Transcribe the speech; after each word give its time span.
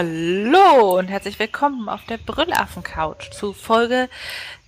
Hallo 0.00 0.96
und 0.96 1.08
herzlich 1.08 1.40
willkommen 1.40 1.88
auf 1.88 2.04
der 2.04 2.18
Brüllaffen-Couch 2.18 3.32
zu 3.32 3.52
Folge 3.52 4.08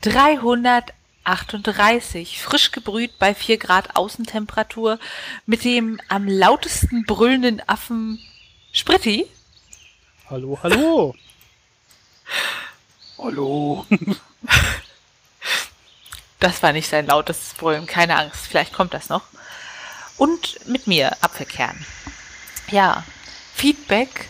338, 0.01 2.43
frisch 2.43 2.73
gebrüht 2.73 3.17
bei 3.21 3.33
4 3.33 3.59
Grad 3.59 3.95
Außentemperatur 3.95 4.99
mit 5.47 5.63
dem 5.63 6.01
am 6.09 6.27
lautesten 6.27 7.05
brüllenden 7.05 7.63
Affen 7.69 8.19
Spritti. 8.73 9.29
Hallo, 10.29 10.59
hallo. 10.65 11.15
Hallo. 13.17 13.87
Das 16.41 16.61
war 16.61 16.73
nicht 16.73 16.89
sein 16.89 17.07
lautestes 17.07 17.55
Brüllen, 17.55 17.87
keine 17.87 18.17
Angst, 18.17 18.49
vielleicht 18.49 18.73
kommt 18.73 18.95
das 18.95 19.09
noch. 19.09 19.23
Und 20.17 20.67
mit 20.67 20.89
mir, 20.89 21.17
Apfelkern. 21.23 21.87
Ja, 22.73 23.05
Feedback 23.55 24.29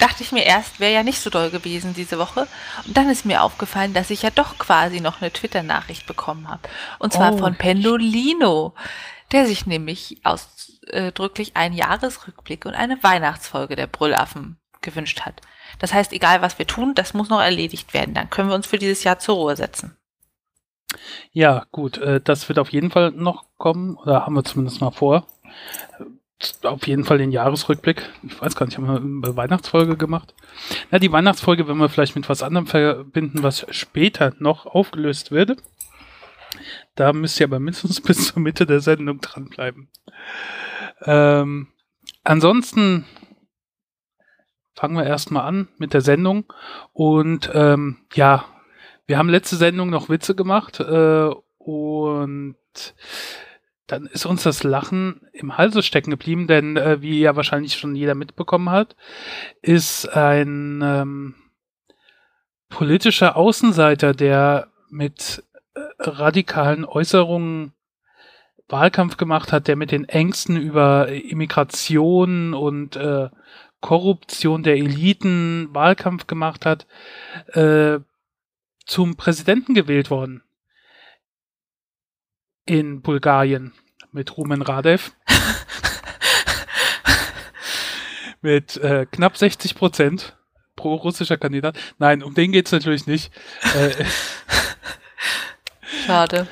dachte 0.00 0.22
ich 0.22 0.32
mir 0.32 0.44
erst, 0.44 0.80
wäre 0.80 0.92
ja 0.92 1.02
nicht 1.02 1.20
so 1.20 1.30
doll 1.30 1.50
gewesen 1.50 1.94
diese 1.94 2.18
Woche. 2.18 2.46
Und 2.86 2.96
dann 2.96 3.08
ist 3.08 3.24
mir 3.24 3.42
aufgefallen, 3.42 3.94
dass 3.94 4.10
ich 4.10 4.22
ja 4.22 4.30
doch 4.30 4.58
quasi 4.58 5.00
noch 5.00 5.20
eine 5.20 5.32
Twitter-Nachricht 5.32 6.06
bekommen 6.06 6.48
habe. 6.48 6.62
Und 6.98 7.12
zwar 7.12 7.34
Oh. 7.34 7.38
von 7.38 7.54
Pendolino, 7.54 8.74
der 9.32 9.46
sich 9.46 9.66
nämlich 9.66 10.18
ausdrücklich 10.24 11.56
einen 11.56 11.74
Jahresrückblick 11.74 12.66
und 12.66 12.74
eine 12.74 13.02
Weihnachtsfolge 13.02 13.76
der 13.76 13.86
Brüllaffen 13.86 14.58
gewünscht 14.80 15.20
hat. 15.20 15.40
Das 15.78 15.92
heißt, 15.94 16.12
egal 16.12 16.42
was 16.42 16.58
wir 16.58 16.66
tun, 16.66 16.94
das 16.94 17.14
muss 17.14 17.28
noch 17.28 17.40
erledigt 17.40 17.94
werden. 17.94 18.14
Dann 18.14 18.30
können 18.30 18.48
wir 18.48 18.56
uns 18.56 18.66
für 18.66 18.78
dieses 18.78 19.04
Jahr 19.04 19.18
zur 19.18 19.36
Ruhe 19.36 19.54
setzen. 19.56 19.96
Ja, 21.32 21.66
gut, 21.70 21.98
äh, 21.98 22.20
das 22.20 22.48
wird 22.48 22.58
auf 22.58 22.72
jeden 22.72 22.90
Fall 22.90 23.12
noch 23.12 23.44
kommen, 23.58 23.96
oder 23.96 24.26
haben 24.26 24.34
wir 24.34 24.42
zumindest 24.42 24.80
mal 24.80 24.90
vor. 24.90 25.26
Auf 26.62 26.86
jeden 26.86 27.04
Fall 27.04 27.18
den 27.18 27.32
Jahresrückblick. 27.32 28.08
Ich 28.22 28.40
weiß 28.40 28.56
gar 28.56 28.66
nicht, 28.66 28.78
haben 28.78 28.86
wir 28.86 28.96
eine 29.28 29.36
Weihnachtsfolge 29.36 29.96
gemacht? 29.96 30.34
Na, 30.90 30.98
die 30.98 31.12
Weihnachtsfolge 31.12 31.66
werden 31.66 31.78
wir 31.78 31.90
vielleicht 31.90 32.16
mit 32.16 32.28
was 32.28 32.42
anderem 32.42 32.66
verbinden, 32.66 33.42
was 33.42 33.66
später 33.70 34.34
noch 34.38 34.64
aufgelöst 34.64 35.30
wird. 35.30 35.62
Da 36.94 37.12
müsst 37.12 37.38
ihr 37.40 37.46
aber 37.46 37.60
mindestens 37.60 38.00
bis 38.02 38.28
zur 38.28 38.42
Mitte 38.42 38.66
der 38.66 38.80
Sendung 38.80 39.20
dranbleiben. 39.20 39.88
Ähm, 41.02 41.68
ansonsten 42.24 43.04
fangen 44.74 44.96
wir 44.96 45.04
erstmal 45.04 45.46
an 45.46 45.68
mit 45.76 45.92
der 45.92 46.00
Sendung. 46.00 46.50
Und 46.94 47.50
ähm, 47.52 47.98
ja, 48.14 48.46
wir 49.06 49.18
haben 49.18 49.28
letzte 49.28 49.56
Sendung 49.56 49.90
noch 49.90 50.08
Witze 50.08 50.34
gemacht 50.34 50.80
äh, 50.80 51.30
und 51.58 52.56
dann 53.90 54.06
ist 54.06 54.26
uns 54.26 54.42
das 54.42 54.62
Lachen 54.62 55.22
im 55.32 55.56
Halse 55.58 55.82
stecken 55.82 56.10
geblieben, 56.10 56.46
denn 56.46 56.76
äh, 56.76 57.02
wie 57.02 57.20
ja 57.20 57.36
wahrscheinlich 57.36 57.74
schon 57.74 57.94
jeder 57.94 58.14
mitbekommen 58.14 58.70
hat, 58.70 58.96
ist 59.62 60.06
ein 60.08 60.80
ähm, 60.82 61.34
politischer 62.68 63.36
Außenseiter, 63.36 64.14
der 64.14 64.68
mit 64.88 65.44
äh, 65.74 65.80
radikalen 65.98 66.84
Äußerungen 66.84 67.72
Wahlkampf 68.68 69.16
gemacht 69.16 69.52
hat, 69.52 69.66
der 69.66 69.76
mit 69.76 69.90
den 69.90 70.08
Ängsten 70.08 70.56
über 70.56 71.08
Immigration 71.08 72.54
und 72.54 72.96
äh, 72.96 73.28
Korruption 73.80 74.62
der 74.62 74.76
Eliten 74.76 75.68
Wahlkampf 75.72 76.26
gemacht 76.26 76.66
hat, 76.66 76.86
äh, 77.48 77.98
zum 78.86 79.16
Präsidenten 79.16 79.74
gewählt 79.74 80.10
worden. 80.10 80.42
In 82.70 83.02
Bulgarien 83.02 83.72
mit 84.12 84.36
Rumen 84.36 84.62
Radev. 84.62 85.10
mit 88.42 88.76
äh, 88.76 89.06
knapp 89.10 89.36
60 89.36 89.74
Prozent 89.74 90.36
pro-russischer 90.76 91.36
Kandidat. 91.36 91.76
Nein, 91.98 92.22
um 92.22 92.32
den 92.32 92.52
geht's 92.52 92.70
natürlich 92.70 93.08
nicht. 93.08 93.32
Äh, 93.74 94.04
Schade. 96.06 96.46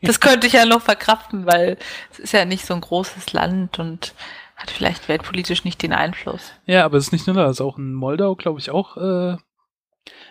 Das 0.00 0.20
könnte 0.20 0.46
ich 0.46 0.54
ja 0.54 0.64
noch 0.64 0.80
verkraften, 0.80 1.44
weil 1.44 1.76
es 2.10 2.20
ist 2.20 2.32
ja 2.32 2.46
nicht 2.46 2.64
so 2.64 2.72
ein 2.72 2.80
großes 2.80 3.34
Land 3.34 3.78
und 3.78 4.14
hat 4.56 4.70
vielleicht 4.70 5.10
weltpolitisch 5.10 5.64
nicht 5.64 5.82
den 5.82 5.92
Einfluss. 5.92 6.54
ja, 6.64 6.86
aber 6.86 6.96
es 6.96 7.08
ist 7.08 7.12
nicht 7.12 7.26
nur 7.26 7.36
das, 7.36 7.60
auch 7.60 7.76
in 7.76 7.92
Moldau, 7.92 8.34
glaube 8.34 8.60
ich, 8.60 8.70
auch. 8.70 8.96
Äh, 8.96 9.36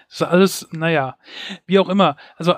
das 0.08 0.22
ist 0.22 0.24
alles, 0.24 0.68
naja, 0.72 1.18
wie 1.68 1.78
auch 1.78 1.88
immer. 1.88 2.18
Also, 2.38 2.56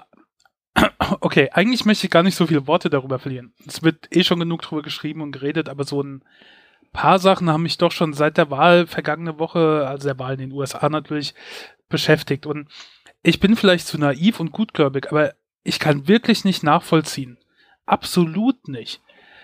okay, 1.22 1.50
eigentlich 1.52 1.86
möchte 1.86 2.08
ich 2.08 2.12
gar 2.12 2.24
nicht 2.24 2.36
so 2.36 2.48
viele 2.48 2.68
Worte 2.68 2.90
darüber 2.90 3.20
verlieren. 3.20 3.54
Es 3.68 3.84
wird 3.84 4.08
eh 4.16 4.24
schon 4.24 4.40
genug 4.40 4.62
drüber 4.62 4.82
geschrieben 4.82 5.22
und 5.22 5.32
geredet, 5.32 5.70
aber 5.70 5.84
so 5.84 6.02
ein 6.02 6.24
paar 6.94 7.20
Sachen 7.20 7.50
haben 7.50 7.64
mich 7.64 7.78
doch 7.78 7.92
schon 7.92 8.14
seit 8.14 8.38
der 8.38 8.50
Wahl 8.50 8.88
vergangene 8.88 9.40
Woche, 9.40 9.86
also 9.88 10.08
der 10.08 10.20
Wahl 10.20 10.34
in 10.34 10.50
den 10.50 10.52
USA 10.52 10.90
natürlich, 10.90 11.34
beschäftigt. 11.90 12.46
Und 12.46 12.68
ich 13.24 13.40
bin 13.40 13.56
vielleicht 13.56 13.88
zu 13.88 13.98
naiv 13.98 14.40
und 14.40 14.52
gutgläubig, 14.52 15.12
aber 15.12 15.34
ich 15.64 15.80
kann 15.80 16.08
wirklich 16.08 16.44
nicht 16.44 16.64
nachvollziehen. 16.64 17.38
Absolut 17.86 18.68
nicht. 18.68 19.02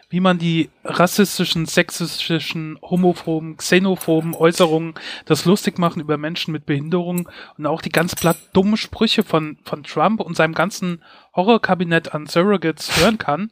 Wie 0.10 0.22
man 0.22 0.38
die 0.38 0.70
rassistischen, 0.86 1.66
sexistischen, 1.66 2.80
homophoben, 2.82 3.58
xenophoben 3.58 4.34
Äußerungen, 4.36 4.94
das 5.26 5.44
lustig 5.44 5.78
machen 5.80 6.02
über 6.02 6.18
Menschen 6.18 6.54
mit 6.54 6.66
Behinderung 6.66 7.28
und 7.58 7.66
auch 7.66 7.82
die 7.82 7.90
ganz 7.90 8.16
platt 8.16 8.38
dummen 8.54 8.78
Sprüche 8.78 9.24
von, 9.24 9.58
von 9.64 9.84
Trump 9.84 10.22
und 10.22 10.38
seinem 10.38 10.54
ganzen 10.54 11.04
Horrorkabinett 11.36 12.14
an 12.14 12.26
Surrogates 12.26 13.02
hören 13.02 13.18
kann 13.18 13.52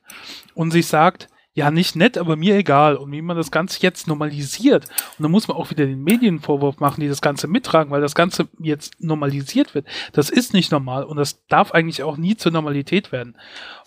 und 0.54 0.72
sich 0.72 0.88
sagt, 0.88 1.28
ja, 1.58 1.72
nicht 1.72 1.96
nett, 1.96 2.18
aber 2.18 2.36
mir 2.36 2.58
egal. 2.58 2.98
Und 2.98 3.14
wie 3.14 3.22
man 3.22 3.38
das 3.38 3.50
Ganze 3.50 3.82
jetzt 3.82 4.08
normalisiert. 4.08 4.90
Und 5.18 5.24
dann 5.24 5.32
muss 5.32 5.48
man 5.48 5.56
auch 5.56 5.70
wieder 5.70 5.86
den 5.86 6.04
Medien 6.04 6.42
Vorwurf 6.42 6.82
machen, 6.82 7.00
die 7.00 7.08
das 7.08 7.22
Ganze 7.22 7.48
mittragen, 7.48 7.92
weil 7.92 8.02
das 8.02 8.14
Ganze 8.14 8.50
jetzt 8.60 9.02
normalisiert 9.02 9.74
wird. 9.74 9.88
Das 10.12 10.30
ist 10.30 10.54
nicht 10.54 10.74
normal 10.74 11.06
und 11.06 11.16
das 11.16 11.48
darf 11.48 11.72
eigentlich 11.72 12.04
auch 12.04 12.18
nie 12.18 12.36
zur 12.36 12.52
Normalität 12.52 13.14
werden. 13.14 13.38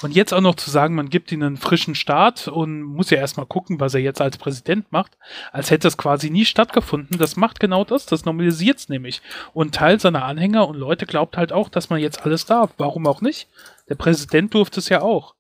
Und 0.03 0.15
jetzt 0.15 0.33
auch 0.33 0.41
noch 0.41 0.55
zu 0.55 0.71
sagen, 0.71 0.95
man 0.95 1.11
gibt 1.11 1.31
ihnen 1.31 1.43
einen 1.43 1.57
frischen 1.59 1.95
Start 1.95 2.49
und 2.49 2.83
muss 2.83 3.11
ja 3.11 3.19
erstmal 3.19 3.45
gucken, 3.45 3.81
was 3.81 3.93
er 3.93 4.01
jetzt 4.01 4.23
als 4.23 4.39
Präsident 4.39 4.91
macht, 4.91 5.19
als 5.53 5.71
hätte 5.71 5.89
das 5.89 5.99
quasi 5.99 6.31
nie 6.31 6.47
stattgefunden. 6.47 7.19
Das 7.19 7.37
macht 7.37 7.61
genau 7.61 7.84
das, 7.84 8.07
das 8.07 8.25
normalisiert 8.25 8.78
es 8.78 8.89
nämlich. 8.89 9.21
Und 9.53 9.75
Teil 9.75 10.01
seiner 10.01 10.25
Anhänger 10.25 10.67
und 10.67 10.77
Leute 10.77 11.05
glaubt 11.05 11.37
halt 11.37 11.53
auch, 11.53 11.69
dass 11.69 11.91
man 11.91 12.01
jetzt 12.01 12.25
alles 12.25 12.47
darf. 12.47 12.71
Warum 12.78 13.07
auch 13.07 13.21
nicht? 13.21 13.47
Der 13.91 13.97
Präsident 13.97 14.55
durfte 14.55 14.81
es 14.81 14.89
ja 14.89 15.03
auch. 15.03 15.34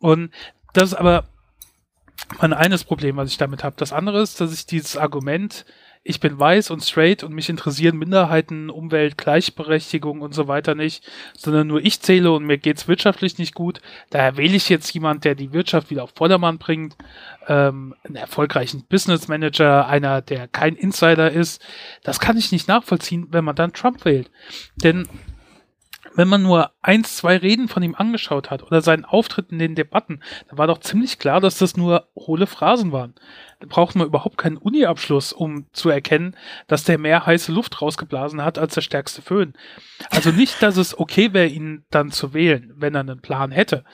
Und 0.00 0.32
das 0.72 0.90
ist 0.90 0.94
aber 0.94 1.24
mein 2.40 2.52
eines 2.52 2.84
Problem, 2.84 3.16
was 3.16 3.30
ich 3.30 3.38
damit 3.38 3.64
habe. 3.64 3.76
Das 3.78 3.92
andere 3.92 4.20
ist, 4.20 4.40
dass 4.40 4.52
ich 4.52 4.66
dieses 4.66 4.96
Argument, 4.96 5.64
ich 6.02 6.20
bin 6.20 6.38
weiß 6.38 6.70
und 6.70 6.84
straight 6.84 7.24
und 7.24 7.34
mich 7.34 7.48
interessieren 7.48 7.98
Minderheiten, 7.98 8.70
Umwelt, 8.70 9.18
Gleichberechtigung 9.18 10.20
und 10.20 10.34
so 10.34 10.46
weiter 10.46 10.74
nicht, 10.74 11.04
sondern 11.36 11.66
nur 11.66 11.84
ich 11.84 12.00
zähle 12.00 12.30
und 12.32 12.44
mir 12.44 12.58
geht's 12.58 12.86
wirtschaftlich 12.86 13.38
nicht 13.38 13.54
gut. 13.54 13.80
Daher 14.10 14.36
wähle 14.36 14.54
ich 14.54 14.68
jetzt 14.68 14.92
jemand, 14.94 15.24
der 15.24 15.34
die 15.34 15.52
Wirtschaft 15.52 15.90
wieder 15.90 16.04
auf 16.04 16.12
Vordermann 16.14 16.58
bringt, 16.58 16.96
ähm, 17.48 17.94
einen 18.04 18.16
erfolgreichen 18.16 18.84
Business 18.88 19.28
Manager, 19.28 19.88
einer, 19.88 20.22
der 20.22 20.46
kein 20.48 20.76
Insider 20.76 21.30
ist. 21.30 21.64
Das 22.04 22.20
kann 22.20 22.36
ich 22.36 22.52
nicht 22.52 22.68
nachvollziehen, 22.68 23.26
wenn 23.30 23.44
man 23.44 23.56
dann 23.56 23.72
Trump 23.72 24.04
wählt. 24.04 24.30
Denn 24.76 25.08
wenn 26.16 26.28
man 26.28 26.42
nur 26.42 26.72
eins, 26.80 27.16
zwei 27.16 27.36
Reden 27.36 27.68
von 27.68 27.82
ihm 27.82 27.94
angeschaut 27.94 28.50
hat 28.50 28.62
oder 28.62 28.80
seinen 28.80 29.04
Auftritt 29.04 29.52
in 29.52 29.58
den 29.58 29.74
Debatten, 29.74 30.20
da 30.50 30.58
war 30.58 30.66
doch 30.66 30.78
ziemlich 30.78 31.18
klar, 31.18 31.40
dass 31.40 31.58
das 31.58 31.76
nur 31.76 32.08
hohle 32.16 32.46
Phrasen 32.46 32.90
waren. 32.90 33.14
Da 33.60 33.66
braucht 33.68 33.94
man 33.94 34.06
überhaupt 34.06 34.38
keinen 34.38 34.56
Uni-Abschluss, 34.56 35.32
um 35.32 35.66
zu 35.72 35.90
erkennen, 35.90 36.34
dass 36.66 36.84
der 36.84 36.98
mehr 36.98 37.26
heiße 37.26 37.52
Luft 37.52 37.80
rausgeblasen 37.82 38.42
hat 38.42 38.58
als 38.58 38.74
der 38.74 38.80
stärkste 38.80 39.22
Föhn. 39.22 39.54
Also 40.10 40.30
nicht, 40.30 40.62
dass 40.62 40.78
es 40.78 40.98
okay 40.98 41.32
wäre, 41.32 41.48
ihn 41.48 41.84
dann 41.90 42.10
zu 42.10 42.32
wählen, 42.32 42.72
wenn 42.76 42.94
er 42.94 43.00
einen 43.00 43.20
Plan 43.20 43.50
hätte. 43.50 43.84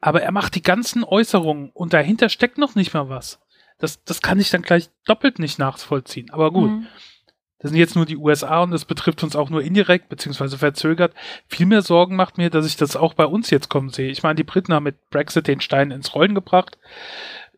Aber 0.00 0.22
er 0.22 0.32
macht 0.32 0.54
die 0.54 0.62
ganzen 0.62 1.04
Äußerungen 1.04 1.70
und 1.72 1.94
dahinter 1.94 2.28
steckt 2.28 2.58
noch 2.58 2.74
nicht 2.74 2.92
mal 2.92 3.08
was. 3.08 3.40
Das, 3.78 4.04
das 4.04 4.22
kann 4.22 4.40
ich 4.40 4.50
dann 4.50 4.62
gleich 4.62 4.90
doppelt 5.04 5.38
nicht 5.38 5.58
nachvollziehen. 5.58 6.30
Aber 6.30 6.50
gut. 6.50 6.70
Mhm. 6.70 6.86
Das 7.58 7.70
sind 7.70 7.78
jetzt 7.78 7.96
nur 7.96 8.04
die 8.04 8.18
USA 8.18 8.62
und 8.62 8.70
das 8.70 8.84
betrifft 8.84 9.22
uns 9.22 9.34
auch 9.34 9.48
nur 9.48 9.62
indirekt 9.62 10.08
beziehungsweise 10.08 10.58
verzögert. 10.58 11.14
Viel 11.48 11.66
mehr 11.66 11.82
Sorgen 11.82 12.14
macht 12.14 12.36
mir, 12.36 12.50
dass 12.50 12.66
ich 12.66 12.76
das 12.76 12.96
auch 12.96 13.14
bei 13.14 13.24
uns 13.24 13.50
jetzt 13.50 13.70
kommen 13.70 13.88
sehe. 13.88 14.10
Ich 14.10 14.22
meine, 14.22 14.34
die 14.34 14.44
Briten 14.44 14.74
haben 14.74 14.84
mit 14.84 15.08
Brexit 15.10 15.46
den 15.46 15.60
Stein 15.60 15.90
ins 15.90 16.14
Rollen 16.14 16.34
gebracht. 16.34 16.78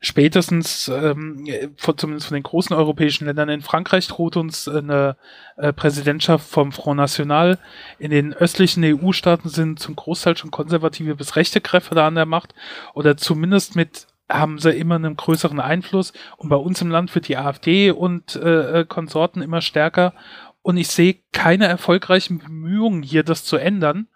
Spätestens, 0.00 0.86
ähm, 0.86 1.44
von, 1.76 1.98
zumindest 1.98 2.28
von 2.28 2.36
den 2.36 2.44
großen 2.44 2.74
europäischen 2.76 3.26
Ländern, 3.26 3.48
in 3.48 3.62
Frankreich 3.62 4.06
droht 4.06 4.36
uns 4.36 4.68
eine 4.68 5.16
äh, 5.56 5.72
Präsidentschaft 5.72 6.48
vom 6.48 6.70
Front 6.70 6.98
National. 6.98 7.58
In 7.98 8.12
den 8.12 8.32
östlichen 8.32 8.84
EU-Staaten 8.84 9.48
sind 9.48 9.80
zum 9.80 9.96
Großteil 9.96 10.36
schon 10.36 10.52
konservative 10.52 11.16
bis 11.16 11.34
rechte 11.34 11.60
Kräfte 11.60 11.96
da 11.96 12.06
an 12.06 12.14
der 12.14 12.26
Macht 12.26 12.54
oder 12.94 13.16
zumindest 13.16 13.74
mit 13.74 14.06
haben 14.28 14.58
sie 14.58 14.70
immer 14.72 14.96
einen 14.96 15.16
größeren 15.16 15.60
Einfluss. 15.60 16.12
Und 16.36 16.48
bei 16.48 16.56
uns 16.56 16.80
im 16.82 16.90
Land 16.90 17.14
wird 17.14 17.28
die 17.28 17.36
AfD 17.36 17.90
und 17.90 18.36
äh, 18.36 18.80
äh, 18.80 18.84
Konsorten 18.84 19.42
immer 19.42 19.60
stärker. 19.60 20.14
Und 20.62 20.76
ich 20.76 20.88
sehe 20.88 21.16
keine 21.32 21.66
erfolgreichen 21.66 22.38
Bemühungen 22.38 23.02
hier 23.02 23.22
das 23.22 23.44
zu 23.44 23.56
ändern. 23.56 24.08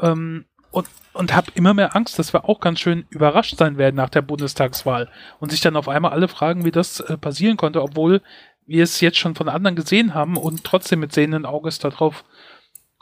Ähm, 0.00 0.44
und, 0.70 0.86
und 1.14 1.34
habe 1.34 1.50
immer 1.54 1.74
mehr 1.74 1.96
Angst, 1.96 2.18
dass 2.18 2.32
wir 2.32 2.48
auch 2.48 2.60
ganz 2.60 2.78
schön 2.78 3.04
überrascht 3.10 3.56
sein 3.56 3.76
werden 3.76 3.96
nach 3.96 4.08
der 4.08 4.22
Bundestagswahl. 4.22 5.08
Und 5.40 5.50
sich 5.50 5.60
dann 5.60 5.76
auf 5.76 5.88
einmal 5.88 6.12
alle 6.12 6.28
fragen, 6.28 6.64
wie 6.64 6.70
das 6.70 7.00
äh, 7.00 7.16
passieren 7.16 7.56
konnte, 7.56 7.82
obwohl 7.82 8.22
wir 8.66 8.84
es 8.84 9.00
jetzt 9.00 9.18
schon 9.18 9.34
von 9.34 9.48
anderen 9.48 9.74
gesehen 9.74 10.14
haben 10.14 10.36
und 10.36 10.62
trotzdem 10.62 11.00
mit 11.00 11.12
sehenden 11.12 11.44
Auges 11.44 11.80
darauf 11.80 12.24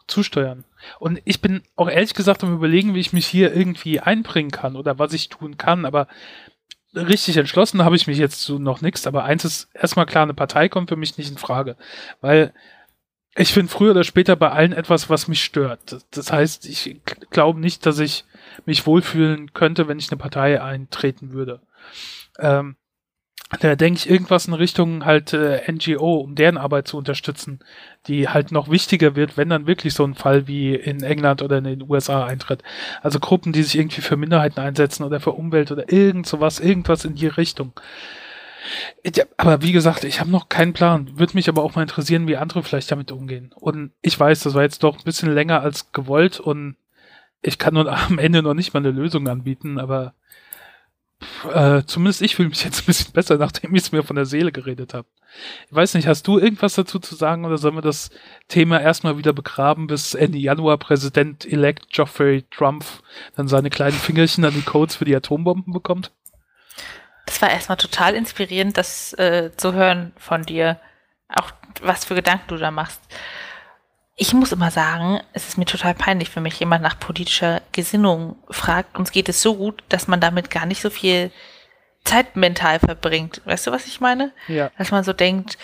zusteuern. 0.08 0.64
Und 0.98 1.20
ich 1.24 1.40
bin 1.40 1.62
auch 1.76 1.88
ehrlich 1.88 2.14
gesagt 2.14 2.42
am 2.42 2.54
überlegen, 2.54 2.94
wie 2.94 3.00
ich 3.00 3.12
mich 3.12 3.26
hier 3.26 3.54
irgendwie 3.54 4.00
einbringen 4.00 4.50
kann 4.50 4.76
oder 4.76 4.98
was 4.98 5.12
ich 5.12 5.28
tun 5.28 5.56
kann, 5.58 5.84
aber 5.84 6.08
richtig 6.94 7.36
entschlossen 7.36 7.84
habe 7.84 7.96
ich 7.96 8.06
mich 8.06 8.18
jetzt 8.18 8.40
zu 8.40 8.58
noch 8.58 8.80
nichts, 8.80 9.06
aber 9.06 9.24
eins 9.24 9.44
ist 9.44 9.68
erstmal 9.74 10.06
klar, 10.06 10.24
eine 10.24 10.34
Partei 10.34 10.68
kommt 10.68 10.88
für 10.88 10.96
mich 10.96 11.18
nicht 11.18 11.30
in 11.30 11.38
Frage, 11.38 11.76
weil 12.20 12.52
ich 13.36 13.52
finde 13.52 13.70
früher 13.70 13.92
oder 13.92 14.04
später 14.04 14.34
bei 14.34 14.50
allen 14.50 14.72
etwas, 14.72 15.10
was 15.10 15.28
mich 15.28 15.44
stört. 15.44 16.04
Das 16.10 16.32
heißt, 16.32 16.66
ich 16.66 17.00
glaube 17.30 17.60
nicht, 17.60 17.86
dass 17.86 18.00
ich 18.00 18.24
mich 18.66 18.86
wohlfühlen 18.86 19.52
könnte, 19.52 19.86
wenn 19.86 19.98
ich 19.98 20.10
eine 20.10 20.18
Partei 20.18 20.60
eintreten 20.60 21.32
würde. 21.32 21.60
Ähm, 22.38 22.76
da 23.60 23.76
denke 23.76 23.98
ich 23.98 24.10
irgendwas 24.10 24.46
in 24.46 24.54
Richtung 24.54 25.04
halt 25.04 25.32
äh, 25.32 25.62
NGO, 25.70 26.16
um 26.16 26.34
deren 26.34 26.58
Arbeit 26.58 26.88
zu 26.88 26.98
unterstützen, 26.98 27.60
die 28.06 28.28
halt 28.28 28.52
noch 28.52 28.70
wichtiger 28.70 29.16
wird, 29.16 29.36
wenn 29.36 29.50
dann 29.50 29.66
wirklich 29.66 29.92
so 29.92 30.04
ein 30.04 30.14
Fall 30.14 30.46
wie 30.46 30.74
in 30.74 31.02
England 31.02 31.42
oder 31.42 31.58
in 31.58 31.64
den 31.64 31.82
USA 31.82 32.24
eintritt. 32.24 32.62
Also 33.02 33.18
Gruppen, 33.20 33.52
die 33.52 33.62
sich 33.62 33.76
irgendwie 33.76 34.00
für 34.00 34.16
Minderheiten 34.16 34.60
einsetzen 34.60 35.04
oder 35.04 35.20
für 35.20 35.32
Umwelt 35.32 35.70
oder 35.70 35.92
irgend 35.92 36.26
sowas, 36.26 36.60
irgendwas 36.60 37.04
in 37.04 37.16
die 37.16 37.26
Richtung. 37.26 37.72
Ja, 39.04 39.24
aber 39.36 39.62
wie 39.62 39.72
gesagt, 39.72 40.04
ich 40.04 40.20
habe 40.20 40.30
noch 40.30 40.48
keinen 40.48 40.72
Plan. 40.72 41.18
Würde 41.18 41.34
mich 41.34 41.48
aber 41.48 41.62
auch 41.62 41.74
mal 41.74 41.82
interessieren, 41.82 42.28
wie 42.28 42.36
andere 42.36 42.62
vielleicht 42.62 42.90
damit 42.90 43.12
umgehen. 43.12 43.52
Und 43.54 43.92
ich 44.02 44.18
weiß, 44.18 44.40
das 44.40 44.54
war 44.54 44.62
jetzt 44.62 44.82
doch 44.82 44.98
ein 44.98 45.04
bisschen 45.04 45.32
länger 45.32 45.60
als 45.62 45.92
gewollt 45.92 46.40
und 46.40 46.76
ich 47.42 47.58
kann 47.58 47.74
nun 47.74 47.88
am 47.88 48.18
Ende 48.18 48.42
noch 48.42 48.54
nicht 48.54 48.74
mal 48.74 48.80
eine 48.80 48.90
Lösung 48.90 49.28
anbieten, 49.28 49.78
aber 49.78 50.14
äh, 51.52 51.82
zumindest 51.86 52.22
ich 52.22 52.36
fühle 52.36 52.48
mich 52.48 52.64
jetzt 52.64 52.82
ein 52.82 52.86
bisschen 52.86 53.12
besser, 53.12 53.36
nachdem 53.38 53.74
ich 53.74 53.82
es 53.82 53.92
mir 53.92 54.02
von 54.02 54.16
der 54.16 54.26
Seele 54.26 54.52
geredet 54.52 54.94
habe. 54.94 55.08
Ich 55.68 55.74
weiß 55.74 55.94
nicht, 55.94 56.06
hast 56.06 56.26
du 56.26 56.38
irgendwas 56.38 56.74
dazu 56.74 56.98
zu 56.98 57.14
sagen 57.14 57.44
oder 57.44 57.58
sollen 57.58 57.74
wir 57.74 57.82
das 57.82 58.10
Thema 58.48 58.80
erstmal 58.80 59.18
wieder 59.18 59.32
begraben, 59.32 59.86
bis 59.86 60.14
Ende 60.14 60.38
Januar 60.38 60.78
Präsident-elect 60.78 61.92
Geoffrey 61.92 62.44
Trump 62.50 62.84
dann 63.36 63.48
seine 63.48 63.70
kleinen 63.70 63.96
Fingerchen 63.98 64.44
an 64.44 64.54
die 64.54 64.62
Codes 64.62 64.96
für 64.96 65.04
die 65.04 65.14
Atombomben 65.14 65.72
bekommt? 65.72 66.12
Das 67.26 67.42
war 67.42 67.50
erstmal 67.50 67.76
total 67.76 68.14
inspirierend, 68.14 68.78
das 68.78 69.12
äh, 69.14 69.50
zu 69.56 69.74
hören 69.74 70.12
von 70.16 70.42
dir. 70.42 70.80
Auch 71.28 71.50
was 71.82 72.06
für 72.06 72.14
Gedanken 72.14 72.48
du 72.48 72.56
da 72.56 72.70
machst. 72.70 73.02
Ich 74.20 74.34
muss 74.34 74.50
immer 74.50 74.72
sagen, 74.72 75.20
es 75.32 75.48
ist 75.48 75.58
mir 75.58 75.64
total 75.64 75.94
peinlich, 75.94 76.34
wenn 76.34 76.42
mich 76.42 76.58
jemand 76.58 76.82
nach 76.82 76.98
politischer 76.98 77.62
Gesinnung 77.70 78.36
fragt. 78.50 78.98
Uns 78.98 79.12
geht 79.12 79.28
es 79.28 79.40
so 79.40 79.54
gut, 79.54 79.84
dass 79.88 80.08
man 80.08 80.20
damit 80.20 80.50
gar 80.50 80.66
nicht 80.66 80.82
so 80.82 80.90
viel 80.90 81.30
Zeit 82.04 82.34
mental 82.34 82.80
verbringt. 82.80 83.40
Weißt 83.44 83.66
du, 83.66 83.70
was 83.70 83.86
ich 83.86 84.00
meine? 84.00 84.32
Ja. 84.48 84.72
Dass 84.76 84.90
man 84.90 85.04
so 85.04 85.12
denkt, 85.12 85.56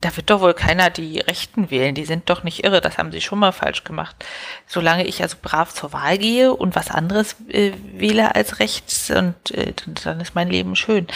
da 0.00 0.16
wird 0.16 0.30
doch 0.30 0.40
wohl 0.40 0.54
keiner 0.54 0.90
die 0.90 1.20
Rechten 1.20 1.70
wählen. 1.70 1.94
Die 1.94 2.06
sind 2.06 2.28
doch 2.28 2.42
nicht 2.42 2.64
irre. 2.64 2.80
Das 2.80 2.98
haben 2.98 3.12
sie 3.12 3.20
schon 3.20 3.38
mal 3.38 3.52
falsch 3.52 3.84
gemacht. 3.84 4.16
Solange 4.66 5.04
ich 5.06 5.22
also 5.22 5.36
brav 5.40 5.72
zur 5.72 5.92
Wahl 5.92 6.18
gehe 6.18 6.52
und 6.52 6.74
was 6.74 6.90
anderes 6.90 7.36
äh, 7.48 7.72
wähle 7.92 8.34
als 8.34 8.58
rechts 8.58 9.10
und 9.10 9.52
äh, 9.52 9.74
dann 10.04 10.20
ist 10.20 10.34
mein 10.34 10.48
Leben 10.48 10.76
schön. 10.76 11.06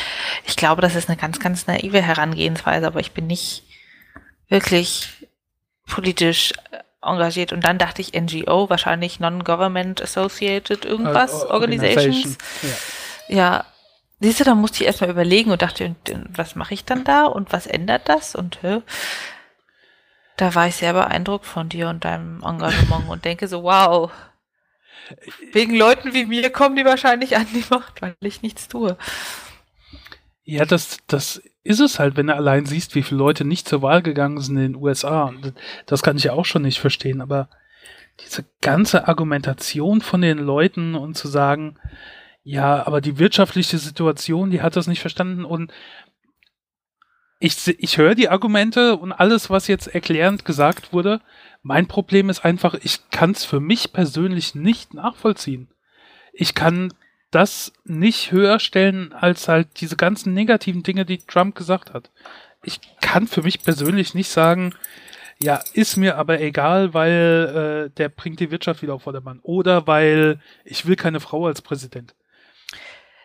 Ich 0.44 0.56
glaube, 0.56 0.82
das 0.82 0.94
ist 0.94 1.08
eine 1.08 1.16
ganz, 1.16 1.40
ganz 1.40 1.66
naive 1.66 2.02
Herangehensweise, 2.02 2.86
aber 2.86 3.00
ich 3.00 3.12
bin 3.12 3.26
nicht 3.26 3.64
wirklich 4.48 5.25
politisch 5.86 6.52
äh, 6.70 6.78
engagiert 7.02 7.52
und 7.52 7.64
dann 7.64 7.78
dachte 7.78 8.02
ich 8.02 8.12
NGO, 8.12 8.68
wahrscheinlich 8.68 9.20
Non-Government 9.20 10.02
Associated 10.02 10.84
irgendwas, 10.84 11.32
also, 11.32 11.50
Organizations. 11.50 12.38
Ja. 13.28 13.36
ja. 13.36 13.64
Siehst 14.18 14.40
du, 14.40 14.44
da 14.44 14.54
musste 14.54 14.78
ich 14.78 14.86
erstmal 14.86 15.10
überlegen 15.10 15.50
und 15.50 15.60
dachte, 15.60 15.94
was 16.30 16.54
mache 16.54 16.72
ich 16.72 16.86
dann 16.86 17.04
da 17.04 17.26
und 17.26 17.52
was 17.52 17.66
ändert 17.66 18.08
das? 18.08 18.34
Und 18.34 18.62
hä, 18.62 18.80
da 20.38 20.54
war 20.54 20.68
ich 20.68 20.76
sehr 20.76 20.94
beeindruckt 20.94 21.44
von 21.44 21.68
dir 21.68 21.88
und 21.88 22.04
deinem 22.04 22.42
Engagement 22.42 23.08
und 23.08 23.26
denke 23.26 23.46
so, 23.46 23.62
wow, 23.62 24.10
wegen 25.52 25.74
Leuten 25.74 26.14
wie 26.14 26.24
mir 26.24 26.50
kommen 26.50 26.76
die 26.76 26.84
wahrscheinlich 26.84 27.36
an 27.36 27.46
die 27.52 27.64
Macht, 27.70 28.02
weil 28.02 28.16
ich 28.20 28.42
nichts 28.42 28.68
tue. 28.68 28.96
Ja, 30.44 30.64
das, 30.64 30.98
das 31.06 31.42
ist 31.66 31.80
es 31.80 31.98
halt, 31.98 32.16
wenn 32.16 32.28
du 32.28 32.34
allein 32.34 32.66
siehst, 32.66 32.94
wie 32.94 33.02
viele 33.02 33.18
Leute 33.18 33.44
nicht 33.44 33.68
zur 33.68 33.82
Wahl 33.82 34.02
gegangen 34.02 34.40
sind 34.40 34.56
in 34.56 34.72
den 34.72 34.82
USA. 34.82 35.32
Das 35.86 36.02
kann 36.02 36.16
ich 36.16 36.24
ja 36.24 36.32
auch 36.32 36.44
schon 36.44 36.62
nicht 36.62 36.80
verstehen, 36.80 37.20
aber 37.20 37.48
diese 38.20 38.44
ganze 38.62 39.08
Argumentation 39.08 40.00
von 40.00 40.22
den 40.22 40.38
Leuten 40.38 40.94
und 40.94 41.16
zu 41.16 41.28
sagen, 41.28 41.78
ja, 42.42 42.86
aber 42.86 43.00
die 43.00 43.18
wirtschaftliche 43.18 43.78
Situation, 43.78 44.50
die 44.50 44.62
hat 44.62 44.76
das 44.76 44.86
nicht 44.86 45.00
verstanden 45.00 45.44
und 45.44 45.72
ich, 47.38 47.68
ich 47.80 47.98
höre 47.98 48.14
die 48.14 48.30
Argumente 48.30 48.96
und 48.96 49.12
alles, 49.12 49.50
was 49.50 49.66
jetzt 49.66 49.88
erklärend 49.88 50.44
gesagt 50.44 50.92
wurde. 50.92 51.20
Mein 51.62 51.86
Problem 51.86 52.30
ist 52.30 52.44
einfach, 52.44 52.74
ich 52.74 53.10
kann 53.10 53.32
es 53.32 53.44
für 53.44 53.60
mich 53.60 53.92
persönlich 53.92 54.54
nicht 54.54 54.94
nachvollziehen. 54.94 55.68
Ich 56.32 56.54
kann 56.54 56.94
das 57.30 57.72
nicht 57.84 58.32
höher 58.32 58.58
stellen 58.58 59.12
als 59.12 59.48
halt 59.48 59.80
diese 59.80 59.96
ganzen 59.96 60.32
negativen 60.32 60.82
Dinge, 60.82 61.04
die 61.04 61.18
Trump 61.18 61.54
gesagt 61.54 61.92
hat. 61.92 62.10
Ich 62.62 62.80
kann 63.00 63.26
für 63.26 63.42
mich 63.42 63.62
persönlich 63.62 64.14
nicht 64.14 64.28
sagen, 64.28 64.74
ja, 65.38 65.60
ist 65.74 65.96
mir 65.96 66.16
aber 66.16 66.40
egal, 66.40 66.94
weil 66.94 67.88
äh, 67.88 67.94
der 67.96 68.08
bringt 68.08 68.40
die 68.40 68.50
Wirtschaft 68.50 68.82
wieder 68.82 68.94
auf 68.94 69.02
Vordermann. 69.02 69.40
Oder 69.42 69.86
weil 69.86 70.40
ich 70.64 70.86
will 70.86 70.96
keine 70.96 71.20
Frau 71.20 71.46
als 71.46 71.60
Präsident. 71.60 72.14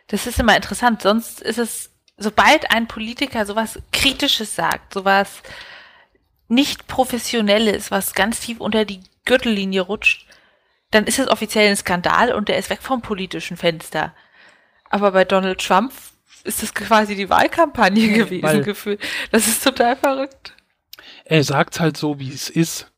Das 0.08 0.28
ist 0.28 0.40
immer 0.40 0.56
interessant. 0.56 1.02
Sonst 1.02 1.42
ist 1.42 1.58
es, 1.58 1.92
sobald 2.18 2.70
ein 2.72 2.88
Politiker 2.88 3.46
sowas 3.46 3.80
Kritisches 3.94 4.56
sagt, 4.56 4.94
sowas 4.94 5.42
nicht 6.50 6.88
Professionelles, 6.88 7.92
was 7.92 8.14
ganz 8.14 8.42
tief 8.42 8.60
unter 8.60 8.84
die 8.84 9.00
Gürtellinie 9.24 9.82
rutscht, 9.82 10.26
dann 10.92 11.06
ist 11.06 11.20
es 11.20 11.28
offiziell 11.28 11.70
ein 11.70 11.78
Skandal 11.78 12.34
und 12.34 12.50
der 12.50 12.58
ist 12.58 12.70
weg 12.70 12.82
vom 12.82 13.02
politischen 13.02 13.58
Fenster. 13.58 14.14
Aber 14.90 15.12
bei 15.12 15.26
Donald 15.26 15.66
Trump 15.66 15.94
ist 16.44 16.62
das 16.62 16.74
quasi 16.74 17.16
die 17.16 17.30
Wahlkampagne 17.30 18.06
ja, 18.06 18.26
gewesen, 18.26 18.64
gefühlt. 18.64 19.02
Das 19.32 19.48
ist 19.48 19.64
total 19.64 19.96
verrückt. 19.96 20.56
Er 21.26 21.44
sagt 21.44 21.80
halt 21.80 21.98
so, 21.98 22.20
wie 22.20 22.30
es 22.30 22.50
ist. 22.50 22.92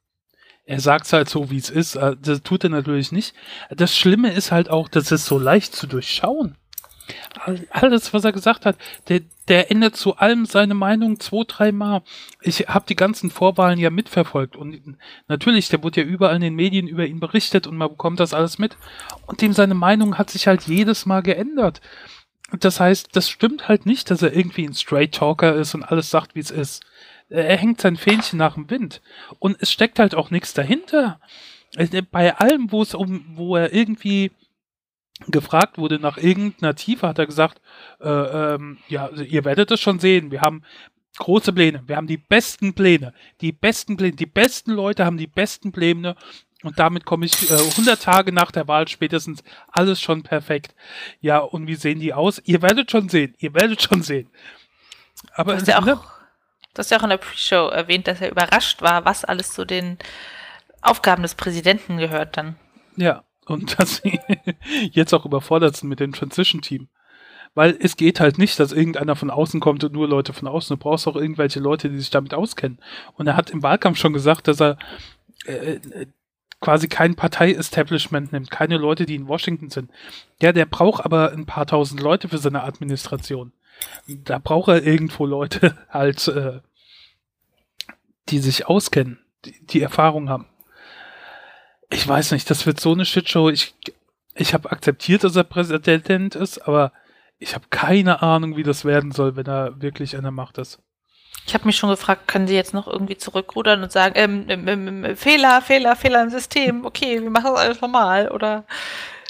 Er 0.65 0.79
sagt 0.79 1.11
halt 1.11 1.29
so, 1.29 1.51
wie 1.51 1.57
es 1.57 1.69
ist. 1.69 1.95
Äh, 1.95 2.15
das 2.19 2.41
tut 2.41 2.63
er 2.63 2.69
natürlich 2.69 3.11
nicht. 3.11 3.35
Das 3.69 3.95
Schlimme 3.95 4.31
ist 4.31 4.51
halt 4.51 4.69
auch, 4.69 4.87
dass 4.87 5.11
es 5.11 5.25
so 5.25 5.37
leicht 5.37 5.75
zu 5.75 5.87
durchschauen 5.87 6.57
alles, 7.69 8.13
was 8.13 8.23
er 8.23 8.31
gesagt 8.31 8.65
hat, 8.65 8.77
der, 9.07 9.21
der 9.47 9.71
ändert 9.71 9.95
zu 9.95 10.17
allem 10.17 10.45
seine 10.45 10.73
Meinung 10.73 11.19
zwei, 11.19 11.43
dreimal. 11.45 12.01
Ich 12.41 12.67
habe 12.67 12.85
die 12.87 12.95
ganzen 12.95 13.29
Vorwahlen 13.29 13.79
ja 13.79 13.89
mitverfolgt 13.89 14.55
und 14.55 14.97
natürlich, 15.27 15.69
der 15.69 15.83
wurde 15.83 16.01
ja 16.01 16.07
überall 16.07 16.35
in 16.35 16.41
den 16.41 16.55
Medien 16.55 16.87
über 16.87 17.05
ihn 17.05 17.19
berichtet 17.19 17.67
und 17.67 17.77
man 17.77 17.89
bekommt 17.89 18.19
das 18.19 18.33
alles 18.33 18.57
mit. 18.57 18.77
Und 19.25 19.41
dem 19.41 19.53
seine 19.53 19.73
Meinung 19.73 20.17
hat 20.17 20.29
sich 20.29 20.47
halt 20.47 20.63
jedes 20.63 21.05
Mal 21.05 21.21
geändert. 21.21 21.81
Das 22.59 22.79
heißt, 22.79 23.15
das 23.15 23.29
stimmt 23.29 23.67
halt 23.67 23.85
nicht, 23.85 24.11
dass 24.11 24.21
er 24.21 24.33
irgendwie 24.33 24.65
ein 24.65 24.75
Straight 24.75 25.13
Talker 25.13 25.55
ist 25.55 25.73
und 25.73 25.83
alles 25.83 26.09
sagt, 26.09 26.35
wie 26.35 26.39
es 26.39 26.51
ist. 26.51 26.83
Er 27.29 27.57
hängt 27.57 27.81
sein 27.81 27.97
Fähnchen 27.97 28.37
nach 28.37 28.53
dem 28.53 28.69
Wind. 28.69 29.01
Und 29.39 29.57
es 29.59 29.71
steckt 29.71 29.97
halt 29.97 30.13
auch 30.13 30.29
nichts 30.29 30.53
dahinter. 30.53 31.19
Bei 32.11 32.35
allem, 32.37 32.71
wo 32.71 32.83
es 32.83 32.93
um, 32.93 33.25
wo 33.35 33.55
er 33.55 33.73
irgendwie 33.73 34.31
gefragt 35.27 35.77
wurde 35.77 35.99
nach 35.99 36.17
irgendeiner 36.17 36.75
Tiefe, 36.75 37.07
hat 37.07 37.19
er 37.19 37.25
gesagt, 37.25 37.61
äh, 38.01 38.09
ähm, 38.09 38.77
ja, 38.87 39.05
also 39.05 39.23
ihr 39.23 39.45
werdet 39.45 39.71
es 39.71 39.79
schon 39.79 39.99
sehen, 39.99 40.31
wir 40.31 40.41
haben 40.41 40.63
große 41.17 41.53
Pläne, 41.53 41.83
wir 41.85 41.95
haben 41.95 42.07
die 42.07 42.17
besten 42.17 42.73
Pläne, 42.73 43.13
die 43.41 43.51
besten 43.51 43.95
Pläne, 43.95 44.15
die 44.15 44.25
besten 44.25 44.71
Leute 44.71 45.05
haben 45.05 45.17
die 45.17 45.27
besten 45.27 45.71
Pläne 45.71 46.15
und 46.63 46.79
damit 46.79 47.05
komme 47.05 47.25
ich 47.25 47.51
äh, 47.51 47.55
100 47.55 48.01
Tage 48.01 48.31
nach 48.31 48.51
der 48.51 48.67
Wahl 48.67 48.87
spätestens 48.87 49.43
alles 49.71 50.01
schon 50.01 50.23
perfekt. 50.23 50.73
Ja, 51.19 51.39
und 51.39 51.67
wie 51.67 51.75
sehen 51.75 51.99
die 51.99 52.13
aus? 52.13 52.41
Ihr 52.45 52.61
werdet 52.61 52.89
schon 52.89 53.09
sehen, 53.09 53.35
ihr 53.37 53.53
werdet 53.53 53.81
schon 53.81 54.01
sehen. 54.01 54.29
Aber 55.33 55.53
das 55.53 55.63
ist 55.63 55.67
ja 55.67 55.79
auch, 55.79 56.05
das 56.73 56.87
ist 56.87 56.89
ja 56.89 56.99
auch 56.99 57.03
in 57.03 57.09
der 57.09 57.17
Pre-Show 57.17 57.67
erwähnt, 57.67 58.07
dass 58.07 58.21
er 58.21 58.31
überrascht 58.31 58.81
war, 58.81 59.05
was 59.05 59.25
alles 59.25 59.51
zu 59.51 59.65
den 59.65 59.97
Aufgaben 60.81 61.21
des 61.21 61.35
Präsidenten 61.35 61.97
gehört 61.97 62.37
dann. 62.37 62.55
Ja, 62.95 63.23
und 63.45 63.79
dass 63.79 63.97
sie 63.97 64.19
jetzt 64.91 65.13
auch 65.13 65.25
überfordert 65.25 65.75
sind 65.75 65.89
mit 65.89 65.99
dem 65.99 66.13
Transition-Team. 66.13 66.87
Weil 67.55 67.77
es 67.79 67.97
geht 67.97 68.19
halt 68.19 68.39
nicht, 68.39 68.59
dass 68.59 68.71
irgendeiner 68.71 69.15
von 69.15 69.29
außen 69.29 69.59
kommt 69.59 69.83
und 69.83 69.93
nur 69.93 70.07
Leute 70.07 70.33
von 70.33 70.47
außen. 70.47 70.75
Du 70.75 70.81
brauchst 70.81 71.07
auch 71.07 71.15
irgendwelche 71.15 71.59
Leute, 71.59 71.89
die 71.89 71.99
sich 71.99 72.09
damit 72.09 72.33
auskennen. 72.33 72.79
Und 73.13 73.27
er 73.27 73.35
hat 73.35 73.51
im 73.51 73.61
Wahlkampf 73.61 73.99
schon 73.99 74.13
gesagt, 74.13 74.47
dass 74.47 74.59
er 74.59 74.77
äh, 75.45 75.75
äh 75.75 76.07
quasi 76.61 76.87
kein 76.87 77.15
Partei-Establishment 77.15 78.31
nimmt, 78.31 78.49
keine 78.49 78.77
Leute, 78.77 79.05
die 79.05 79.15
in 79.15 79.27
Washington 79.27 79.69
sind. 79.69 79.91
Ja, 80.41 80.53
der 80.53 80.65
braucht 80.65 81.03
aber 81.03 81.33
ein 81.33 81.45
paar 81.45 81.67
tausend 81.67 81.99
Leute 81.99 82.29
für 82.29 82.37
seine 82.37 82.63
Administration. 82.63 83.51
Da 84.07 84.39
braucht 84.39 84.69
er 84.69 84.81
irgendwo 84.81 85.25
Leute 85.25 85.77
halt, 85.89 86.25
äh, 86.29 86.61
die 88.29 88.39
sich 88.39 88.65
auskennen, 88.65 89.19
die, 89.43 89.65
die 89.65 89.81
Erfahrung 89.81 90.29
haben 90.29 90.47
ich 91.93 92.07
weiß 92.07 92.31
nicht, 92.31 92.49
das 92.49 92.65
wird 92.65 92.79
so 92.79 92.91
eine 92.91 93.05
Shitshow. 93.05 93.49
Ich, 93.49 93.75
ich 94.35 94.53
habe 94.53 94.71
akzeptiert, 94.71 95.23
dass 95.23 95.35
er 95.35 95.43
Präsident 95.43 96.35
ist, 96.35 96.67
aber 96.67 96.91
ich 97.39 97.55
habe 97.55 97.65
keine 97.69 98.21
Ahnung, 98.21 98.57
wie 98.57 98.63
das 98.63 98.85
werden 98.85 99.11
soll, 99.11 99.35
wenn 99.35 99.45
er 99.45 99.81
wirklich 99.81 100.15
an 100.15 100.23
der 100.23 100.31
Macht 100.31 100.57
ist. 100.57 100.79
Ich 101.45 101.53
habe 101.53 101.65
mich 101.65 101.75
schon 101.75 101.89
gefragt, 101.89 102.27
können 102.27 102.47
Sie 102.47 102.55
jetzt 102.55 102.73
noch 102.73 102.87
irgendwie 102.87 103.17
zurückrudern 103.17 103.83
und 103.83 103.91
sagen, 103.91 104.13
ähm, 104.17 104.45
ähm, 104.47 104.67
ähm, 104.67 105.17
Fehler, 105.17 105.61
Fehler, 105.61 105.95
Fehler 105.95 106.23
im 106.23 106.29
System, 106.29 106.85
okay, 106.85 107.21
wir 107.21 107.29
machen 107.29 107.51
das 107.51 107.59
alles 107.59 107.81
normal 107.81 108.29
oder 108.29 108.65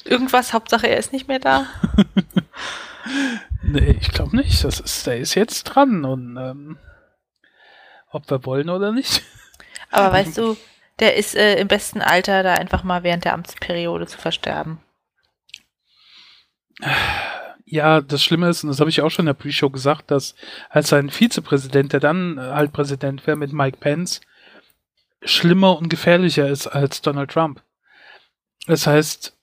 irgendwas, 0.04 0.52
Hauptsache 0.52 0.86
er 0.86 0.98
ist 0.98 1.12
nicht 1.12 1.26
mehr 1.26 1.40
da. 1.40 1.66
nee, 3.62 3.98
ich 4.00 4.10
glaube 4.10 4.36
nicht. 4.36 4.62
Das 4.62 4.78
ist, 4.78 5.06
der 5.06 5.18
ist 5.18 5.34
jetzt 5.34 5.64
dran 5.64 6.04
und 6.04 6.36
ähm, 6.36 6.78
ob 8.10 8.30
wir 8.30 8.44
wollen 8.46 8.70
oder 8.70 8.92
nicht. 8.92 9.22
Aber 9.90 10.12
weißt 10.12 10.38
du, 10.38 10.56
der 11.00 11.16
ist 11.16 11.34
äh, 11.34 11.58
im 11.58 11.68
besten 11.68 12.00
Alter, 12.00 12.42
da 12.42 12.54
einfach 12.54 12.84
mal 12.84 13.02
während 13.02 13.24
der 13.24 13.34
Amtsperiode 13.34 14.06
zu 14.06 14.18
versterben. 14.18 14.78
Ja, 17.64 18.00
das 18.00 18.22
Schlimme 18.22 18.48
ist, 18.48 18.62
und 18.62 18.68
das 18.68 18.80
habe 18.80 18.90
ich 18.90 19.00
auch 19.00 19.10
schon 19.10 19.24
in 19.24 19.34
der 19.34 19.34
Pre-Show 19.34 19.70
gesagt, 19.70 20.10
dass 20.10 20.34
als 20.70 20.88
sein 20.88 21.10
Vizepräsident, 21.10 21.92
der 21.92 22.00
dann 22.00 22.38
halt 22.38 22.72
Präsident 22.72 23.26
wäre 23.26 23.36
mit 23.36 23.52
Mike 23.52 23.78
Pence, 23.78 24.20
schlimmer 25.24 25.78
und 25.78 25.88
gefährlicher 25.88 26.48
ist 26.48 26.66
als 26.66 27.00
Donald 27.00 27.30
Trump. 27.30 27.62
Das 28.66 28.86
heißt, 28.86 29.36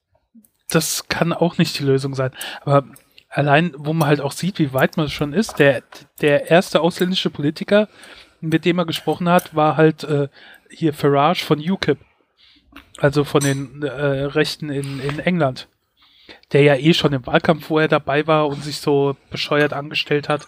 das 0.69 1.07
kann 1.07 1.33
auch 1.33 1.57
nicht 1.57 1.77
die 1.79 1.83
Lösung 1.83 2.15
sein. 2.15 2.31
Aber 2.61 2.85
allein, 3.29 3.73
wo 3.75 3.93
man 3.93 4.07
halt 4.07 4.21
auch 4.21 4.31
sieht, 4.31 4.59
wie 4.59 4.73
weit 4.73 4.97
man 4.97 5.09
schon 5.09 5.33
ist, 5.33 5.59
der, 5.59 5.83
der 6.21 6.49
erste 6.49 6.81
ausländische 6.81 7.29
Politiker, 7.29 7.87
mit 8.39 8.65
dem 8.65 8.79
er 8.79 8.85
gesprochen 8.85 9.29
hat, 9.29 9.55
war 9.55 9.77
halt 9.77 10.03
äh, 10.03 10.27
hier 10.71 10.93
Farage 10.93 11.43
von 11.43 11.59
UKIP. 11.59 11.99
Also 12.97 13.23
von 13.23 13.41
den 13.41 13.83
äh, 13.83 13.89
Rechten 13.89 14.69
in, 14.69 14.99
in 14.99 15.19
England. 15.19 15.67
Der 16.53 16.61
ja 16.61 16.75
eh 16.75 16.93
schon 16.93 17.13
im 17.13 17.25
Wahlkampf 17.25 17.67
vorher 17.67 17.87
dabei 17.87 18.27
war 18.27 18.47
und 18.47 18.63
sich 18.63 18.77
so 18.77 19.15
bescheuert 19.29 19.73
angestellt 19.73 20.29
hat. 20.29 20.47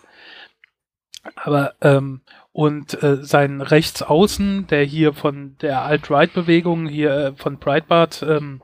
Aber, 1.35 1.75
ähm, 1.81 2.21
und 2.51 3.01
äh, 3.01 3.23
sein 3.23 3.61
Rechtsaußen, 3.61 4.67
der 4.67 4.83
hier 4.83 5.13
von 5.13 5.57
der 5.61 5.81
Alt-Right-Bewegung, 5.81 6.87
hier 6.87 7.11
äh, 7.11 7.33
von 7.33 7.57
Breitbart, 7.57 8.23
ähm, 8.23 8.61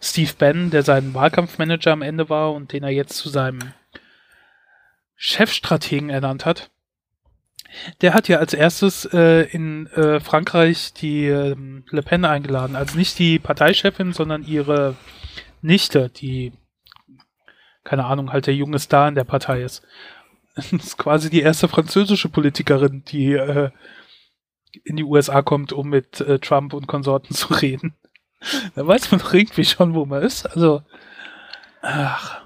Steve 0.00 0.32
Bannon, 0.38 0.70
der 0.70 0.82
sein 0.82 1.14
Wahlkampfmanager 1.14 1.92
am 1.92 2.02
Ende 2.02 2.28
war 2.28 2.52
und 2.52 2.72
den 2.72 2.84
er 2.84 2.90
jetzt 2.90 3.16
zu 3.16 3.28
seinem 3.30 3.72
Chefstrategen 5.16 6.10
ernannt 6.10 6.44
hat, 6.44 6.70
der 8.00 8.14
hat 8.14 8.28
ja 8.28 8.38
als 8.38 8.54
erstes 8.54 9.04
äh, 9.12 9.42
in 9.50 9.86
äh, 9.88 10.20
Frankreich 10.20 10.92
die 10.94 11.26
äh, 11.26 11.56
Le 11.90 12.02
Pen 12.02 12.24
eingeladen. 12.24 12.76
Also 12.76 12.96
nicht 12.96 13.18
die 13.18 13.38
Parteichefin, 13.38 14.12
sondern 14.12 14.44
ihre 14.44 14.96
Nichte, 15.60 16.10
die, 16.10 16.52
keine 17.84 18.04
Ahnung, 18.04 18.32
halt 18.32 18.46
der 18.46 18.54
junge 18.54 18.78
Star 18.78 19.08
in 19.08 19.14
der 19.14 19.24
Partei 19.24 19.62
ist. 19.62 19.82
Das 20.54 20.70
ist 20.70 20.98
quasi 20.98 21.30
die 21.30 21.40
erste 21.40 21.66
französische 21.66 22.28
Politikerin, 22.28 23.04
die 23.04 23.32
äh, 23.32 23.70
in 24.84 24.96
die 24.96 25.04
USA 25.04 25.40
kommt, 25.40 25.72
um 25.72 25.88
mit 25.88 26.20
äh, 26.20 26.38
Trump 26.38 26.74
und 26.74 26.86
Konsorten 26.86 27.34
zu 27.34 27.54
reden. 27.54 27.94
Da 28.74 28.86
weiß 28.86 29.10
man 29.10 29.20
doch 29.20 29.32
irgendwie 29.32 29.64
schon, 29.64 29.94
wo 29.94 30.04
man 30.04 30.22
ist. 30.22 30.46
Also, 30.46 30.82
ach. 31.80 32.41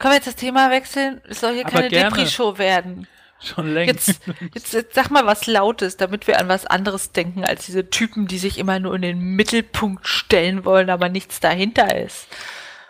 Können 0.00 0.12
wir 0.12 0.16
jetzt 0.16 0.26
das 0.26 0.34
Thema 0.36 0.70
wechseln? 0.70 1.20
Es 1.28 1.40
soll 1.40 1.52
hier 1.54 1.66
Aber 1.66 1.72
keine. 1.76 1.88
Depri-Show 1.90 2.58
werden. 2.58 3.06
Schon 3.42 3.72
längst. 3.72 4.08
Jetzt, 4.08 4.20
jetzt, 4.54 4.72
jetzt 4.72 4.94
sag 4.94 5.10
mal 5.10 5.24
was 5.26 5.46
Lautes, 5.46 5.96
damit 5.96 6.26
wir 6.26 6.40
an 6.40 6.48
was 6.48 6.66
anderes 6.66 7.12
denken, 7.12 7.44
als 7.44 7.66
diese 7.66 7.88
Typen, 7.88 8.26
die 8.26 8.38
sich 8.38 8.58
immer 8.58 8.80
nur 8.80 8.94
in 8.96 9.02
den 9.02 9.18
Mittelpunkt 9.18 10.08
stellen 10.08 10.64
wollen, 10.64 10.90
aber 10.90 11.08
nichts 11.08 11.38
dahinter 11.40 11.96
ist. 12.02 12.26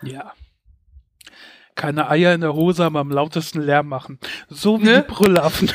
Ja. 0.02 0.32
Keine 1.74 2.08
Eier 2.10 2.32
in 2.34 2.40
der 2.40 2.54
Hose, 2.54 2.84
aber 2.84 3.00
am 3.00 3.10
lautesten 3.10 3.60
Lärm 3.60 3.88
machen. 3.88 4.18
So 4.48 4.80
wie 4.80 4.84
Ne? 4.86 5.04
die 5.06 5.12
Brüllaffen. 5.12 5.70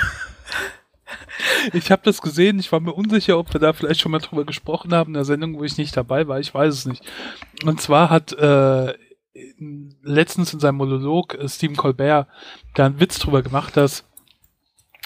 Ich 1.74 1.92
habe 1.92 2.02
das 2.06 2.22
gesehen, 2.22 2.60
ich 2.60 2.72
war 2.72 2.80
mir 2.80 2.94
unsicher, 2.94 3.38
ob 3.38 3.54
wir 3.54 3.60
da 3.60 3.74
vielleicht 3.74 4.00
schon 4.02 4.12
mal 4.12 4.20
drüber 4.20 4.46
gesprochen 4.46 4.94
haben 4.94 5.10
in 5.10 5.14
der 5.16 5.26
Sendung, 5.26 5.58
wo 5.58 5.64
ich 5.64 5.78
nicht 5.78 5.96
dabei 5.96 6.28
war, 6.28 6.40
ich 6.40 6.54
weiß 6.54 6.74
es 6.74 6.86
nicht. 6.86 7.04
Und 7.66 7.82
zwar 7.82 8.10
hat 8.10 8.32
äh, 8.34 8.94
letztens 10.02 10.54
in 10.54 10.60
seinem 10.60 10.76
Monolog 10.76 11.36
äh, 11.36 11.48
Stephen 11.50 11.76
Colbert 11.76 12.28
da 12.74 12.86
einen 12.86 13.00
Witz 13.00 13.20
drüber 13.20 13.42
gemacht, 13.42 13.76
dass 13.76 14.06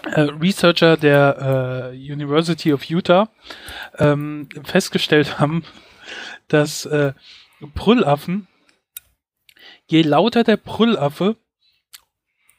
äh, 0.04 0.22
Researcher 0.22 0.98
der 0.98 1.92
äh, 1.94 2.12
University 2.12 2.74
of 2.74 2.84
Utah 2.84 3.30
ähm, 3.98 4.48
festgestellt 4.64 5.40
haben, 5.40 5.64
dass 6.48 6.86
äh, 6.86 7.14
Brüllaffen, 7.60 8.48
je 9.88 10.04
lauter 10.04 10.44
der 10.44 10.58
Brüllaffe, 10.58 11.36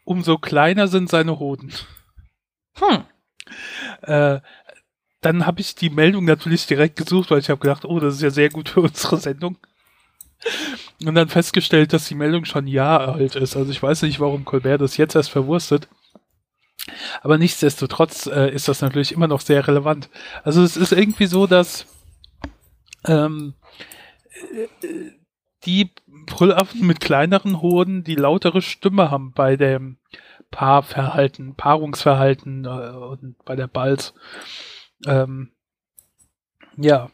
umso 0.05 0.39
kleiner 0.39 0.89
sind 0.89 1.09
seine 1.09 1.39
Hoden. 1.39 1.73
Hm. 2.75 3.05
Äh, 4.03 4.41
dann 5.21 5.47
habe 5.47 5.61
ich 5.61 5.75
die 5.75 5.91
Meldung 5.91 6.25
natürlich 6.25 6.67
direkt 6.67 6.97
gesucht, 6.97 7.31
weil 7.31 7.41
ich 7.41 7.51
habe 7.51 7.61
gedacht, 7.61 7.85
oh, 7.85 8.01
das 8.01 8.15
ist 8.15 8.23
ja 8.23 8.31
sehr 8.31 8.49
gut 8.49 8.69
für 8.71 8.81
unsere 8.81 9.19
Sendung. 9.19 9.59
Und 11.05 11.15
dann 11.15 11.29
festgestellt, 11.29 11.93
dass 11.93 12.09
die 12.09 12.15
Meldung 12.15 12.45
schon 12.45 12.65
ein 12.65 12.69
Jahr 12.69 13.15
alt 13.15 13.35
ist. 13.35 13.57
Also 13.57 13.71
ich 13.71 13.83
weiß 13.83 14.03
nicht, 14.03 14.21
warum 14.21 14.45
Colbert 14.45 14.83
das 14.83 14.99
jetzt 14.99 15.15
erst 15.15 15.31
verwurstet. 15.31 15.89
Aber 17.23 17.39
nichtsdestotrotz 17.39 18.27
äh, 18.27 18.53
ist 18.53 18.69
das 18.69 18.83
natürlich 18.83 19.13
immer 19.13 19.29
noch 19.29 19.41
sehr 19.41 19.67
relevant. 19.67 20.11
Also 20.45 20.63
es 20.63 20.77
ist 20.77 20.93
irgendwie 20.93 21.27
so, 21.27 21.47
dass 21.47 21.87
ähm, 23.07 23.55
äh, 24.53 25.11
die 25.65 25.91
Brüllaffen 26.07 26.87
mit 26.87 27.01
kleineren 27.01 27.61
Hoden 27.61 28.05
die 28.05 28.15
lautere 28.15 28.63
Stimme 28.63 29.11
haben 29.11 29.33
bei 29.33 29.57
dem 29.57 29.99
Paarverhalten, 30.51 31.55
Paarungsverhalten 31.55 32.65
äh, 32.65 32.69
und 32.69 33.37
bei 33.45 33.57
der 33.57 33.69
Balz. 33.69 34.15
Ähm, 35.07 35.53
ja, 36.77 37.11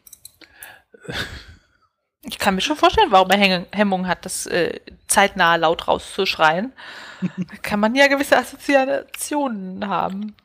Ich 2.29 2.37
kann 2.39 2.55
mir 2.55 2.61
schon 2.61 2.75
vorstellen, 2.75 3.11
warum 3.11 3.29
er 3.31 3.37
Häng- 3.37 3.65
Hemmung 3.73 4.07
hat, 4.07 4.25
das 4.25 4.45
äh, 4.47 4.79
zeitnah 5.07 5.55
laut 5.55 5.87
rauszuschreien. 5.87 6.73
Da 7.21 7.55
kann 7.61 7.79
man 7.79 7.95
ja 7.95 8.07
gewisse 8.07 8.37
Assoziationen 8.37 9.87
haben. 9.87 10.35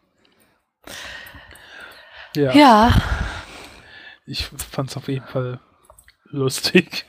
ja, 2.36 2.52
Ja. 2.52 2.92
ich 4.26 4.46
fand 4.46 4.90
es 4.90 4.96
auf 4.96 5.08
jeden 5.08 5.26
Fall 5.26 5.60
lustig. 6.26 7.04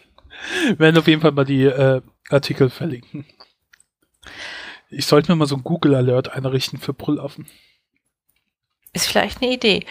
Wir 0.65 0.79
werden 0.79 0.97
auf 0.97 1.07
jeden 1.07 1.21
Fall 1.21 1.31
mal 1.31 1.45
die 1.45 1.63
äh, 1.65 2.01
Artikel 2.29 2.69
verlinken. 2.69 3.25
Ich 4.89 5.05
sollte 5.05 5.31
mir 5.31 5.35
mal 5.35 5.47
so 5.47 5.55
ein 5.55 5.63
Google 5.63 5.95
Alert 5.95 6.29
einrichten 6.33 6.79
für 6.79 6.93
Brüllaffen. 6.93 7.47
Ist 8.91 9.07
vielleicht 9.07 9.41
eine 9.41 9.51
Idee. 9.51 9.85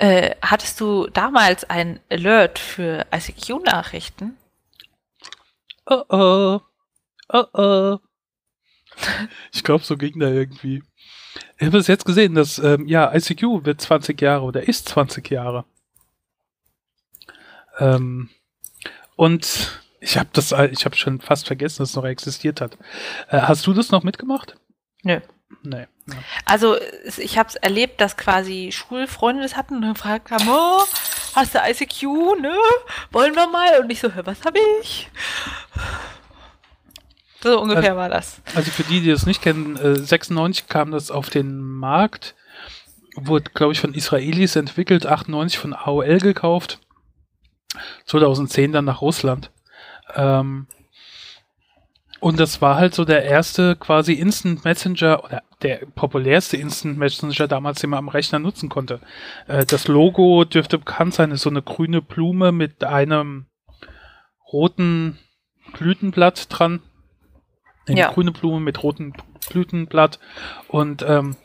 Äh, 0.00 0.36
hattest 0.40 0.80
du 0.80 1.08
damals 1.08 1.68
ein 1.68 2.00
Alert 2.08 2.58
für 2.58 3.06
ICQ-Nachrichten? 3.14 4.34
Oh 5.84 6.04
oh. 6.08 6.60
Oh 7.28 7.44
oh. 7.52 7.98
Ich 9.52 9.62
glaube, 9.62 9.84
so 9.84 9.98
ging 9.98 10.18
da 10.18 10.28
irgendwie. 10.28 10.82
Ich 11.58 11.66
habe 11.66 11.76
es 11.76 11.86
jetzt 11.86 12.06
gesehen, 12.06 12.34
dass 12.34 12.58
ähm, 12.58 12.86
ja, 12.86 13.14
ICQ 13.14 13.66
wird 13.66 13.82
20 13.82 14.18
Jahre 14.22 14.44
oder 14.44 14.66
ist 14.66 14.88
20 14.88 15.30
Jahre. 15.30 15.66
Ähm, 17.78 18.30
und 19.16 19.82
ich 20.00 20.16
habe 20.16 20.30
das, 20.32 20.52
ich 20.70 20.86
habe 20.86 20.96
schon 20.96 21.20
fast 21.20 21.46
vergessen, 21.46 21.82
dass 21.82 21.90
es 21.90 21.96
noch 21.96 22.06
existiert 22.06 22.62
hat. 22.62 22.78
Äh, 23.28 23.42
hast 23.42 23.66
du 23.66 23.74
das 23.74 23.90
noch 23.90 24.02
mitgemacht? 24.02 24.56
Nö. 25.02 25.16
Nee. 25.16 25.22
Ja. 25.62 25.86
Also 26.44 26.76
ich 27.18 27.38
habe 27.38 27.48
es 27.48 27.56
erlebt, 27.56 28.00
dass 28.00 28.16
quasi 28.16 28.70
Schulfreunde 28.72 29.42
das 29.42 29.56
hatten 29.56 29.76
und 29.76 29.94
gefragt 29.94 30.30
haben, 30.30 30.48
oh, 30.48 30.84
hast 31.34 31.54
du 31.54 31.58
ICQ, 31.58 32.40
ne? 32.40 32.54
Wollen 33.10 33.34
wir 33.34 33.48
mal? 33.48 33.80
Und 33.80 33.90
ich 33.90 34.00
so, 34.00 34.12
hör, 34.12 34.26
was 34.26 34.44
habe 34.44 34.58
ich? 34.80 35.10
So 37.42 37.60
ungefähr 37.60 37.96
war 37.96 38.08
das. 38.08 38.40
Also 38.54 38.70
für 38.70 38.82
die, 38.82 39.00
die 39.00 39.10
das 39.10 39.26
nicht 39.26 39.42
kennen, 39.42 39.76
äh, 39.76 39.96
96 39.96 40.68
kam 40.68 40.90
das 40.90 41.10
auf 41.10 41.30
den 41.30 41.60
Markt, 41.60 42.34
wurde, 43.14 43.50
glaube 43.54 43.72
ich, 43.72 43.80
von 43.80 43.94
Israelis 43.94 44.56
entwickelt, 44.56 45.06
98 45.06 45.58
von 45.58 45.72
AOL 45.72 46.18
gekauft, 46.18 46.80
2010 48.04 48.72
dann 48.72 48.84
nach 48.84 49.00
Russland. 49.00 49.50
Ähm, 50.14 50.66
und 52.20 52.38
das 52.38 52.60
war 52.62 52.76
halt 52.76 52.94
so 52.94 53.04
der 53.04 53.24
erste 53.24 53.76
quasi 53.76 54.12
Instant 54.12 54.64
Messenger 54.64 55.24
oder 55.24 55.42
der 55.62 55.78
populärste 55.94 56.56
Instant 56.56 56.96
Messenger 56.98 57.48
damals, 57.48 57.80
den 57.80 57.90
man 57.90 57.98
am 57.98 58.08
Rechner 58.08 58.38
nutzen 58.38 58.68
konnte. 58.68 59.00
Äh, 59.46 59.64
das 59.66 59.88
Logo 59.88 60.44
dürfte 60.44 60.78
bekannt 60.78 61.14
sein, 61.14 61.30
ist 61.30 61.42
so 61.42 61.50
eine 61.50 61.62
grüne 61.62 62.00
Blume 62.02 62.52
mit 62.52 62.84
einem 62.84 63.46
roten 64.52 65.18
Blütenblatt 65.72 66.46
dran. 66.50 66.80
Eine 67.86 68.00
Ja. 68.00 68.12
grüne 68.12 68.32
Blume 68.32 68.60
mit 68.60 68.82
rotem 68.82 69.12
Blütenblatt. 69.50 70.18
Und 70.68 71.02
ähm, 71.06 71.36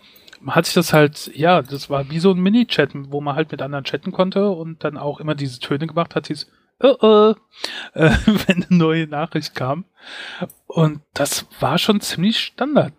man 0.42 0.56
hat 0.56 0.66
sich 0.66 0.76
das 0.76 0.94
halt, 0.94 1.32
ja, 1.36 1.62
das 1.62 1.90
war 1.90 2.10
wie 2.10 2.20
so 2.20 2.32
ein 2.32 2.40
Mini-Chat, 2.40 2.92
wo 3.12 3.22
man 3.22 3.36
halt 3.36 3.52
mit 3.52 3.62
anderen 3.62 3.84
chatten 3.84 4.12
konnte 4.12 4.50
und 4.50 4.84
dann 4.84 4.98
auch 4.98 5.20
immer 5.20 5.36
diese 5.36 5.60
Töne 5.60 5.88
gemacht 5.88 6.16
hat, 6.16 6.28
hieß, 6.28 6.48
oh, 6.82 6.96
oh, 7.02 7.34
äh, 7.94 8.12
wenn 8.26 8.64
eine 8.64 8.78
neue 8.78 9.08
Nachricht 9.08 9.56
kam. 9.56 9.86
Und 10.68 11.02
das 11.14 11.46
war 11.60 11.78
schon 11.78 12.02
ziemlich 12.02 12.40
Standard 12.40 12.94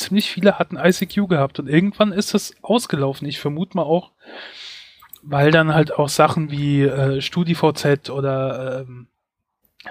ziemlich 0.00 0.30
viele 0.30 0.58
hatten 0.58 0.76
ICQ 0.76 1.28
gehabt 1.28 1.58
und 1.58 1.68
irgendwann 1.68 2.12
ist 2.12 2.34
das 2.34 2.54
ausgelaufen. 2.62 3.28
Ich 3.28 3.38
vermute 3.38 3.76
mal 3.76 3.84
auch, 3.84 4.10
weil 5.22 5.50
dann 5.50 5.74
halt 5.74 5.92
auch 5.92 6.08
Sachen 6.08 6.50
wie 6.50 6.82
äh, 6.82 7.20
StudiVZ 7.20 8.10
oder 8.10 8.80
ähm, 8.80 9.08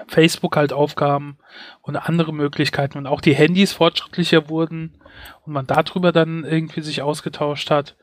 Facebook 0.06 0.56
halt 0.56 0.72
aufkamen 0.72 1.38
und 1.82 1.96
andere 1.96 2.32
Möglichkeiten 2.32 2.98
und 2.98 3.06
auch 3.06 3.20
die 3.20 3.34
Handys 3.34 3.72
fortschrittlicher 3.72 4.48
wurden 4.48 5.00
und 5.44 5.52
man 5.52 5.66
darüber 5.66 6.12
dann 6.12 6.44
irgendwie 6.44 6.82
sich 6.82 7.02
ausgetauscht 7.02 7.70
hat. 7.70 7.96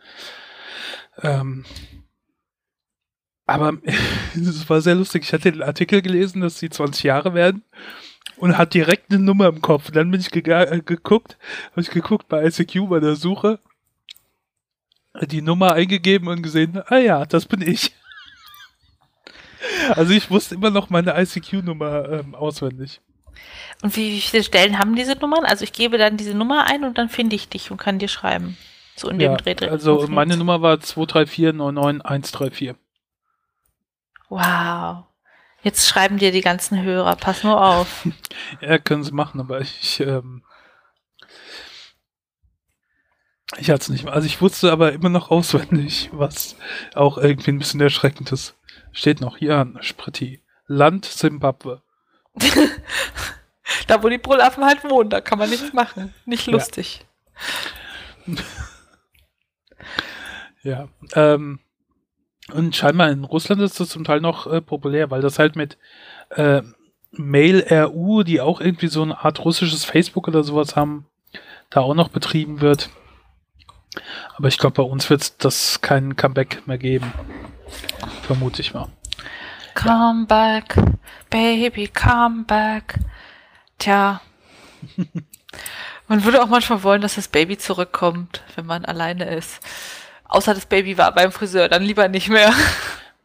Ähm, 1.21 1.65
aber 3.47 3.77
es 4.35 4.69
war 4.69 4.81
sehr 4.81 4.95
lustig. 4.95 5.23
Ich 5.23 5.33
hatte 5.33 5.51
den 5.51 5.63
Artikel 5.63 6.01
gelesen, 6.01 6.41
dass 6.41 6.59
sie 6.59 6.69
20 6.69 7.03
Jahre 7.03 7.33
werden 7.33 7.63
und 8.35 8.57
hat 8.57 8.73
direkt 8.73 9.11
eine 9.11 9.23
Nummer 9.23 9.47
im 9.47 9.61
Kopf. 9.61 9.87
Und 9.87 9.95
dann 9.95 10.11
bin 10.11 10.19
ich 10.19 10.35
äh, 10.35 10.81
geguckt, 10.85 11.37
habe 11.71 11.81
ich 11.81 11.89
geguckt 11.89 12.27
bei 12.27 12.45
ICQ 12.45 12.89
bei 12.89 12.99
der 12.99 13.15
Suche, 13.15 13.59
die 15.21 15.41
Nummer 15.41 15.73
eingegeben 15.73 16.27
und 16.27 16.43
gesehen, 16.43 16.81
ah 16.87 16.97
ja, 16.97 17.25
das 17.25 17.45
bin 17.45 17.61
ich. 17.61 17.93
Also 19.89 20.13
ich 20.13 20.29
wusste 20.29 20.55
immer 20.55 20.69
noch 20.69 20.89
meine 20.89 21.19
ICQ-Nummer 21.19 22.09
ähm, 22.09 22.35
auswendig. 22.35 23.01
Und 23.81 23.95
wie, 23.97 24.13
wie, 24.13 24.21
viele 24.21 24.43
Stellen 24.43 24.77
haben 24.77 24.95
diese 24.95 25.15
Nummern? 25.15 25.45
Also 25.45 25.63
ich 25.63 25.73
gebe 25.73 25.97
dann 25.97 26.15
diese 26.15 26.35
Nummer 26.35 26.67
ein 26.67 26.83
und 26.83 26.97
dann 26.97 27.09
finde 27.09 27.35
ich 27.35 27.49
dich 27.49 27.71
und 27.71 27.77
kann 27.77 27.99
dir 27.99 28.07
schreiben. 28.07 28.55
So 28.95 29.09
in 29.09 29.19
ja, 29.19 29.35
dem 29.35 29.37
Dreh. 29.37 29.67
Also 29.67 30.07
meine 30.07 30.37
Nummer 30.37 30.61
war 30.61 30.79
234 30.79 31.53
Wow. 34.29 35.05
Jetzt 35.63 35.87
schreiben 35.87 36.17
dir 36.17 36.31
die 36.31 36.41
ganzen 36.41 36.81
Hörer, 36.81 37.15
pass 37.15 37.43
nur 37.43 37.59
auf. 37.59 38.07
ja, 38.61 38.77
können 38.77 39.03
sie 39.03 39.11
machen, 39.11 39.39
aber 39.39 39.61
ich, 39.61 39.99
ähm, 39.99 40.43
ich 43.57 43.69
hatte 43.69 43.81
es 43.81 43.89
nicht 43.89 44.03
mehr. 44.03 44.13
Also 44.13 44.27
ich 44.27 44.41
wusste 44.41 44.71
aber 44.71 44.93
immer 44.93 45.09
noch 45.09 45.31
auswendig, 45.31 46.09
was 46.13 46.55
auch 46.93 47.17
irgendwie 47.17 47.51
ein 47.51 47.59
bisschen 47.59 47.81
erschreckend 47.81 48.31
ist. 48.31 48.55
Steht 48.91 49.21
noch 49.21 49.37
hier 49.37 49.57
an, 49.57 49.77
Spritti. 49.81 50.41
Land 50.67 51.05
Simbabwe. 51.05 51.81
da, 53.87 54.03
wo 54.03 54.09
die 54.09 54.17
Brüllaffen 54.17 54.65
halt 54.65 54.83
wohnen, 54.83 55.09
da 55.09 55.21
kann 55.21 55.39
man 55.39 55.49
nichts 55.49 55.73
machen. 55.73 56.13
Nicht 56.25 56.47
lustig. 56.47 57.05
Ja, 58.25 58.35
ja 61.13 61.33
ähm, 61.33 61.59
und 62.53 62.75
scheinbar 62.75 63.09
in 63.09 63.23
Russland 63.23 63.61
ist 63.61 63.79
das 63.79 63.89
zum 63.89 64.03
Teil 64.03 64.21
noch 64.21 64.47
äh, 64.47 64.61
populär, 64.61 65.11
weil 65.11 65.21
das 65.21 65.39
halt 65.39 65.55
mit 65.55 65.77
äh, 66.29 66.61
Mail.ru, 67.11 68.23
die 68.23 68.41
auch 68.41 68.61
irgendwie 68.61 68.87
so 68.87 69.01
eine 69.01 69.23
Art 69.23 69.43
russisches 69.43 69.85
Facebook 69.85 70.27
oder 70.27 70.43
sowas 70.43 70.75
haben, 70.75 71.05
da 71.69 71.81
auch 71.81 71.93
noch 71.93 72.09
betrieben 72.09 72.61
wird. 72.61 72.89
Aber 74.35 74.47
ich 74.47 74.57
glaube, 74.57 74.75
bei 74.75 74.89
uns 74.89 75.09
wird 75.09 75.43
das 75.43 75.81
kein 75.81 76.15
Comeback 76.15 76.67
mehr 76.67 76.77
geben. 76.77 77.11
Vermute 78.23 78.61
ich 78.61 78.73
mal. 78.73 78.87
Come 79.73 80.25
ja. 80.29 80.59
back, 80.59 80.75
baby, 81.29 81.87
come 81.87 82.43
back. 82.45 82.99
Tja. 83.77 84.21
man 86.07 86.23
würde 86.23 86.41
auch 86.41 86.47
manchmal 86.47 86.83
wollen, 86.83 87.01
dass 87.01 87.15
das 87.15 87.27
Baby 87.27 87.57
zurückkommt, 87.57 88.43
wenn 88.55 88.65
man 88.65 88.85
alleine 88.85 89.25
ist. 89.25 89.59
Außer 90.29 90.53
das 90.53 90.65
Baby 90.65 90.97
war 90.97 91.13
beim 91.13 91.31
Friseur, 91.31 91.69
dann 91.69 91.83
lieber 91.83 92.07
nicht 92.07 92.29
mehr. 92.29 92.53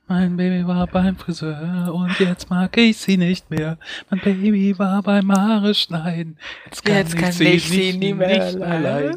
Mein 0.08 0.36
Baby 0.36 0.66
war 0.66 0.86
beim 0.86 1.16
Friseur 1.16 1.90
und 1.92 2.18
jetzt 2.20 2.50
mag 2.50 2.76
ich 2.76 2.98
sie 2.98 3.16
nicht 3.16 3.50
mehr. 3.50 3.78
Mein 4.10 4.20
Baby 4.20 4.78
war 4.78 5.02
beim 5.02 5.32
Haare 5.32 5.74
schneiden. 5.74 6.38
Jetzt 6.66 6.84
kann, 6.84 6.96
jetzt 6.96 7.14
ich, 7.14 7.20
kann 7.20 7.32
sie 7.32 7.44
ich 7.44 7.68
sie 7.68 7.76
nicht, 7.76 7.98
nie 7.98 8.14
mehr 8.14 8.52
nicht 8.52 8.62
allein. 8.62 9.16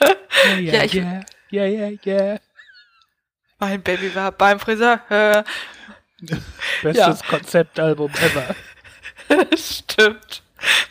yeah, 0.00 0.58
yeah, 0.58 0.72
ja, 0.72 0.84
ich, 0.84 0.94
yeah, 0.94 1.22
yeah, 1.50 1.66
yeah, 1.66 1.98
yeah. 2.04 2.40
Mein 3.58 3.82
Baby 3.82 4.14
war 4.14 4.32
beim 4.32 4.60
Friseur. 4.60 5.00
Bestes 6.82 6.94
ja. 6.94 7.16
Konzeptalbum 7.28 8.10
ever. 8.10 8.54
Stimmt. 9.56 10.42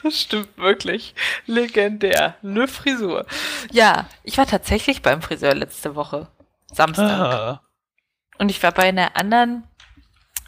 Das 0.04 0.22
stimmt 0.22 0.58
wirklich. 0.58 1.16
Legendär. 1.46 2.36
Ne 2.42 2.68
Frisur. 2.68 3.26
Ja, 3.72 4.06
ich 4.24 4.38
war 4.38 4.46
tatsächlich 4.46 5.02
beim 5.02 5.22
Friseur 5.22 5.56
letzte 5.56 5.96
Woche. 5.96 6.28
Samstag. 6.72 7.10
Ah. 7.10 7.62
Und 8.38 8.50
ich 8.50 8.62
war 8.62 8.72
bei 8.72 8.84
einer 8.84 9.16
anderen 9.16 9.64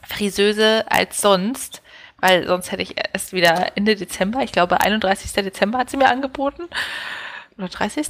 Friseuse 0.08 0.86
als 0.89 1.21
sonst, 1.21 1.82
weil 2.19 2.47
sonst 2.47 2.71
hätte 2.71 2.82
ich 2.82 2.95
erst 3.13 3.34
wieder 3.34 3.75
Ende 3.75 3.95
Dezember, 3.95 4.41
ich 4.41 4.51
glaube 4.51 4.82
31. 4.82 5.32
Dezember 5.32 5.80
hat 5.80 5.89
sie 5.89 5.97
mir 5.97 6.10
angeboten. 6.10 6.63
Oder 7.58 7.69
30. 7.69 8.10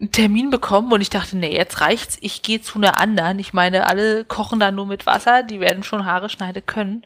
einen 0.00 0.10
Termin 0.10 0.50
bekommen 0.50 0.92
und 0.92 1.00
ich 1.00 1.10
dachte, 1.10 1.36
nee, 1.36 1.56
jetzt 1.56 1.80
reicht's, 1.80 2.18
ich 2.20 2.42
gehe 2.42 2.60
zu 2.60 2.78
einer 2.78 2.98
anderen. 2.98 3.38
Ich 3.38 3.52
meine, 3.52 3.86
alle 3.86 4.24
kochen 4.24 4.58
da 4.58 4.72
nur 4.72 4.86
mit 4.86 5.06
Wasser, 5.06 5.44
die 5.44 5.60
werden 5.60 5.84
schon 5.84 6.04
Haare 6.04 6.28
schneiden 6.28 6.66
können. 6.66 7.04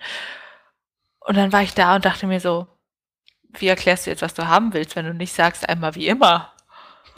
Und 1.20 1.36
dann 1.36 1.52
war 1.52 1.62
ich 1.62 1.74
da 1.74 1.96
und 1.96 2.04
dachte 2.04 2.26
mir 2.26 2.40
so, 2.40 2.66
wie 3.60 3.68
erklärst 3.68 4.06
du 4.06 4.10
jetzt, 4.10 4.22
was 4.22 4.34
du 4.34 4.46
haben 4.46 4.72
willst, 4.72 4.96
wenn 4.96 5.06
du 5.06 5.14
nicht 5.14 5.32
sagst 5.32 5.68
einmal 5.68 5.94
wie 5.94 6.08
immer? 6.08 6.52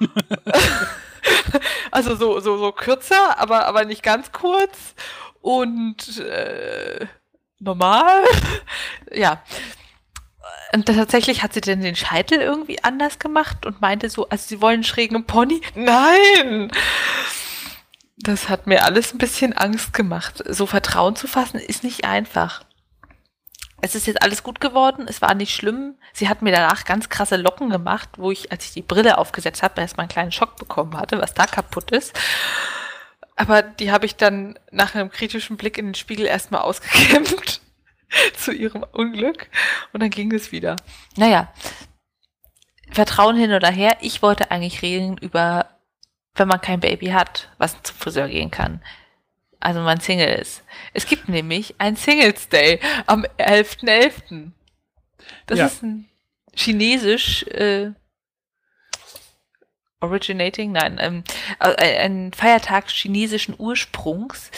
also 1.91 2.15
so, 2.17 2.41
so, 2.41 2.59
so 2.59 2.73
kürzer, 2.73 3.39
aber, 3.39 3.67
aber 3.67 3.85
nicht 3.85 4.03
ganz 4.03 4.33
kurz 4.33 4.95
und 5.41 6.19
äh, 6.19 7.07
normal. 7.59 8.25
ja. 9.13 9.43
Und 10.75 10.87
tatsächlich 10.87 11.43
hat 11.43 11.55
sie 11.55 11.61
denn 11.61 11.81
den 11.81 11.97
Scheitel 11.97 12.41
irgendwie 12.41 12.83
anders 12.85 13.19
gemacht 13.19 13.65
und 13.65 13.81
meinte 13.81 14.11
so, 14.11 14.29
also 14.29 14.47
sie 14.47 14.61
wollen 14.61 14.75
einen 14.75 14.85
schrägen 14.85 15.25
Pony. 15.25 15.63
Nein! 15.75 16.71
Das 18.19 18.49
hat 18.49 18.67
mir 18.67 18.85
alles 18.85 19.15
ein 19.15 19.19
bisschen 19.19 19.53
Angst 19.53 19.93
gemacht. 19.93 20.43
So 20.47 20.67
Vertrauen 20.67 21.17
zu 21.17 21.27
fassen 21.27 21.59
ist 21.59 21.85
nicht 21.85 22.05
einfach 22.05 22.63
es 23.81 23.95
ist 23.95 24.07
jetzt 24.07 24.23
alles 24.23 24.43
gut 24.43 24.61
geworden, 24.61 25.07
es 25.09 25.23
war 25.23 25.35
nicht 25.35 25.55
schlimm. 25.55 25.95
Sie 26.13 26.29
hat 26.29 26.43
mir 26.43 26.53
danach 26.53 26.85
ganz 26.85 27.09
krasse 27.09 27.37
Locken 27.37 27.71
gemacht, 27.71 28.09
wo 28.17 28.31
ich, 28.31 28.51
als 28.51 28.65
ich 28.65 28.73
die 28.73 28.83
Brille 28.83 29.19
aufgesetzt 29.19 29.63
habe, 29.63 29.81
erstmal 29.81 30.05
einen 30.05 30.13
kleinen 30.13 30.33
Schock 30.33 30.57
bekommen 30.57 30.97
hatte, 30.97 31.21
was 31.21 31.35
da 31.35 31.47
kaputt 31.47 31.93
ist. 31.93 32.19
Aber 33.37 33.63
die 33.63 33.93
habe 33.93 34.07
ich 34.07 34.17
dann 34.17 34.59
nach 34.73 34.95
einem 34.95 35.11
kritischen 35.11 35.57
Blick 35.57 35.79
in 35.79 35.87
den 35.87 35.95
Spiegel 35.95 36.27
erstmal 36.27 36.63
ausgekämpft 36.63 37.61
zu 38.37 38.53
ihrem 38.53 38.85
Unglück 38.93 39.49
und 39.93 40.03
dann 40.03 40.11
ging 40.11 40.33
es 40.33 40.51
wieder. 40.51 40.75
Naja, 41.17 41.53
Vertrauen 42.91 43.37
hin 43.37 43.53
oder 43.53 43.71
her. 43.71 43.97
Ich 44.01 44.23
wollte 44.23 44.51
eigentlich 44.51 44.83
reden 44.83 45.19
über, 45.19 45.67
wenn 46.35 46.49
man 46.49 46.61
kein 46.61 46.81
Baby 46.81 47.09
hat, 47.09 47.49
was 47.59 47.81
zum 47.83 47.95
Friseur 47.97 48.29
gehen 48.29 48.51
kann 48.51 48.81
also 49.61 49.81
man 49.81 50.01
Single 50.01 50.35
ist. 50.35 50.63
Es 50.95 51.07
gibt 51.07 51.29
nämlich 51.29 51.75
ein 51.79 51.97
Singles 51.97 52.49
Day 52.49 52.81
am 53.07 53.25
11.11. 53.39 54.23
.11. 54.23 54.51
Das 55.47 55.59
ja. 55.59 55.67
ist 55.67 55.83
ein 55.83 56.09
chinesisch 56.55 57.43
äh, 57.45 57.93
originating, 60.01 60.73
nein, 60.73 60.99
ähm, 61.01 61.25
ein 61.59 62.33
Feiertag 62.33 62.89
chinesischen 62.89 63.55
Ursprungs. 63.59 64.51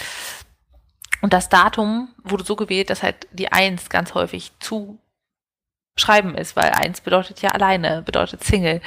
Und 1.23 1.33
das 1.33 1.49
Datum 1.49 2.15
wurde 2.23 2.45
so 2.45 2.57
gewählt, 2.57 2.91
dass 2.91 3.03
halt 3.03 3.27
die 3.33 3.53
Eins 3.53 3.91
ganz 3.91 4.15
häufig 4.15 4.53
zu 4.59 4.99
schreiben 5.97 6.35
ist, 6.35 6.57
weil 6.57 6.71
Eins 6.71 7.01
bedeutet 7.01 7.43
ja 7.43 7.51
alleine, 7.51 8.03
bedeutet 8.03 8.43
Single. 8.45 8.81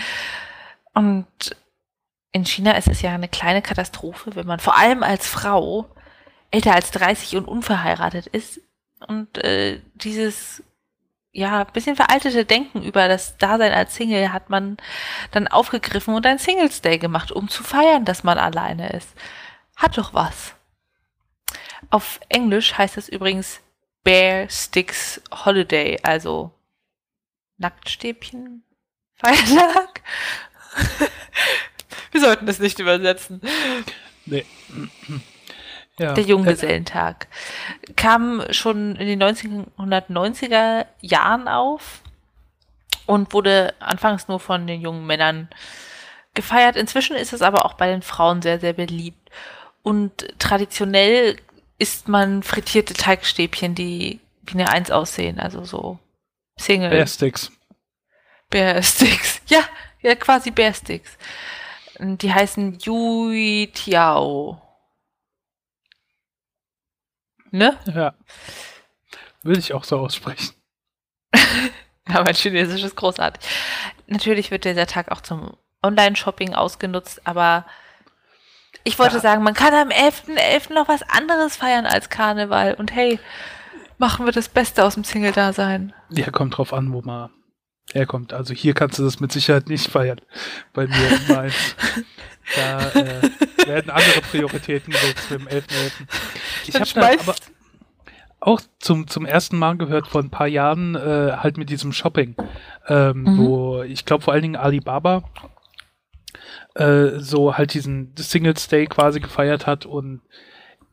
Und 0.93 1.27
in 2.31 2.45
China 2.45 2.71
ist 2.71 2.87
es 2.87 3.01
ja 3.01 3.13
eine 3.13 3.27
kleine 3.27 3.61
Katastrophe, 3.61 4.35
wenn 4.35 4.47
man 4.47 4.59
vor 4.59 4.77
allem 4.77 5.03
als 5.03 5.27
Frau 5.27 5.87
älter 6.53 6.75
als 6.75 6.91
30 6.91 7.35
und 7.35 7.45
unverheiratet 7.45 8.27
ist 8.27 8.61
und 9.07 9.37
äh, 9.39 9.81
dieses 9.95 10.63
ja, 11.31 11.63
bisschen 11.63 11.95
veraltete 11.95 12.45
Denken 12.45 12.83
über 12.83 13.07
das 13.07 13.37
Dasein 13.37 13.73
als 13.73 13.95
Single 13.95 14.31
hat 14.31 14.51
man 14.51 14.77
dann 15.31 15.47
aufgegriffen 15.47 16.13
und 16.13 16.27
ein 16.27 16.37
Singles 16.37 16.81
Day 16.81 16.99
gemacht, 16.99 17.31
um 17.31 17.49
zu 17.49 17.63
feiern, 17.63 18.05
dass 18.05 18.23
man 18.23 18.37
alleine 18.37 18.91
ist. 18.91 19.09
Hat 19.75 19.97
doch 19.97 20.13
was. 20.13 20.53
Auf 21.89 22.19
Englisch 22.29 22.77
heißt 22.77 22.97
es 22.97 23.09
übrigens 23.09 23.61
Bear 24.03 24.47
Sticks 24.47 25.21
Holiday, 25.31 25.99
also 26.03 26.51
Nacktstäbchen 27.57 28.63
Feiertag. 29.15 30.01
Wir 32.11 32.21
sollten 32.21 32.45
das 32.45 32.59
nicht 32.59 32.77
übersetzen. 32.77 33.41
Nee. 34.27 34.45
Ja. 35.99 36.13
Der 36.13 36.23
Junggesellentag. 36.23 37.27
Kam 37.95 38.43
schon 38.49 38.95
in 38.95 39.07
den 39.07 39.21
1990er 39.21 40.87
Jahren 41.01 41.47
auf 41.47 42.01
und 43.05 43.33
wurde 43.33 43.75
anfangs 43.79 44.27
nur 44.27 44.39
von 44.39 44.65
den 44.65 44.81
jungen 44.81 45.05
Männern 45.05 45.49
gefeiert. 46.33 46.75
Inzwischen 46.75 47.15
ist 47.15 47.31
es 47.31 47.43
aber 47.43 47.65
auch 47.65 47.73
bei 47.73 47.87
den 47.91 48.01
Frauen 48.01 48.41
sehr, 48.41 48.59
sehr 48.59 48.73
beliebt. 48.73 49.29
Und 49.83 50.33
traditionell 50.39 51.37
isst 51.77 52.07
man 52.07 52.41
frittierte 52.41 52.93
Teigstäbchen, 52.93 53.75
die 53.75 54.19
wie 54.45 54.53
eine 54.53 54.69
Eins 54.69 54.89
aussehen, 54.89 55.39
also 55.39 55.63
so 55.63 55.99
Single. 56.57 56.89
Bear 56.89 57.07
Sticks. 57.07 57.51
Bear 58.49 58.81
Sticks. 58.81 59.41
Ja, 59.47 59.63
Ja, 60.01 60.15
quasi 60.15 60.51
Bärsticks. 60.51 61.17
Die 61.99 62.33
heißen 62.33 62.79
Yui 62.79 63.71
Tiao. 63.73 64.61
Ne? 67.53 67.77
Ja. 67.85 68.15
Würde 69.43 69.59
ich 69.59 69.73
auch 69.73 69.83
so 69.83 69.99
aussprechen. 69.99 70.55
ja, 71.35 72.23
mein 72.23 72.33
Chinesisch 72.33 72.83
ist 72.83 72.95
großartig. 72.95 73.47
Natürlich 74.07 74.49
wird 74.49 74.65
dieser 74.65 74.87
Tag 74.87 75.11
auch 75.11 75.21
zum 75.21 75.55
Online-Shopping 75.83 76.55
ausgenutzt, 76.55 77.21
aber 77.27 77.65
ich 78.83 78.97
wollte 78.97 79.15
ja. 79.15 79.21
sagen, 79.21 79.43
man 79.43 79.53
kann 79.53 79.71
am 79.75 79.89
11.11. 79.89 80.35
.11. 80.35 80.73
noch 80.73 80.87
was 80.87 81.03
anderes 81.03 81.55
feiern 81.55 81.85
als 81.85 82.09
Karneval. 82.09 82.73
Und 82.73 82.91
hey, 82.91 83.19
machen 83.99 84.25
wir 84.25 84.33
das 84.33 84.49
Beste 84.49 84.83
aus 84.83 84.95
dem 84.95 85.03
Single-Dasein. 85.03 85.93
Ja, 86.09 86.31
kommt 86.31 86.57
drauf 86.57 86.73
an, 86.73 86.91
wo 86.91 87.03
man 87.03 87.29
herkommt. 87.93 88.33
Also 88.33 88.53
hier 88.53 88.73
kannst 88.73 88.99
du 88.99 89.03
das 89.03 89.19
mit 89.19 89.31
Sicherheit 89.31 89.69
nicht 89.69 89.87
feiern. 89.87 90.19
Bei 90.73 90.87
mir 90.87 90.95
in 90.95 91.35
Mainz. 91.35 91.75
da 92.55 92.89
äh, 92.91 93.67
werden 93.67 93.89
andere 93.89 94.21
Prioritäten 94.29 94.91
gesetzt 94.91 95.19
für 95.19 95.37
den 95.37 95.47
11.11. 95.47 95.91
Ich 96.67 96.75
habe 96.75 96.89
da 96.93 97.21
aber 97.21 97.35
auch 98.39 98.61
zum, 98.79 99.07
zum 99.07 99.25
ersten 99.25 99.57
Mal 99.57 99.77
gehört 99.77 100.07
vor 100.07 100.21
ein 100.21 100.29
paar 100.29 100.47
Jahren 100.47 100.95
äh, 100.95 101.37
halt 101.37 101.57
mit 101.57 101.69
diesem 101.69 101.93
Shopping, 101.93 102.35
ähm, 102.87 103.23
mhm. 103.23 103.37
wo 103.37 103.83
ich 103.83 104.05
glaube 104.05 104.23
vor 104.23 104.33
allen 104.33 104.41
Dingen 104.41 104.55
Alibaba 104.57 105.23
äh, 106.75 107.19
so 107.19 107.57
halt 107.57 107.73
diesen 107.73 108.13
Singles 108.17 108.67
Day 108.67 108.87
quasi 108.87 109.21
gefeiert 109.21 109.65
hat 109.65 109.85
und 109.85 110.21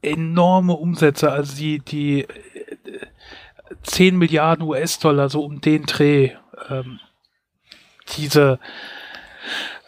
enorme 0.02 0.74
Umsätze, 0.74 1.30
also 1.32 1.56
die, 1.56 1.80
die 1.80 2.22
äh, 2.22 2.28
10 3.82 4.16
Milliarden 4.16 4.66
US-Dollar 4.66 5.28
so 5.28 5.44
um 5.44 5.60
den 5.60 5.84
Dreh 5.84 6.32
ähm, 6.68 7.00
diese 8.16 8.58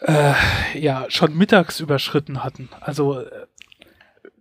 äh, 0.01 0.33
ja 0.79 1.05
schon 1.09 1.35
mittags 1.35 1.79
überschritten 1.79 2.43
hatten. 2.43 2.69
Also 2.81 3.19
äh, 3.19 3.47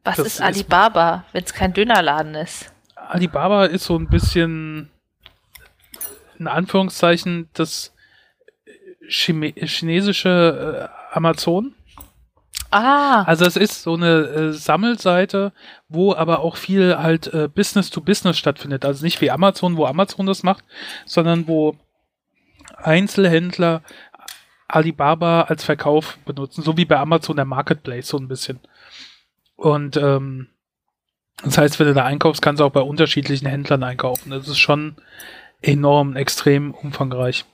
was 0.05 0.19
ist 0.19 0.41
Alibaba, 0.41 1.25
wenn 1.33 1.45
es 1.45 1.55
kein 1.55 1.73
Dönerladen 1.73 2.35
ist? 2.35 2.73
Alibaba 2.97 3.67
ist 3.67 3.85
so 3.85 3.97
ein 3.97 4.09
bisschen 4.09 4.91
in 6.39 6.49
Anführungszeichen 6.49 7.49
das 7.53 7.93
Chime 9.09 9.53
chinesische 9.55 10.91
äh, 10.91 11.17
Amazon. 11.17 11.75
Ah. 12.71 13.23
Also 13.25 13.45
es 13.45 13.57
ist 13.57 13.83
so 13.83 13.95
eine 13.95 14.09
äh, 14.09 14.53
Sammelseite, 14.53 15.53
wo 15.89 16.15
aber 16.15 16.41
auch 16.41 16.57
viel 16.57 16.97
halt 16.99 17.33
äh, 17.33 17.49
Business 17.49 17.91
to 17.91 18.01
Business 18.01 18.39
stattfindet. 18.39 18.85
Also 18.85 19.05
nicht 19.05 19.21
wie 19.21 19.31
Amazon, 19.31 19.77
wo 19.77 19.85
Amazon 19.85 20.27
das 20.27 20.43
macht, 20.43 20.65
sondern 21.05 21.47
wo 21.47 21.77
Einzelhändler 22.77 23.83
Alibaba 24.69 25.43
als 25.43 25.65
Verkauf 25.65 26.19
benutzen, 26.25 26.63
so 26.63 26.77
wie 26.77 26.85
bei 26.85 26.99
Amazon 26.99 27.37
der 27.37 27.45
Marketplace 27.45 28.09
so 28.09 28.17
ein 28.17 28.29
bisschen. 28.29 28.61
Und 29.57 29.97
ähm, 29.97 30.49
das 31.45 31.59
heißt, 31.59 31.79
wenn 31.79 31.89
du 31.89 31.95
da 31.95 32.05
einkaufst, 32.05 32.43
kannst 32.43 32.61
du 32.61 32.65
auch 32.65 32.73
bei 32.73 32.81
unterschiedlichen 32.81 33.47
Händlern 33.47 33.83
einkaufen. 33.83 34.31
Das 34.31 34.49
ist 34.49 34.59
schon 34.59 34.97
enorm, 35.61 36.17
extrem 36.17 36.73
umfangreich. 36.73 37.45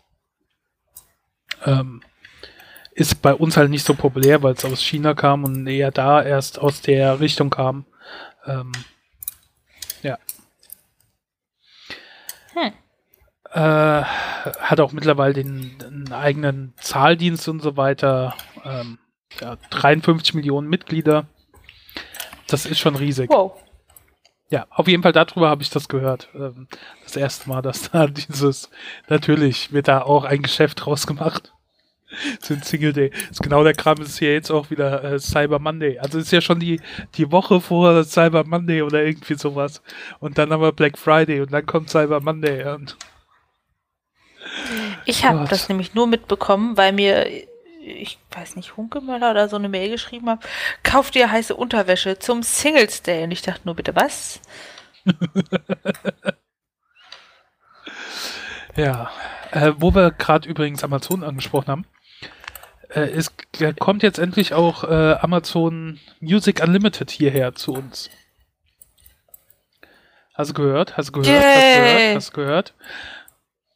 Ähm, 1.65 2.03
ist 2.93 3.23
bei 3.23 3.33
uns 3.33 3.57
halt 3.57 3.71
nicht 3.71 3.85
so 3.85 3.95
populär, 3.95 4.43
weil 4.43 4.55
es 4.55 4.65
aus 4.65 4.83
China 4.83 5.15
kam 5.15 5.45
und 5.45 5.67
eher 5.67 5.91
da 5.91 6.23
erst 6.23 6.59
aus 6.59 6.83
der 6.83 7.21
Richtung 7.21 7.51
kam. 7.51 7.87
Ähm, 8.47 8.73
ja. 10.03 10.19
Hm. 12.55 12.73
Äh, 13.53 14.05
hat 14.59 14.81
auch 14.81 14.93
mittlerweile 14.93 15.35
den, 15.35 15.79
den, 15.79 16.13
eigenen 16.13 16.75
Zahldienst 16.77 17.49
und 17.49 17.61
so 17.61 17.77
weiter. 17.77 18.35
Ähm, 18.65 18.99
ja, 19.41 19.57
53 19.71 20.35
Millionen 20.35 20.69
Mitglieder. 20.69 21.27
Das 22.47 22.67
ist 22.67 22.79
schon 22.79 22.97
riesig. 22.97 23.31
Wow. 23.31 23.53
Ja, 24.51 24.67
auf 24.71 24.89
jeden 24.89 25.03
Fall 25.03 25.13
darüber 25.13 25.51
habe 25.51 25.63
ich 25.63 25.71
das 25.71 25.89
gehört. 25.89 26.31
Ähm, 26.35 26.69
das 27.05 27.17
erste 27.17 27.49
Mal, 27.49 27.63
dass 27.63 27.91
da 27.91 28.07
dieses, 28.09 28.71
natürlich 29.09 29.73
wird 29.73 29.89
da 29.89 30.03
auch 30.03 30.25
ein 30.25 30.43
Geschäft 30.43 30.85
draus 30.85 31.07
gemacht. 31.07 31.53
Sind 32.41 32.65
Single 32.65 32.93
Day. 32.93 33.11
Das 33.11 33.33
ist 33.33 33.43
genau 33.43 33.63
der 33.63 33.75
Kram, 33.75 34.01
ist 34.01 34.21
ja 34.21 34.29
jetzt 34.29 34.51
auch 34.51 34.71
wieder 34.71 35.05
äh, 35.05 35.19
Cyber 35.19 35.59
Monday. 35.59 35.99
Also 35.99 36.19
ist 36.19 36.33
ja 36.33 36.41
schon 36.41 36.61
die, 36.61 36.81
die 37.15 37.31
Woche 37.31 37.61
vor 37.61 38.03
Cyber 38.05 38.45
Monday 38.45 38.83
oder 38.83 39.05
irgendwie 39.05 39.35
sowas. 39.35 39.83
Und 40.19 40.39
dann 40.39 40.51
haben 40.51 40.63
wir 40.63 40.73
Black 40.73 40.99
Friday 40.99 41.41
und 41.41 41.53
dann 41.53 41.67
kommt 41.67 41.91
Cyber 41.91 42.21
Monday. 42.21 42.67
Und 42.75 42.97
ich 45.09 45.25
habe 45.25 45.47
das 45.49 45.71
nämlich 45.71 45.95
nur 45.95 46.07
mitbekommen, 46.07 46.77
weil 46.77 46.93
mir, 46.93 47.27
ich 47.81 48.19
weiß 48.31 48.57
nicht, 48.57 48.77
Hunkemöller 48.77 49.31
oder 49.31 49.49
so 49.49 49.57
eine 49.57 49.71
Mail 49.71 49.91
geschrieben 49.91 50.29
hat, 50.29 50.41
kauf 50.83 51.11
dir 51.11 51.33
heiße 51.33 51.57
Unterwäsche 51.57 52.19
zum 52.19 52.43
Singles 52.43 53.03
Day. 53.03 53.25
Und 53.25 53.31
ich 53.31 53.41
dachte 53.41 53.63
nur, 53.65 53.75
bitte 53.75 53.97
was? 53.97 54.41
ja, 58.77 59.11
äh, 59.53 59.73
wo 59.79 59.95
wir 59.95 60.11
gerade 60.11 60.47
übrigens 60.47 60.85
Amazon 60.85 61.25
angesprochen 61.25 61.69
haben. 61.69 61.87
Äh, 62.91 63.09
es 63.09 63.33
kommt 63.81 64.03
jetzt 64.03 64.19
endlich 64.19 64.53
auch 64.53 64.85
äh, 64.85 65.15
Amazon 65.21 66.01
Music 66.21 66.63
Unlimited 66.63 67.11
hierher 67.11 67.55
zu 67.55 67.73
uns. 67.73 68.11
Hast 70.35 70.51
du 70.51 70.55
gehört? 70.55 70.99
Hast 70.99 71.09
du 71.09 71.13
gehört? 71.23 71.29
Yay. 71.29 71.45
Hast 71.45 71.57
du 71.57 71.81
gehört? 71.81 72.17
Hast 72.17 72.29
du 72.29 72.33
gehört? 72.33 72.75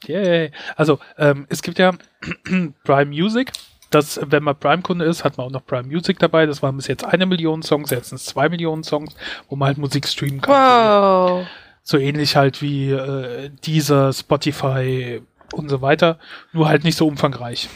Yay. 0.07 0.51
Also, 0.77 0.99
ähm, 1.19 1.47
es 1.49 1.62
gibt 1.62 1.79
ja 1.79 1.93
Prime 2.85 3.07
Music. 3.07 3.53
Das, 3.91 4.19
wenn 4.25 4.43
man 4.43 4.57
Prime-Kunde 4.57 5.05
ist, 5.05 5.23
hat 5.23 5.37
man 5.37 5.47
auch 5.47 5.51
noch 5.51 5.67
Prime 5.67 5.87
Music 5.87 6.19
dabei. 6.19 6.47
Das 6.47 6.62
waren 6.62 6.77
bis 6.77 6.87
jetzt 6.87 7.05
eine 7.05 7.27
Million 7.27 7.62
Songs, 7.62 7.91
jetzt 7.91 8.09
sind 8.09 8.17
es 8.17 8.25
zwei 8.25 8.49
Millionen 8.49 8.85
Songs, 8.85 9.15
wo 9.51 9.57
man 9.57 9.67
halt 9.67 9.79
Musik 9.79 10.09
streamen 10.09 10.41
kann. 10.41 10.55
Wow. 10.55 11.47
So 11.83 11.99
ähnlich 11.99 12.37
halt 12.37 12.62
wie 12.62 12.91
äh, 12.91 13.51
dieser 13.65 14.12
Spotify 14.15 15.21
und 15.53 15.69
so 15.69 15.83
weiter, 15.83 16.19
nur 16.53 16.69
halt 16.69 16.85
nicht 16.85 16.97
so 16.97 17.07
umfangreich. 17.07 17.69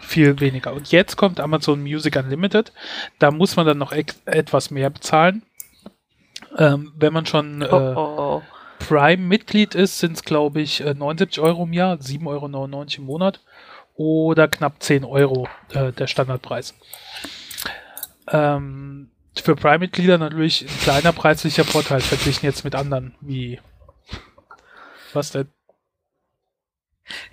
Viel 0.00 0.40
weniger. 0.40 0.72
Und 0.72 0.90
jetzt 0.90 1.16
kommt 1.16 1.40
Amazon 1.40 1.82
Music 1.82 2.16
Unlimited. 2.16 2.72
Da 3.18 3.30
muss 3.30 3.56
man 3.56 3.66
dann 3.66 3.78
noch 3.78 3.92
etwas 3.92 4.70
mehr 4.70 4.90
bezahlen. 4.90 5.42
Ähm, 6.58 6.92
wenn 6.96 7.12
man 7.12 7.26
schon 7.26 7.62
äh, 7.62 7.68
oh, 7.70 7.94
oh, 7.96 8.14
oh. 8.18 8.42
Prime-Mitglied 8.80 9.74
ist, 9.74 10.00
sind 10.00 10.16
es, 10.16 10.24
glaube 10.24 10.60
ich, 10.60 10.80
79 10.80 11.38
äh, 11.38 11.46
Euro 11.46 11.62
im 11.64 11.72
Jahr, 11.72 11.96
7,99 11.96 12.26
Euro 12.26 12.84
im 12.98 13.04
Monat 13.04 13.40
oder 13.94 14.48
knapp 14.48 14.82
10 14.82 15.04
Euro 15.04 15.48
äh, 15.72 15.92
der 15.92 16.06
Standardpreis. 16.06 16.74
Ähm, 18.28 19.10
für 19.40 19.54
Prime-Mitglieder 19.54 20.18
natürlich 20.18 20.62
ein 20.62 20.80
kleiner 20.82 21.12
preislicher 21.12 21.64
Vorteil 21.64 22.00
verglichen 22.00 22.46
jetzt 22.46 22.64
mit 22.64 22.74
anderen, 22.74 23.14
wie. 23.20 23.60
Was 25.12 25.30
denn? 25.30 25.48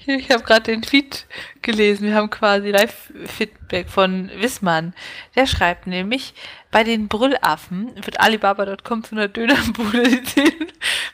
Ich 0.05 0.31
habe 0.31 0.43
gerade 0.43 0.63
den 0.63 0.81
Tweet 0.81 1.27
gelesen. 1.61 2.07
Wir 2.07 2.15
haben 2.15 2.29
quasi 2.29 2.71
Live-Feedback 2.71 3.89
von 3.89 4.29
Wissmann. 4.35 4.93
Der 5.35 5.45
schreibt 5.45 5.87
nämlich, 5.87 6.33
bei 6.71 6.83
den 6.83 7.07
Brüllaffen 7.07 7.95
wird 7.95 8.19
Alibaba.com 8.19 9.03
zu 9.03 9.15
einer 9.15 9.27
Dönerbude, 9.27 10.09
die 10.09 10.23
10 10.23 10.53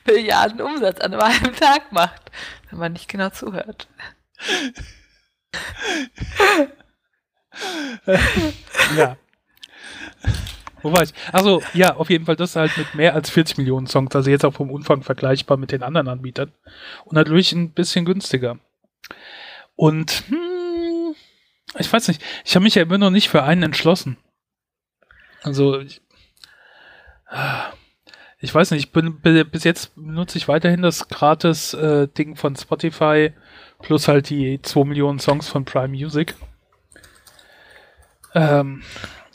Milliarden 0.05 0.61
Umsatz 0.61 0.99
an 0.99 1.13
einem 1.13 1.55
Tag 1.55 1.91
macht. 1.91 2.31
Wenn 2.69 2.79
man 2.79 2.93
nicht 2.93 3.07
genau 3.07 3.29
zuhört. 3.29 3.87
ja. 8.97 9.17
Wo 10.81 10.91
war 10.91 11.03
ich? 11.03 11.13
Also 11.31 11.63
ja, 11.73 11.95
auf 11.95 12.09
jeden 12.09 12.25
Fall 12.25 12.35
das 12.35 12.55
halt 12.57 12.77
mit 12.77 12.93
mehr 12.93 13.13
als 13.15 13.29
40 13.29 13.57
Millionen 13.57 13.87
Songs, 13.87 14.13
also 14.15 14.29
jetzt 14.29 14.43
auch 14.43 14.53
vom 14.53 14.69
Umfang 14.69 15.01
vergleichbar 15.01 15.57
mit 15.57 15.71
den 15.71 15.81
anderen 15.81 16.09
Anbietern. 16.09 16.51
Und 17.05 17.15
natürlich 17.15 17.53
ein 17.53 17.71
bisschen 17.71 18.03
günstiger. 18.03 18.59
Und 19.75 20.23
hm, 20.27 21.15
ich 21.79 21.91
weiß 21.91 22.09
nicht, 22.09 22.21
ich 22.43 22.55
habe 22.55 22.63
mich 22.63 22.75
ja 22.75 22.83
immer 22.83 22.97
noch 22.97 23.11
nicht 23.11 23.29
für 23.29 23.43
einen 23.43 23.63
entschlossen. 23.63 24.17
Also 25.43 25.79
ich, 25.79 26.01
ich 28.39 28.53
weiß 28.53 28.71
nicht, 28.71 28.85
ich 28.85 28.91
bin, 28.91 29.19
bis 29.21 29.63
jetzt 29.63 29.95
benutze 29.95 30.37
ich 30.37 30.47
weiterhin 30.47 30.81
das 30.81 31.07
gratis 31.07 31.73
äh, 31.73 32.07
Ding 32.07 32.35
von 32.35 32.55
Spotify 32.55 33.33
plus 33.81 34.07
halt 34.07 34.29
die 34.29 34.61
2 34.61 34.85
Millionen 34.85 35.19
Songs 35.19 35.49
von 35.49 35.65
Prime 35.65 35.89
Music. 35.89 36.35
Ähm, 38.33 38.83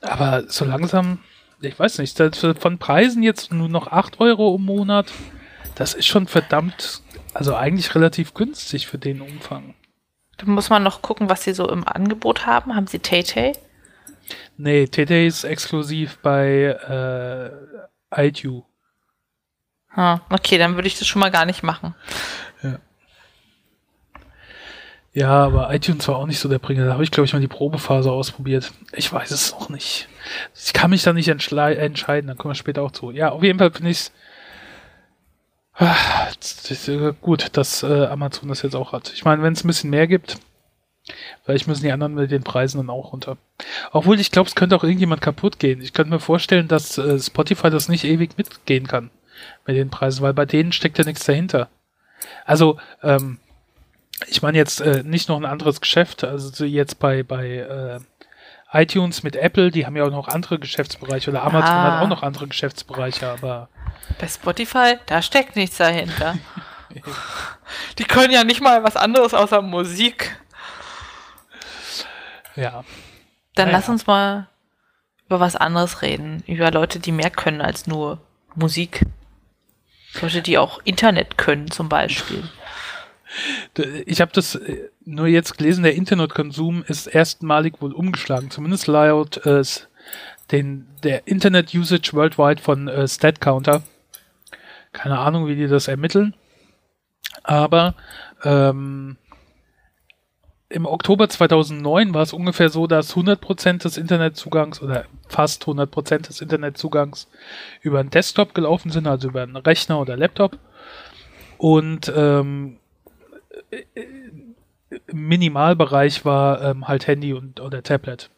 aber 0.00 0.48
so 0.48 0.64
langsam 0.64 1.20
ich 1.60 1.78
weiß 1.78 1.98
nicht, 1.98 2.18
von 2.58 2.78
Preisen 2.78 3.22
jetzt 3.22 3.52
nur 3.52 3.68
noch 3.68 3.88
8 3.88 4.20
Euro 4.20 4.54
im 4.56 4.64
Monat, 4.64 5.12
das 5.74 5.94
ist 5.94 6.06
schon 6.06 6.26
verdammt, 6.26 7.02
also 7.34 7.54
eigentlich 7.54 7.94
relativ 7.94 8.34
günstig 8.34 8.86
für 8.86 8.98
den 8.98 9.20
Umfang. 9.20 9.74
Da 10.36 10.46
muss 10.46 10.70
man 10.70 10.82
noch 10.82 11.02
gucken, 11.02 11.28
was 11.28 11.42
sie 11.42 11.52
so 11.52 11.68
im 11.68 11.86
Angebot 11.86 12.46
haben. 12.46 12.76
Haben 12.76 12.86
sie 12.86 13.00
Tay-Tay? 13.00 13.54
Nee, 14.56 14.86
Tay-Tay 14.86 15.26
ist 15.26 15.44
exklusiv 15.44 16.18
bei 16.22 16.76
äh, 18.10 18.28
ITU. 18.28 18.62
Ah, 19.90 20.20
okay, 20.30 20.58
dann 20.58 20.74
würde 20.74 20.88
ich 20.88 20.98
das 20.98 21.08
schon 21.08 21.20
mal 21.20 21.30
gar 21.30 21.46
nicht 21.46 21.62
machen. 21.62 21.94
Ja. 22.62 22.78
Ja, 25.12 25.30
aber 25.30 25.74
iTunes 25.74 26.06
war 26.06 26.16
auch 26.16 26.26
nicht 26.26 26.38
so 26.38 26.48
der 26.48 26.60
Bringer. 26.60 26.86
Da 26.86 26.92
habe 26.92 27.02
ich, 27.02 27.10
glaube 27.10 27.26
ich, 27.26 27.32
mal 27.32 27.40
die 27.40 27.48
Probephase 27.48 28.10
ausprobiert. 28.10 28.72
Ich 28.92 29.12
weiß 29.12 29.30
es 29.30 29.52
noch 29.52 29.68
nicht. 29.68 30.08
Ich 30.54 30.72
kann 30.72 30.90
mich 30.90 31.02
da 31.02 31.12
nicht 31.12 31.28
entscheiden, 31.28 32.28
da 32.28 32.34
kommen 32.34 32.52
wir 32.52 32.54
später 32.54 32.82
auch 32.82 32.92
zu. 32.92 33.10
Ja, 33.10 33.30
auf 33.30 33.42
jeden 33.42 33.58
Fall 33.58 33.72
finde 33.72 33.90
ich 33.90 33.98
es 33.98 34.12
ah, 35.74 37.12
gut, 37.20 37.56
dass 37.56 37.82
äh, 37.82 38.06
Amazon 38.06 38.48
das 38.48 38.62
jetzt 38.62 38.76
auch 38.76 38.92
hat. 38.92 39.12
Ich 39.12 39.24
meine, 39.24 39.42
wenn 39.42 39.54
es 39.54 39.64
ein 39.64 39.68
bisschen 39.68 39.90
mehr 39.90 40.06
gibt, 40.06 40.38
vielleicht 41.44 41.66
müssen 41.66 41.84
die 41.84 41.92
anderen 41.92 42.14
mit 42.14 42.30
den 42.30 42.42
Preisen 42.42 42.78
dann 42.78 42.90
auch 42.90 43.12
runter. 43.12 43.36
Obwohl, 43.92 44.20
ich 44.20 44.30
glaube, 44.30 44.48
es 44.48 44.54
könnte 44.54 44.76
auch 44.76 44.84
irgendjemand 44.84 45.20
kaputt 45.20 45.58
gehen. 45.58 45.80
Ich 45.80 45.92
könnte 45.92 46.12
mir 46.12 46.20
vorstellen, 46.20 46.68
dass 46.68 46.98
äh, 46.98 47.18
Spotify 47.18 47.70
das 47.70 47.88
nicht 47.88 48.04
ewig 48.04 48.36
mitgehen 48.36 48.86
kann 48.86 49.10
mit 49.66 49.76
den 49.76 49.90
Preisen, 49.90 50.22
weil 50.22 50.34
bei 50.34 50.46
denen 50.46 50.72
steckt 50.72 50.98
ja 50.98 51.04
nichts 51.04 51.24
dahinter. 51.24 51.68
Also, 52.44 52.78
ähm, 53.02 53.38
ich 54.26 54.42
meine 54.42 54.58
jetzt 54.58 54.80
äh, 54.80 55.02
nicht 55.04 55.28
noch 55.28 55.36
ein 55.36 55.44
anderes 55.44 55.80
Geschäft, 55.80 56.24
also 56.24 56.64
jetzt 56.64 56.98
bei, 56.98 57.22
bei 57.22 57.46
äh, 57.46 58.00
iTunes 58.72 59.22
mit 59.22 59.36
Apple, 59.36 59.70
die 59.70 59.86
haben 59.86 59.96
ja 59.96 60.04
auch 60.04 60.10
noch 60.10 60.28
andere 60.28 60.58
Geschäftsbereiche 60.58 61.30
oder 61.30 61.42
Amazon 61.42 61.74
ah. 61.74 61.96
hat 61.96 62.02
auch 62.02 62.08
noch 62.08 62.22
andere 62.22 62.48
Geschäftsbereiche, 62.48 63.28
aber. 63.28 63.68
Bei 64.18 64.28
Spotify, 64.28 64.96
da 65.06 65.22
steckt 65.22 65.56
nichts 65.56 65.78
dahinter. 65.78 66.36
die 67.98 68.04
können 68.04 68.32
ja 68.32 68.44
nicht 68.44 68.60
mal 68.60 68.82
was 68.82 68.96
anderes 68.96 69.34
außer 69.34 69.62
Musik. 69.62 70.36
Ja. 72.58 72.84
Dann 73.54 73.68
naja. 73.68 73.78
lass 73.78 73.88
uns 73.88 74.06
mal 74.06 74.48
über 75.26 75.40
was 75.40 75.56
anderes 75.56 76.02
reden. 76.02 76.42
Über 76.46 76.70
Leute, 76.70 76.98
die 76.98 77.12
mehr 77.12 77.30
können 77.30 77.60
als 77.60 77.86
nur 77.86 78.20
Musik. 78.54 79.06
Leute, 80.20 80.42
die 80.42 80.58
auch 80.58 80.80
Internet 80.84 81.38
können, 81.38 81.70
zum 81.70 81.88
Beispiel. 81.88 82.42
Ich 84.06 84.22
habe 84.22 84.32
das 84.32 84.54
äh, 84.54 84.88
nur 85.04 85.26
jetzt 85.26 85.58
gelesen, 85.58 85.84
der 85.84 85.94
Internetkonsum 85.94 86.82
ist 86.88 87.06
erstmalig 87.06 87.74
wohl 87.82 87.92
umgeschlagen, 87.92 88.50
zumindest 88.50 88.86
laut 88.86 89.44
äh, 89.44 89.62
den, 90.50 90.88
der 91.02 91.28
Internet 91.28 91.74
Usage 91.74 92.14
Worldwide 92.14 92.62
von 92.62 92.88
äh, 92.88 93.06
StatCounter. 93.06 93.82
Keine 94.92 95.18
Ahnung, 95.18 95.46
wie 95.46 95.56
die 95.56 95.68
das 95.68 95.88
ermitteln. 95.88 96.34
Aber 97.42 97.94
ähm, 98.44 99.18
im 100.70 100.84
Oktober 100.84 101.28
2009 101.28 102.12
war 102.12 102.22
es 102.22 102.32
ungefähr 102.32 102.68
so, 102.68 102.86
dass 102.86 103.16
100% 103.16 103.82
des 103.82 103.96
Internetzugangs 103.96 104.82
oder 104.82 105.06
fast 105.26 105.64
100% 105.64 106.26
des 106.26 106.40
Internetzugangs 106.42 107.28
über 107.80 108.00
einen 108.00 108.10
Desktop 108.10 108.54
gelaufen 108.54 108.90
sind, 108.90 109.06
also 109.06 109.28
über 109.28 109.42
einen 109.42 109.56
Rechner 109.56 109.98
oder 109.98 110.16
Laptop. 110.16 110.58
Und 111.56 112.12
ähm, 112.14 112.76
Minimalbereich 115.10 116.24
war 116.24 116.62
ähm, 116.62 116.86
halt 116.86 117.06
Handy 117.06 117.32
und 117.32 117.60
oder 117.60 117.82
Tablet. 117.82 118.30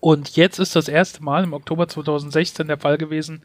Und 0.00 0.36
jetzt 0.36 0.58
ist 0.58 0.76
das 0.76 0.88
erste 0.88 1.22
Mal 1.22 1.44
im 1.44 1.54
Oktober 1.54 1.88
2016 1.88 2.68
der 2.68 2.78
Fall 2.78 2.98
gewesen, 2.98 3.42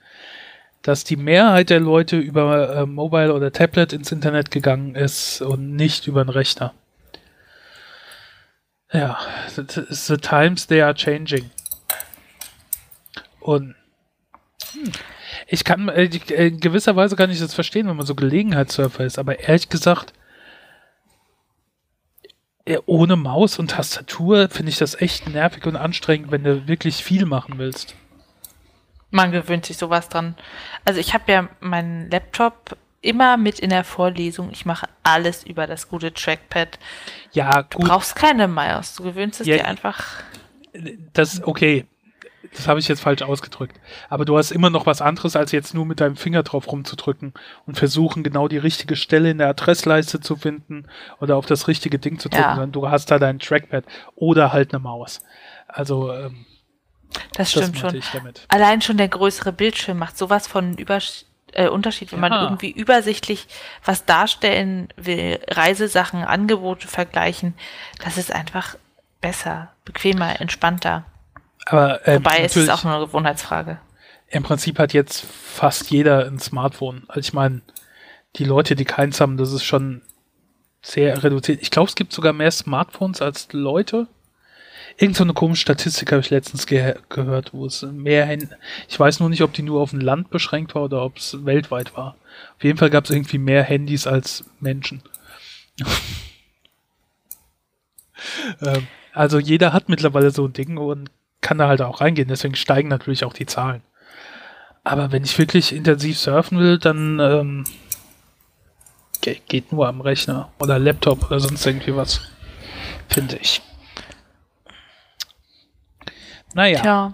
dass 0.82 1.06
die 1.06 1.16
Mehrheit 1.16 1.70
der 1.70 1.80
Leute 1.80 2.18
über 2.18 2.76
äh, 2.76 2.86
Mobile 2.86 3.34
oder 3.34 3.52
Tablet 3.52 3.94
ins 3.94 4.12
Internet 4.12 4.52
gegangen 4.52 4.96
ist 4.96 5.42
und 5.42 5.76
nicht 5.76 6.08
über 6.08 6.22
einen 6.22 6.30
Rechner. 6.30 6.74
Ja, 8.94 9.18
the 9.56 10.18
times 10.18 10.68
they 10.68 10.82
are 10.82 10.94
changing. 10.94 11.50
Und 13.40 13.76
hm, 14.74 14.92
ich 15.48 15.64
kann, 15.64 15.90
äh, 15.90 16.06
in 16.06 16.60
gewisser 16.60 16.96
Weise 16.96 17.16
kann 17.16 17.30
ich 17.30 17.40
das 17.40 17.54
verstehen, 17.54 17.88
wenn 17.88 17.96
man 17.96 18.06
so 18.06 18.16
Gelegenheitssurfer 18.16 19.06
ist, 19.06 19.18
aber 19.18 19.40
ehrlich 19.40 19.70
gesagt, 19.70 20.14
ohne 22.86 23.16
Maus 23.16 23.60
und 23.60 23.72
Tastatur 23.72 24.50
finde 24.50 24.70
ich 24.70 24.78
das 24.78 25.00
echt 25.02 25.28
nervig 25.30 25.66
und 25.66 25.76
anstrengend, 25.76 26.32
wenn 26.32 26.44
du 26.44 26.68
wirklich 26.68 27.04
viel 27.04 27.26
machen 27.26 27.58
willst. 27.58 27.96
Man 29.10 29.32
gewöhnt 29.32 29.66
sich 29.66 29.78
sowas 29.78 30.10
dran. 30.10 30.36
Also 30.86 31.00
ich 31.00 31.14
habe 31.14 31.32
ja 31.32 31.50
meinen 31.60 32.10
Laptop 32.10 32.78
immer 33.02 33.38
mit 33.38 33.60
in 33.60 33.70
der 33.70 33.84
Vorlesung. 33.84 34.50
Ich 34.52 34.66
mache 34.66 34.88
alles 35.04 35.44
über 35.44 35.68
das 35.68 35.90
gute 35.90 36.14
Trackpad. 36.14 36.80
Ja, 37.32 37.62
gut. 37.62 37.74
Du 37.74 37.88
brauchst 37.88 38.16
keine 38.16 38.48
Maus. 38.48 38.96
Du 38.96 39.04
gewöhnst 39.04 39.42
es 39.42 39.48
ja, 39.48 39.58
dir 39.58 39.68
einfach. 39.68 40.24
Das 41.14 41.44
okay 41.44 41.86
das 42.54 42.68
habe 42.68 42.80
ich 42.80 42.88
jetzt 42.88 43.02
falsch 43.02 43.22
ausgedrückt. 43.22 43.80
Aber 44.10 44.26
du 44.26 44.38
hast 44.38 44.52
immer 44.52 44.70
noch 44.70 44.86
was 44.86 45.02
anderes, 45.02 45.36
als 45.36 45.52
jetzt 45.52 45.74
nur 45.74 45.86
mit 45.86 46.02
deinem 46.02 46.16
Finger 46.16 46.44
drauf 46.44 46.72
rumzudrücken 46.72 47.34
und 47.66 47.78
versuchen, 47.78 48.24
genau 48.24 48.48
die 48.48 48.58
richtige 48.58 48.96
Stelle 48.96 49.32
in 49.32 49.38
der 49.38 49.50
Adressleiste 49.50 50.20
zu 50.20 50.36
finden 50.36 50.86
oder 51.20 51.38
auf 51.38 51.46
das 51.46 51.68
richtige 51.68 52.00
Ding 52.00 52.20
zu 52.20 52.30
drücken, 52.30 52.58
ja. 52.58 52.66
du 52.66 52.90
hast 52.90 53.12
da 53.12 53.20
dein 53.20 53.40
Trackpad 53.40 53.86
oder 54.16 54.52
halt 54.52 54.74
eine 54.74 54.82
Maus. 54.82 55.22
Also, 55.68 56.12
ähm, 56.12 56.46
das 57.34 57.52
stimmt 57.52 57.82
das 57.82 58.06
schon. 58.06 58.32
Allein 58.50 58.82
schon 58.82 58.98
der 58.98 59.10
größere 59.10 59.52
Bildschirm 59.52 59.98
macht 59.98 60.18
sowas 60.18 60.48
von 60.48 60.78
Übersch 60.78 61.26
äh, 61.54 61.68
Unterschied, 61.68 62.12
wenn 62.12 62.22
ja. 62.22 62.30
man 62.30 62.44
irgendwie 62.44 62.72
übersichtlich 62.72 63.48
was 63.84 64.06
darstellen 64.06 64.90
will, 64.96 65.40
Reisesachen, 65.50 66.24
Angebote 66.24 66.88
vergleichen. 66.88 67.54
Das 68.04 68.18
ist 68.18 68.32
einfach 68.32 68.76
besser, 69.22 69.72
bequemer, 69.86 70.40
entspannter. 70.42 71.06
Aber, 71.66 72.06
ähm, 72.08 72.24
Wobei 72.26 72.40
ist 72.40 72.58
es 72.58 72.70
auch 72.70 72.84
nur 72.84 72.96
eine 72.96 73.06
Gewohnheitsfrage. 73.06 73.80
Im 74.28 74.44
Prinzip 74.44 74.80
hat 74.80 74.94
jetzt 74.94 75.26
fast 75.26 75.92
jeder 75.92 76.26
ein 76.26 76.40
Smartphone. 76.40 77.04
Also 77.08 77.20
ich 77.20 77.34
meine, 77.34 77.62
die 78.38 78.46
Leute, 78.46 78.76
die 78.76 78.86
keins 78.86 79.20
haben, 79.20 79.38
das 79.38 79.52
ist 79.52 79.64
schon 79.64 80.02
sehr 80.82 81.24
reduziert. 81.24 81.62
Ich 81.62 81.70
glaube, 81.70 81.90
es 81.90 81.96
gibt 81.96 82.14
sogar 82.14 82.34
mehr 82.34 82.52
Smartphones 82.52 83.22
als 83.22 83.50
Leute. 83.52 84.08
Irgend 84.98 85.16
so 85.16 85.24
eine 85.24 85.34
komische 85.34 85.62
Statistik 85.62 86.12
habe 86.12 86.22
ich 86.22 86.30
letztens 86.30 86.68
ge 86.68 86.96
gehört, 87.10 87.54
wo 87.54 87.66
es 87.66 87.82
mehr 87.84 88.26
Hände. 88.26 88.58
Ich 88.88 89.00
weiß 89.00 89.20
nur 89.20 89.30
nicht, 89.30 89.42
ob 89.42 89.54
die 89.54 89.64
nur 89.64 89.82
auf 89.82 89.94
ein 89.94 90.02
Land 90.02 90.30
beschränkt 90.30 90.76
war 90.76 90.84
oder 90.84 91.04
ob 91.04 91.18
es 91.18 91.46
weltweit 91.46 91.96
war. 91.96 92.18
Auf 92.58 92.64
jeden 92.64 92.78
Fall 92.78 92.90
gab 92.90 93.06
es 93.06 93.12
irgendwie 93.12 93.38
mehr 93.38 93.64
Handys 93.64 94.08
als 94.08 94.46
Menschen. 94.60 95.02
ähm, 98.62 98.88
also 99.14 99.40
jeder 99.40 99.74
hat 99.74 99.90
mittlerweile 99.90 100.32
so 100.32 100.46
ein 100.46 100.54
Ding 100.54 100.78
und 100.78 101.10
kann 101.42 101.58
da 101.58 101.68
halt 101.68 101.82
auch 101.82 102.02
reingehen, 102.02 102.28
deswegen 102.28 102.56
steigen 102.56 102.90
natürlich 102.90 103.24
auch 103.24 103.34
die 103.34 103.48
Zahlen. 103.48 103.82
Aber 104.84 105.12
wenn 105.12 105.24
ich 105.24 105.38
wirklich 105.38 105.74
intensiv 105.76 106.18
surfen 106.18 106.60
will, 106.60 106.78
dann 106.78 107.20
ähm, 107.20 107.64
geht 109.22 109.72
nur 109.72 109.88
am 109.88 110.02
Rechner 110.02 110.52
oder 110.60 110.80
Laptop 110.80 111.26
oder 111.26 111.40
sonst 111.40 111.66
irgendwie 111.66 111.96
was, 111.96 112.22
finde 113.08 113.38
ich. 113.38 113.62
Naja. 116.54 116.82
Tja. 116.82 117.14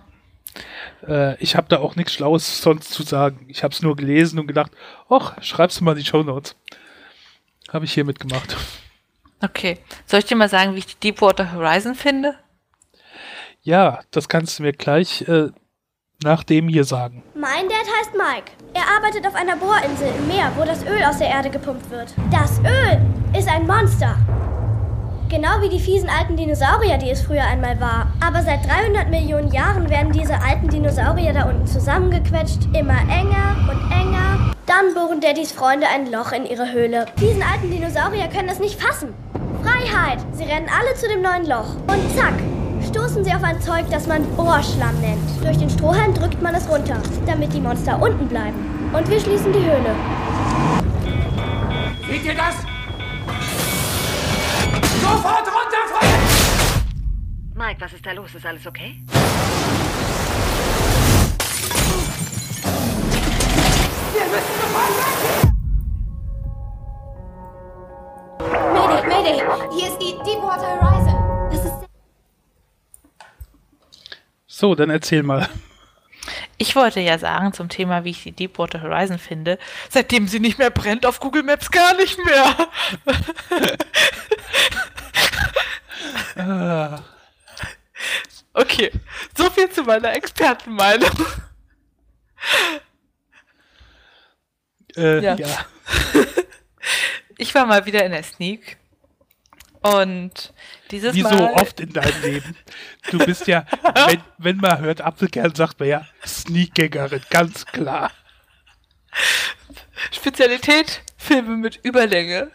Äh, 1.08 1.36
ich 1.41 1.56
habe 1.56 1.67
da 1.69 1.80
auch 1.80 1.95
nichts 1.95 2.13
Schlaues 2.13 2.62
sonst 2.62 2.91
zu 2.91 3.04
sagen. 3.04 3.45
Ich 3.50 3.63
habe 3.63 3.73
es 3.73 3.82
nur 3.82 3.95
gelesen 3.95 4.39
und 4.39 4.47
gedacht, 4.47 4.71
ach, 5.10 5.41
schreibst 5.41 5.80
du 5.80 5.84
mal 5.84 5.95
die 5.95 6.06
Show 6.06 6.23
Notes. 6.23 6.56
Habe 7.71 7.86
ich 7.86 7.93
hier 7.93 8.06
mitgemacht. 8.06 8.56
Okay. 9.43 9.78
Soll 10.06 10.19
ich 10.19 10.26
dir 10.26 10.36
mal 10.36 10.50
sagen, 10.50 10.73
wie 10.73 10.80
ich 10.80 10.88
die 10.88 11.00
Deepwater 11.00 11.54
Horizon 11.54 11.95
finde? 11.95 12.36
Ja, 13.62 14.00
das 14.12 14.30
kannst 14.30 14.58
du 14.58 14.63
mir 14.63 14.71
gleich 14.71 15.21
äh, 15.28 15.50
nach 16.23 16.43
dem 16.43 16.69
hier 16.69 16.86
sagen. 16.86 17.23
Mein 17.36 17.67
Dad 17.67 17.86
heißt 18.00 18.12
Mike. 18.13 18.52
Er 18.73 18.88
arbeitet 18.95 19.28
auf 19.28 19.36
einer 19.36 19.58
Bohrinsel 19.58 20.08
im 20.17 20.28
Meer, 20.28 20.52
wo 20.56 20.63
das 20.63 20.84
Öl 20.86 21.04
aus 21.04 21.19
der 21.19 21.28
Erde 21.28 21.50
gepumpt 21.50 21.89
wird. 21.89 22.13
Das 22.32 22.60
Öl 22.60 23.02
ist 23.38 23.47
ein 23.47 23.67
Monster. 23.67 24.17
Genau 25.29 25.61
wie 25.61 25.67
die 25.67 25.79
fiesen 25.79 26.07
alten 26.07 26.37
Dinosaurier, 26.37 26.97
die 26.97 27.09
es 27.09 27.21
früher 27.21 27.43
einmal 27.43 27.77
war. 27.81 28.07
Aber 28.25 28.41
seit 28.41 28.65
300 28.65 29.09
Millionen 29.09 29.51
Jahren 29.51 29.89
werden 29.89 30.13
diese 30.13 30.41
alten 30.41 30.69
Dinosaurier 30.69 31.33
da 31.33 31.49
unten 31.49 31.67
zusammengequetscht, 31.67 32.63
immer 32.73 32.97
enger 33.09 33.57
und 33.69 33.91
enger. 33.91 34.53
Dann 34.65 34.93
bohren 34.93 35.19
Daddys 35.19 35.51
Freunde 35.51 35.85
ein 35.93 36.09
Loch 36.09 36.31
in 36.31 36.45
ihre 36.45 36.71
Höhle. 36.71 37.07
Diesen 37.19 37.43
alten 37.43 37.69
Dinosaurier 37.69 38.29
können 38.29 38.47
das 38.47 38.59
nicht 38.59 38.81
fassen. 38.81 39.13
Freiheit! 39.63 40.19
Sie 40.31 40.45
rennen 40.45 40.69
alle 40.69 40.95
zu 40.95 41.09
dem 41.09 41.21
neuen 41.21 41.45
Loch. 41.45 41.75
Und 41.87 42.15
zack, 42.15 42.35
stoßen 42.87 43.25
sie 43.25 43.33
auf 43.33 43.43
ein 43.43 43.59
Zeug, 43.59 43.83
das 43.91 44.07
man 44.07 44.23
Bohrschlamm 44.37 44.97
nennt. 45.01 45.43
Durch 45.43 45.57
den 45.57 45.69
Strohhalm 45.69 46.13
drückt 46.13 46.41
man 46.41 46.55
es 46.55 46.69
runter, 46.69 47.01
damit 47.25 47.51
die 47.51 47.59
Monster 47.59 48.01
unten 48.01 48.29
bleiben. 48.29 48.91
Und 48.93 49.09
wir 49.09 49.19
schließen 49.19 49.51
die 49.51 49.59
Höhle. 49.59 49.93
Seht 52.07 52.23
ihr 52.23 52.35
das? 52.35 52.76
Sofort 55.07 55.47
runter, 55.47 55.83
Freunde! 55.89 56.17
Mike, 57.55 57.79
was 57.79 57.93
ist 57.93 58.05
da 58.05 58.11
los? 58.11 58.35
Ist 58.35 58.45
alles 58.45 58.67
okay? 58.67 59.01
Wir 64.13 64.25
müssen 64.25 64.55
sofort 64.61 64.93
weg! 64.97 65.13
Mayday, 68.73 69.01
Mayday! 69.07 69.37
Hier 69.71 69.87
ist 69.87 69.97
die 69.99 70.13
Deepwater 70.25 70.69
Horizon. 70.81 71.15
Was 71.51 71.63
ist 71.65 71.73
so, 74.47 74.75
dann 74.75 74.89
erzähl 74.89 75.23
mal. 75.23 75.47
Ich 76.59 76.75
wollte 76.75 76.99
ja 76.99 77.19
sagen 77.19 77.53
zum 77.53 77.69
Thema, 77.69 78.03
wie 78.03 78.09
ich 78.09 78.23
die 78.23 78.31
Deepwater 78.31 78.81
Horizon 78.81 79.19
finde, 79.19 79.59
seitdem 79.89 80.27
sie 80.27 80.39
nicht 80.39 80.57
mehr 80.57 80.71
brennt 80.71 81.05
auf 81.05 81.19
Google 81.19 81.43
Maps 81.43 81.69
gar 81.69 81.93
nicht 81.95 82.17
mehr. 82.25 82.55
Okay, 88.53 88.91
so 89.37 89.49
viel 89.51 89.69
zu 89.69 89.83
meiner 89.83 90.13
Expertenmeinung. 90.13 91.11
äh, 94.95 95.19
Ja. 95.23 95.35
ja. 95.35 95.65
Ich 97.39 97.53
war 97.53 97.67
mal 97.67 97.85
wieder 97.85 98.03
in 98.03 98.11
der 98.13 98.23
Sneak. 98.23 98.77
Und 99.88 100.54
dieses 100.91 101.13
Wie 101.15 101.23
Mal. 101.23 101.38
so 101.38 101.43
oft 101.54 101.80
in 101.80 101.93
deinem 101.93 102.21
Leben. 102.21 102.56
Du 103.10 103.17
bist 103.19 103.47
ja, 103.47 103.65
wenn, 104.08 104.21
wenn 104.38 104.58
man 104.58 104.80
hört 104.80 105.02
Apfelkern, 105.02 105.54
sagt 105.56 105.80
man 105.80 105.89
ja 105.89 106.08
Sneakgängerin, 106.26 107.21
ganz 107.30 107.65
klar. 107.65 108.12
Spezialität: 110.12 111.02
Filme 111.17 111.58
mit 111.58 111.80
Überlänge. 111.84 112.52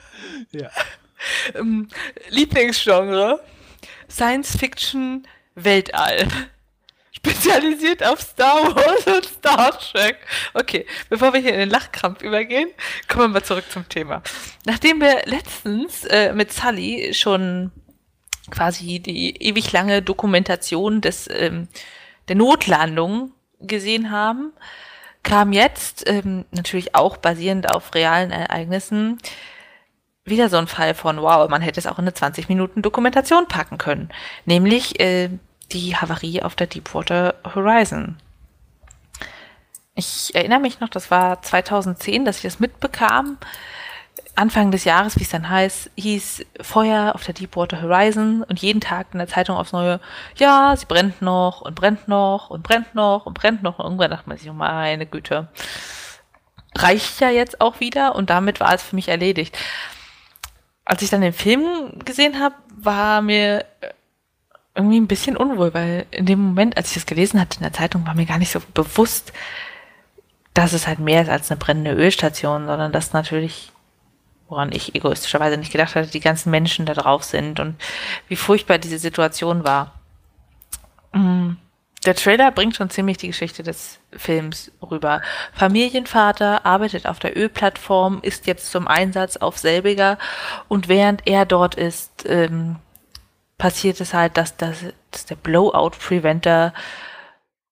Ja. 0.52 0.70
Ähm, 1.54 1.88
Lieblingsgenre: 2.28 3.40
Science 4.08 4.56
Fiction, 4.56 5.26
Weltall. 5.54 6.28
Spezialisiert 7.24 8.02
auf 8.04 8.20
Star 8.20 8.74
Wars 8.74 9.06
und 9.06 9.24
Star 9.24 9.78
Trek. 9.78 10.16
Okay, 10.54 10.86
bevor 11.08 11.32
wir 11.32 11.40
hier 11.40 11.52
in 11.52 11.60
den 11.60 11.70
Lachkrampf 11.70 12.20
übergehen, 12.20 12.68
kommen 13.06 13.26
wir 13.26 13.28
mal 13.28 13.44
zurück 13.44 13.64
zum 13.70 13.88
Thema. 13.88 14.22
Nachdem 14.66 15.00
wir 15.00 15.22
letztens 15.26 16.04
äh, 16.04 16.32
mit 16.32 16.52
Sully 16.52 17.14
schon 17.14 17.70
quasi 18.50 18.98
die 18.98 19.40
ewig 19.40 19.70
lange 19.70 20.02
Dokumentation 20.02 21.00
des 21.00 21.28
ähm, 21.30 21.68
der 22.26 22.34
Notlandung 22.34 23.32
gesehen 23.60 24.10
haben, 24.10 24.52
kam 25.22 25.52
jetzt 25.52 26.08
ähm, 26.08 26.44
natürlich 26.50 26.96
auch 26.96 27.16
basierend 27.18 27.72
auf 27.72 27.94
realen 27.94 28.32
Ereignissen 28.32 29.18
wieder 30.24 30.48
so 30.48 30.56
ein 30.56 30.66
Fall 30.66 30.94
von, 30.94 31.20
wow, 31.20 31.48
man 31.48 31.62
hätte 31.62 31.80
es 31.80 31.86
auch 31.86 31.98
in 31.98 32.04
eine 32.04 32.14
20 32.14 32.48
Minuten 32.48 32.82
Dokumentation 32.82 33.46
packen 33.46 33.78
können. 33.78 34.08
Nämlich 34.44 35.00
äh, 35.00 35.30
die 35.72 35.96
Havarie 35.96 36.42
auf 36.42 36.54
der 36.54 36.66
Deepwater 36.66 37.34
Horizon. 37.54 38.16
Ich 39.94 40.34
erinnere 40.34 40.60
mich 40.60 40.80
noch, 40.80 40.88
das 40.88 41.10
war 41.10 41.42
2010, 41.42 42.24
dass 42.24 42.36
ich 42.36 42.42
das 42.42 42.60
mitbekam. 42.60 43.38
Anfang 44.34 44.70
des 44.70 44.84
Jahres, 44.84 45.18
wie 45.18 45.24
es 45.24 45.28
dann 45.28 45.50
heißt, 45.50 45.90
hieß 45.96 46.46
Feuer 46.62 47.14
auf 47.14 47.24
der 47.24 47.34
Deepwater 47.34 47.82
Horizon 47.82 48.42
und 48.42 48.60
jeden 48.60 48.80
Tag 48.80 49.08
in 49.12 49.18
der 49.18 49.28
Zeitung 49.28 49.56
aufs 49.56 49.72
Neue, 49.72 50.00
ja, 50.36 50.74
sie 50.76 50.86
brennt 50.86 51.20
noch 51.20 51.60
und 51.60 51.74
brennt 51.74 52.08
noch 52.08 52.48
und 52.48 52.62
brennt 52.62 52.94
noch 52.94 53.26
und 53.26 53.34
brennt 53.34 53.62
noch. 53.62 53.78
Und 53.78 53.84
irgendwann 53.84 54.10
dachte 54.10 54.28
man 54.28 54.38
sich, 54.38 54.48
oh 54.48 54.54
meine 54.54 55.04
Güte, 55.04 55.48
reicht 56.74 57.20
ja 57.20 57.28
jetzt 57.28 57.60
auch 57.60 57.80
wieder 57.80 58.14
und 58.14 58.30
damit 58.30 58.60
war 58.60 58.74
es 58.74 58.82
für 58.82 58.96
mich 58.96 59.08
erledigt. 59.08 59.58
Als 60.84 61.02
ich 61.02 61.10
dann 61.10 61.20
den 61.20 61.34
Film 61.34 61.98
gesehen 62.04 62.40
habe, 62.40 62.54
war 62.74 63.20
mir 63.20 63.66
irgendwie 64.74 65.00
ein 65.00 65.06
bisschen 65.06 65.36
unwohl, 65.36 65.74
weil 65.74 66.06
in 66.10 66.26
dem 66.26 66.40
Moment, 66.40 66.76
als 66.76 66.88
ich 66.88 66.94
das 66.94 67.06
gelesen 67.06 67.40
hatte 67.40 67.58
in 67.58 67.62
der 67.62 67.72
Zeitung, 67.72 68.06
war 68.06 68.14
mir 68.14 68.26
gar 68.26 68.38
nicht 68.38 68.52
so 68.52 68.60
bewusst, 68.72 69.32
dass 70.54 70.72
es 70.72 70.86
halt 70.86 70.98
mehr 70.98 71.22
ist 71.22 71.28
als 71.28 71.50
eine 71.50 71.58
brennende 71.58 71.92
Ölstation, 71.92 72.66
sondern 72.66 72.92
dass 72.92 73.12
natürlich, 73.12 73.72
woran 74.48 74.72
ich 74.72 74.94
egoistischerweise 74.94 75.56
nicht 75.56 75.72
gedacht 75.72 75.94
hatte, 75.94 76.10
die 76.10 76.20
ganzen 76.20 76.50
Menschen 76.50 76.86
da 76.86 76.94
drauf 76.94 77.24
sind 77.24 77.60
und 77.60 77.76
wie 78.28 78.36
furchtbar 78.36 78.78
diese 78.78 78.98
Situation 78.98 79.64
war. 79.64 79.92
Mm, 81.12 81.52
Der 82.04 82.14
Trailer 82.16 82.50
bringt 82.50 82.74
schon 82.76 82.90
ziemlich 82.90 83.18
die 83.18 83.28
Geschichte 83.28 83.62
des 83.62 84.00
Films 84.12 84.72
rüber. 84.82 85.22
Familienvater 85.52 86.66
arbeitet 86.66 87.06
auf 87.06 87.18
der 87.18 87.36
Ölplattform, 87.36 88.20
ist 88.22 88.46
jetzt 88.46 88.70
zum 88.70 88.88
Einsatz 88.88 89.36
auf 89.36 89.58
selbiger 89.58 90.18
und 90.68 90.88
während 90.88 91.26
er 91.26 91.46
dort 91.46 91.74
ist, 91.76 92.24
ähm, 92.26 92.76
passiert 93.62 94.00
es 94.00 94.12
halt, 94.12 94.38
dass, 94.38 94.56
das, 94.56 94.78
dass 95.12 95.24
der 95.26 95.36
Blowout 95.36 95.90
Preventer 95.90 96.74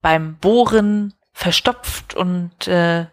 beim 0.00 0.36
Bohren 0.36 1.14
verstopft 1.32 2.14
und 2.14 2.68
äh, 2.68 3.06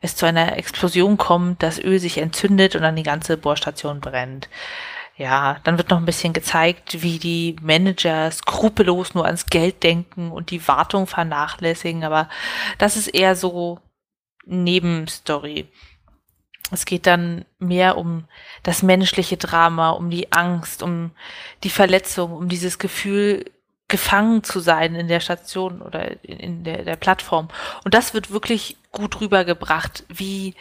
es 0.00 0.16
zu 0.16 0.24
einer 0.24 0.56
Explosion 0.56 1.18
kommt, 1.18 1.62
das 1.62 1.78
Öl 1.78 1.98
sich 1.98 2.16
entzündet 2.16 2.76
und 2.76 2.80
dann 2.80 2.96
die 2.96 3.02
ganze 3.02 3.36
Bohrstation 3.36 4.00
brennt. 4.00 4.48
Ja, 5.18 5.58
dann 5.64 5.76
wird 5.76 5.90
noch 5.90 5.98
ein 5.98 6.06
bisschen 6.06 6.32
gezeigt, 6.32 7.02
wie 7.02 7.18
die 7.18 7.56
Manager 7.60 8.30
skrupellos 8.30 9.12
nur 9.12 9.26
ans 9.26 9.44
Geld 9.44 9.82
denken 9.82 10.32
und 10.32 10.50
die 10.50 10.66
Wartung 10.66 11.06
vernachlässigen, 11.06 12.04
aber 12.04 12.30
das 12.78 12.96
ist 12.96 13.08
eher 13.08 13.36
so 13.36 13.80
Nebenstory. 14.46 15.68
Es 16.70 16.86
geht 16.86 17.06
dann 17.06 17.44
mehr 17.58 17.96
um 17.98 18.24
das 18.62 18.82
menschliche 18.82 19.36
Drama, 19.36 19.90
um 19.90 20.10
die 20.10 20.32
Angst, 20.32 20.82
um 20.82 21.12
die 21.62 21.70
Verletzung, 21.70 22.32
um 22.32 22.48
dieses 22.48 22.78
Gefühl, 22.78 23.44
gefangen 23.88 24.42
zu 24.42 24.60
sein 24.60 24.94
in 24.94 25.08
der 25.08 25.20
Station 25.20 25.82
oder 25.82 26.24
in, 26.24 26.38
in 26.38 26.64
der, 26.64 26.84
der 26.84 26.96
Plattform. 26.96 27.48
Und 27.84 27.94
das 27.94 28.14
wird 28.14 28.30
wirklich 28.30 28.76
gut 28.92 29.20
rübergebracht, 29.20 30.04
wie 30.08 30.54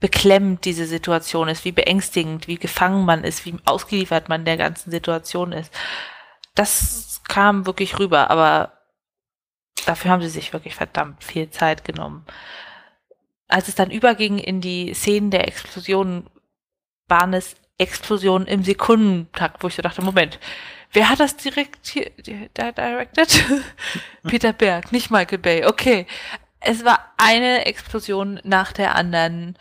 beklemmend 0.00 0.64
diese 0.64 0.86
Situation 0.86 1.48
ist, 1.48 1.64
wie 1.64 1.72
beängstigend, 1.72 2.46
wie 2.46 2.56
gefangen 2.56 3.04
man 3.04 3.24
ist, 3.24 3.44
wie 3.44 3.56
ausgeliefert 3.64 4.28
man 4.28 4.44
der 4.44 4.56
ganzen 4.56 4.90
Situation 4.90 5.52
ist. 5.52 5.74
Das 6.54 7.20
kam 7.26 7.66
wirklich 7.66 7.98
rüber, 7.98 8.30
aber 8.30 8.72
dafür 9.86 10.12
haben 10.12 10.22
sie 10.22 10.28
sich 10.28 10.52
wirklich 10.52 10.76
verdammt 10.76 11.24
viel 11.24 11.50
Zeit 11.50 11.84
genommen. 11.84 12.24
Als 13.48 13.68
es 13.68 13.74
dann 13.74 13.90
überging 13.90 14.38
in 14.38 14.60
die 14.60 14.92
Szenen 14.94 15.30
der 15.30 15.48
Explosionen, 15.48 16.28
waren 17.08 17.32
es 17.32 17.56
Explosionen 17.78 18.46
im 18.46 18.62
Sekundentakt, 18.62 19.62
wo 19.62 19.68
ich 19.68 19.74
so 19.74 19.82
dachte, 19.82 20.02
Moment, 20.02 20.38
wer 20.92 21.08
hat 21.08 21.20
das 21.20 21.36
direkt 21.36 21.86
hier, 21.86 22.10
di- 22.10 22.50
directed? 22.54 23.44
Peter 24.24 24.52
Berg, 24.52 24.92
nicht 24.92 25.10
Michael 25.10 25.38
Bay. 25.38 25.64
Okay, 25.64 26.06
es 26.60 26.84
war 26.84 27.12
eine 27.16 27.66
Explosion 27.66 28.40
nach 28.44 28.72
der 28.72 28.94
anderen. 28.94 29.56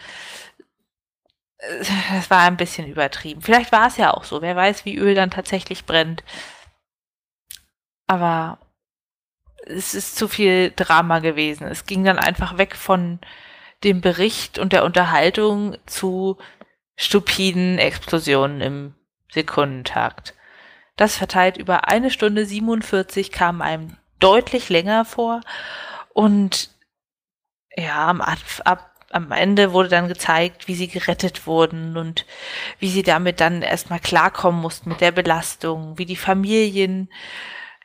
Es 1.59 2.29
war 2.29 2.41
ein 2.41 2.57
bisschen 2.57 2.87
übertrieben. 2.87 3.41
Vielleicht 3.41 3.71
war 3.71 3.87
es 3.87 3.97
ja 3.97 4.13
auch 4.13 4.23
so. 4.23 4.41
Wer 4.41 4.55
weiß, 4.55 4.85
wie 4.85 4.97
Öl 4.97 5.15
dann 5.15 5.31
tatsächlich 5.31 5.85
brennt. 5.85 6.23
Aber 8.07 8.59
es 9.65 9.93
ist 9.93 10.15
zu 10.15 10.27
viel 10.27 10.71
Drama 10.75 11.19
gewesen. 11.19 11.67
Es 11.67 11.85
ging 11.85 12.03
dann 12.03 12.19
einfach 12.19 12.57
weg 12.57 12.75
von 12.75 13.19
dem 13.83 14.01
Bericht 14.01 14.59
und 14.59 14.73
der 14.73 14.83
Unterhaltung 14.83 15.77
zu 15.85 16.37
stupiden 16.95 17.77
Explosionen 17.77 18.61
im 18.61 18.95
Sekundentakt. 19.31 20.33
Das 20.95 21.15
verteilt 21.15 21.57
über 21.57 21.87
eine 21.87 22.09
Stunde 22.09 22.45
47 22.45 23.31
kam 23.31 23.61
einem 23.61 23.97
deutlich 24.19 24.69
länger 24.69 25.05
vor 25.05 25.41
und 26.13 26.71
ja, 27.75 28.07
am, 28.07 28.21
ab, 28.21 28.91
am 29.11 29.31
Ende 29.31 29.71
wurde 29.71 29.89
dann 29.89 30.07
gezeigt, 30.07 30.67
wie 30.67 30.73
sie 30.73 30.87
gerettet 30.87 31.45
wurden 31.45 31.95
und 31.95 32.25
wie 32.79 32.89
sie 32.89 33.03
damit 33.03 33.39
dann 33.39 33.61
erstmal 33.61 33.99
klarkommen 33.99 34.59
mussten 34.59 34.89
mit 34.89 35.01
der 35.01 35.11
Belastung, 35.11 35.99
wie 35.99 36.05
die 36.05 36.15
Familien 36.15 37.09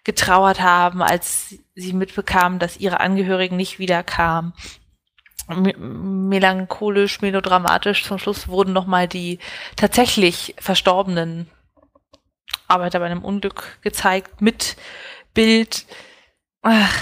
getrauert 0.05 0.61
haben, 0.61 1.03
als 1.03 1.55
sie 1.75 1.93
mitbekamen, 1.93 2.59
dass 2.59 2.79
ihre 2.79 3.01
Angehörigen 3.01 3.57
nicht 3.57 3.79
wiederkamen. 3.79 4.55
Me- 5.49 5.77
Melancholisch, 5.77 7.21
melodramatisch. 7.21 8.05
Zum 8.05 8.19
Schluss 8.19 8.49
wurden 8.49 8.73
nochmal 8.73 9.09
die 9.09 9.39
tatsächlich 9.77 10.55
verstorbenen 10.59 11.49
Arbeiter 12.69 13.01
bei 13.01 13.07
einem 13.07 13.25
Unglück 13.25 13.79
gezeigt 13.83 14.41
mit 14.41 14.77
Bild. 15.35 15.87
Ach, 16.63 16.95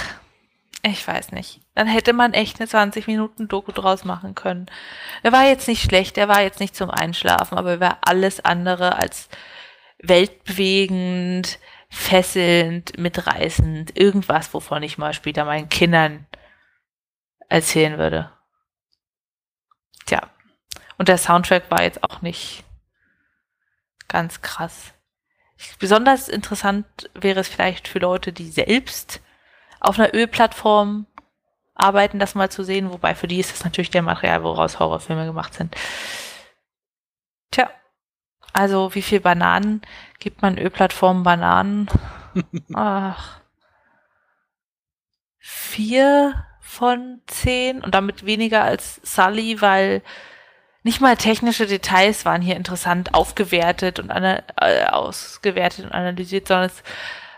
ich 0.83 1.07
weiß 1.07 1.33
nicht. 1.33 1.61
Dann 1.75 1.87
hätte 1.87 2.13
man 2.13 2.33
echt 2.33 2.59
eine 2.61 2.69
20 2.69 3.07
Minuten 3.07 3.49
Doku 3.49 3.73
draus 3.73 4.05
machen 4.05 4.35
können. 4.35 4.67
Er 5.23 5.33
war 5.33 5.45
jetzt 5.45 5.69
nicht 5.69 5.83
schlecht, 5.83 6.19
er 6.19 6.29
war 6.29 6.43
jetzt 6.43 6.61
nicht 6.61 6.75
zum 6.75 6.91
Einschlafen, 6.91 7.59
aber 7.59 7.73
er 7.73 7.81
war 7.81 7.99
alles 8.03 8.45
andere 8.45 8.97
als 8.97 9.29
weltbewegend, 10.03 11.59
fesselnd, 11.89 12.99
mitreißend, 12.99 13.99
irgendwas, 13.99 14.53
wovon 14.55 14.83
ich 14.83 14.99
mal 14.99 15.13
später 15.13 15.45
meinen 15.45 15.69
Kindern 15.69 16.27
erzählen 17.51 17.99
würde. 17.99 18.33
Tja. 20.07 20.23
Und 20.97 21.09
der 21.09 21.19
Soundtrack 21.19 21.71
war 21.71 21.83
jetzt 21.83 22.03
auch 22.03 22.23
nicht 22.23 22.65
ganz 24.09 24.41
krass. 24.41 24.95
Besonders 25.79 26.29
interessant 26.29 26.87
wäre 27.15 27.41
es 27.41 27.49
vielleicht 27.49 27.87
für 27.87 27.99
Leute, 27.99 28.33
die 28.33 28.49
selbst 28.49 29.21
auf 29.79 29.99
einer 29.99 30.15
Ölplattform 30.15 31.07
arbeiten, 31.75 32.19
das 32.19 32.35
mal 32.35 32.51
zu 32.51 32.63
sehen, 32.65 32.91
wobei 32.91 33.15
für 33.15 33.29
die 33.29 33.41
ist 33.41 33.53
das 33.53 33.65
natürlich 33.65 33.91
der 33.91 34.03
Material, 34.03 34.43
woraus 34.43 34.79
Horrorfilme 34.79 35.27
gemacht 35.27 35.55
sind. 35.55 35.75
Tja, 37.51 37.71
also 38.53 38.95
wie 38.95 39.03
viel 39.03 39.21
Bananen 39.21 39.83
gibt 40.19 40.43
man 40.43 40.59
Ölplattformen 40.59 41.23
Bananen? 41.23 41.89
Ach. 42.75 43.41
Vier 45.39 46.47
von 46.71 47.21
zehn 47.27 47.83
und 47.83 47.97
damit 47.97 48.25
weniger 48.25 48.63
als 48.63 49.01
Sully, 49.03 49.61
weil 49.61 50.03
nicht 50.85 51.01
mal 51.01 51.17
technische 51.17 51.67
Details 51.67 52.25
waren 52.25 52.41
hier 52.41 52.55
interessant 52.55 53.13
aufgewertet 53.13 53.99
und 53.99 54.11
äh, 54.11 54.85
ausgewertet 54.87 55.87
und 55.87 55.93
analysiert, 55.93 56.47
sondern 56.47 56.67
es 56.67 56.83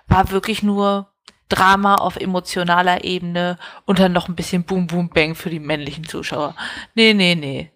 war 0.07 0.31
wirklich 0.31 0.63
nur 0.63 1.09
Drama 1.49 1.95
auf 1.95 2.17
emotionaler 2.17 3.05
Ebene 3.05 3.59
und 3.87 3.99
dann 3.99 4.13
noch 4.13 4.29
ein 4.29 4.37
bisschen 4.37 4.65
Boom 4.65 4.87
Boom 4.87 5.09
Bang 5.09 5.35
für 5.35 5.49
die 5.49 5.61
männlichen 5.61 6.05
Zuschauer. 6.05 6.55
Nee, 6.95 7.15
nee, 7.15 7.35
nee. 7.35 7.73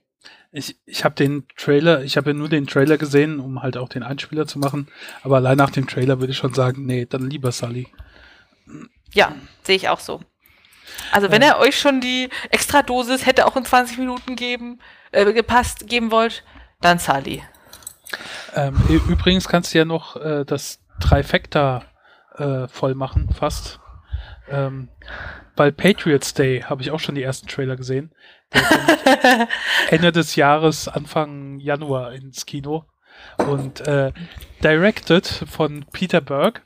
Ich, 0.52 0.76
ich 0.84 1.04
habe 1.04 1.14
den 1.14 1.46
Trailer, 1.56 2.02
ich 2.04 2.18
habe 2.18 2.30
ja 2.30 2.34
nur 2.34 2.50
den 2.50 2.66
Trailer 2.66 2.98
gesehen, 2.98 3.40
um 3.40 3.62
halt 3.62 3.78
auch 3.78 3.88
den 3.88 4.02
Einspieler 4.02 4.46
zu 4.46 4.58
machen. 4.58 4.88
Aber 5.22 5.36
allein 5.36 5.56
nach 5.56 5.70
dem 5.70 5.86
Trailer 5.86 6.20
würde 6.20 6.32
ich 6.32 6.38
schon 6.38 6.54
sagen, 6.54 6.84
nee, 6.84 7.06
dann 7.06 7.30
lieber 7.30 7.50
Sully. 7.50 7.88
Ja, 9.14 9.34
sehe 9.62 9.76
ich 9.76 9.88
auch 9.88 10.00
so. 10.00 10.20
Also 11.12 11.30
wenn 11.30 11.42
er 11.42 11.58
euch 11.58 11.78
schon 11.78 12.00
die 12.00 12.28
Extra-Dosis 12.50 13.26
hätte 13.26 13.46
auch 13.46 13.56
in 13.56 13.64
20 13.64 13.98
Minuten 13.98 14.36
geben, 14.36 14.80
äh, 15.12 15.32
gepasst, 15.32 15.86
geben 15.88 16.10
wollt, 16.10 16.44
dann 16.80 16.98
Sully. 16.98 17.42
Ähm, 18.54 18.76
übrigens 19.08 19.48
kannst 19.48 19.74
du 19.74 19.78
ja 19.78 19.84
noch 19.84 20.16
äh, 20.16 20.44
das 20.44 20.80
Trifecta 21.00 21.82
äh, 22.36 22.68
voll 22.68 22.94
machen, 22.94 23.28
fast. 23.32 23.80
Ähm, 24.48 24.88
weil 25.56 25.72
Patriots 25.72 26.34
Day 26.34 26.60
habe 26.60 26.82
ich 26.82 26.90
auch 26.90 27.00
schon 27.00 27.14
die 27.14 27.22
ersten 27.22 27.48
Trailer 27.48 27.76
gesehen. 27.76 28.14
Ende 29.90 30.12
des 30.12 30.36
Jahres, 30.36 30.86
Anfang 30.86 31.58
Januar 31.58 32.12
ins 32.12 32.46
Kino. 32.46 32.84
Und 33.38 33.80
äh, 33.80 34.12
directed 34.62 35.26
von 35.26 35.86
Peter 35.92 36.20
Berg. 36.20 36.62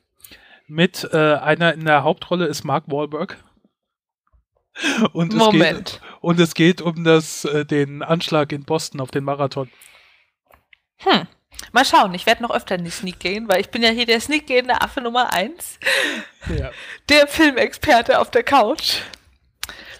Mit 0.66 1.08
äh, 1.12 1.34
einer 1.34 1.74
in 1.74 1.84
der 1.84 2.04
Hauptrolle 2.04 2.46
ist 2.46 2.64
Mark 2.64 2.84
Wahlberg. 2.88 3.38
Und 5.12 5.32
es 5.32 5.38
geht, 5.38 5.52
Moment. 5.52 6.00
und 6.20 6.40
es 6.40 6.54
geht 6.54 6.80
um 6.80 7.04
das, 7.04 7.44
äh, 7.44 7.64
den 7.64 8.02
Anschlag 8.02 8.52
in 8.52 8.64
Boston 8.64 9.00
auf 9.00 9.10
den 9.10 9.24
Marathon. 9.24 9.70
Hm. 10.98 11.26
Mal 11.72 11.84
schauen, 11.84 12.14
ich 12.14 12.26
werde 12.26 12.42
noch 12.42 12.50
öfter 12.50 12.76
in 12.76 12.84
die 12.84 12.90
Sneak 12.90 13.20
gehen, 13.20 13.48
weil 13.48 13.60
ich 13.60 13.70
bin 13.70 13.82
ja 13.82 13.90
hier 13.90 14.06
der 14.06 14.20
Sneak 14.20 14.46
gehende 14.46 14.80
Affe 14.80 15.00
Nummer 15.00 15.32
1. 15.32 15.78
Ja. 16.58 16.70
Der 17.08 17.26
Filmexperte 17.26 18.18
auf 18.18 18.30
der 18.30 18.42
Couch. 18.42 19.00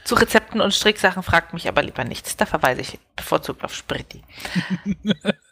Zu 0.05 0.15
Rezepten 0.15 0.61
und 0.61 0.75
Stricksachen 0.75 1.23
fragt 1.23 1.53
mich 1.53 1.69
aber 1.69 1.83
lieber 1.83 2.05
nichts. 2.05 2.37
Da 2.37 2.47
verweise 2.47 2.81
ich 2.81 2.99
bevorzugt 3.15 3.63
auf 3.63 3.75
Spritti. 3.75 4.23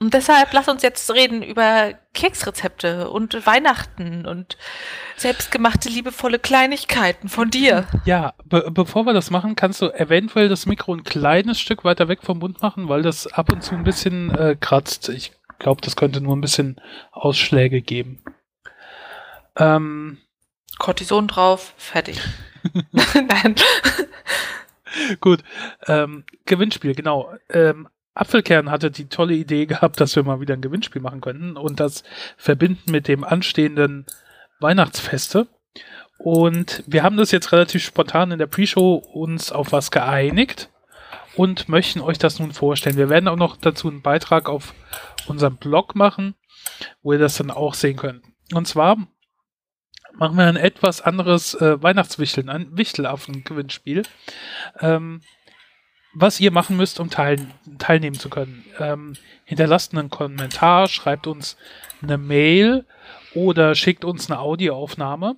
und 0.00 0.12
deshalb 0.12 0.52
lass 0.52 0.68
uns 0.68 0.82
jetzt 0.82 1.10
reden 1.12 1.42
über 1.42 1.94
Keksrezepte 2.14 3.10
und 3.10 3.46
Weihnachten 3.46 4.26
und 4.26 4.58
selbstgemachte 5.16 5.88
liebevolle 5.88 6.38
Kleinigkeiten 6.38 7.28
von 7.28 7.50
dir. 7.50 7.86
Ja, 8.04 8.34
be 8.44 8.70
bevor 8.70 9.06
wir 9.06 9.12
das 9.12 9.30
machen, 9.30 9.56
kannst 9.56 9.80
du 9.80 9.90
eventuell 9.90 10.48
das 10.48 10.66
Mikro 10.66 10.94
ein 10.94 11.04
kleines 11.04 11.60
Stück 11.60 11.84
weiter 11.84 12.08
weg 12.08 12.20
vom 12.22 12.38
Mund 12.38 12.60
machen, 12.60 12.88
weil 12.88 13.02
das 13.02 13.26
ab 13.28 13.52
und 13.52 13.62
zu 13.62 13.74
ein 13.74 13.84
bisschen 13.84 14.34
äh, 14.34 14.56
kratzt. 14.60 15.08
Ich 15.08 15.32
glaube, 15.58 15.80
das 15.80 15.96
könnte 15.96 16.20
nur 16.20 16.36
ein 16.36 16.40
bisschen 16.40 16.80
Ausschläge 17.12 17.80
geben. 17.80 18.22
Ähm, 19.56 20.18
Cortison 20.78 21.28
drauf, 21.28 21.72
fertig. 21.76 22.20
Nein. 22.92 23.54
gut, 25.20 25.44
ähm, 25.86 26.24
Gewinnspiel, 26.46 26.94
genau. 26.94 27.32
Ähm, 27.48 27.88
Apfelkern 28.14 28.70
hatte 28.70 28.90
die 28.90 29.08
tolle 29.08 29.34
Idee 29.34 29.66
gehabt, 29.66 30.00
dass 30.00 30.14
wir 30.14 30.22
mal 30.22 30.40
wieder 30.40 30.54
ein 30.54 30.60
Gewinnspiel 30.60 31.02
machen 31.02 31.20
könnten 31.20 31.56
und 31.56 31.80
das 31.80 32.04
verbinden 32.36 32.92
mit 32.92 33.08
dem 33.08 33.24
anstehenden 33.24 34.06
Weihnachtsfeste. 34.60 35.48
Und 36.18 36.84
wir 36.86 37.02
haben 37.02 37.16
das 37.16 37.32
jetzt 37.32 37.50
relativ 37.52 37.84
spontan 37.84 38.30
in 38.30 38.38
der 38.38 38.46
Pre-Show 38.46 38.94
uns 38.94 39.50
auf 39.50 39.72
was 39.72 39.90
geeinigt 39.90 40.70
und 41.36 41.68
möchten 41.68 42.00
euch 42.00 42.18
das 42.18 42.38
nun 42.38 42.52
vorstellen. 42.52 42.96
Wir 42.96 43.08
werden 43.08 43.28
auch 43.28 43.36
noch 43.36 43.56
dazu 43.56 43.88
einen 43.88 44.02
Beitrag 44.02 44.48
auf 44.48 44.74
unserem 45.26 45.56
Blog 45.56 45.96
machen, 45.96 46.34
wo 47.02 47.12
ihr 47.12 47.18
das 47.18 47.36
dann 47.36 47.50
auch 47.50 47.74
sehen 47.74 47.96
könnt. 47.96 48.24
Und 48.52 48.68
zwar 48.68 48.96
machen 50.12 50.36
wir 50.36 50.46
ein 50.46 50.56
etwas 50.56 51.00
anderes 51.00 51.54
äh, 51.54 51.82
Weihnachtswichteln, 51.82 52.48
ein 52.48 52.76
Wichtelaffen-Gewinnspiel. 52.76 54.04
Ähm, 54.80 55.22
was 56.14 56.40
ihr 56.40 56.50
machen 56.50 56.76
müsst, 56.76 57.00
um 57.00 57.10
teil 57.10 57.46
teilnehmen 57.78 58.18
zu 58.18 58.28
können. 58.28 58.64
Ähm, 58.78 59.16
hinterlasst 59.44 59.92
einen 59.92 60.10
Kommentar, 60.10 60.88
schreibt 60.88 61.26
uns 61.26 61.56
eine 62.02 62.18
Mail 62.18 62.84
oder 63.34 63.74
schickt 63.74 64.04
uns 64.04 64.30
eine 64.30 64.38
Audioaufnahme. 64.38 65.36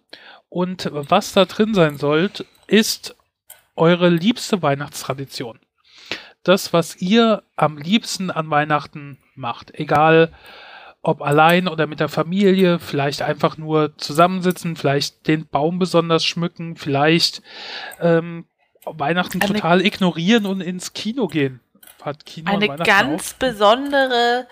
Und 0.49 0.91
was 0.93 1.33
da 1.33 1.45
drin 1.45 1.75
sein 1.75 1.97
sollte, 1.97 2.47
ist 2.67 3.17
eure 3.75 4.09
liebste 4.09 4.63
Weihnachtstradition. 4.63 5.59
Das, 6.43 6.73
was 6.73 6.97
ihr 6.97 7.43
am 7.57 7.77
liebsten 7.79 8.31
an 8.31 8.51
Weihnachten 8.51 9.19
macht. 9.35 9.75
Egal, 9.75 10.33
ob 11.03 11.23
allein 11.23 11.69
oder 11.69 11.87
mit 11.87 12.01
der 12.01 12.09
Familie, 12.09 12.79
vielleicht 12.79 13.23
einfach 13.23 13.57
nur 13.57 13.97
zusammensitzen, 13.97 14.77
vielleicht 14.77 15.27
den 15.27 15.47
Baum 15.47 15.79
besonders 15.79 16.25
schmücken, 16.25 16.77
vielleicht 16.77 17.43
ähm, 18.01 18.47
Weihnachten 18.87 19.43
Eine- 19.43 19.53
total 19.55 19.85
ignorieren 19.85 20.47
und 20.47 20.61
ins 20.61 20.93
Kino 20.93 21.27
gehen. 21.27 21.61
Hat 22.03 22.25
Kino 22.25 22.51
Eine 22.53 22.69
ganz 22.69 23.35
besondere 23.35 24.47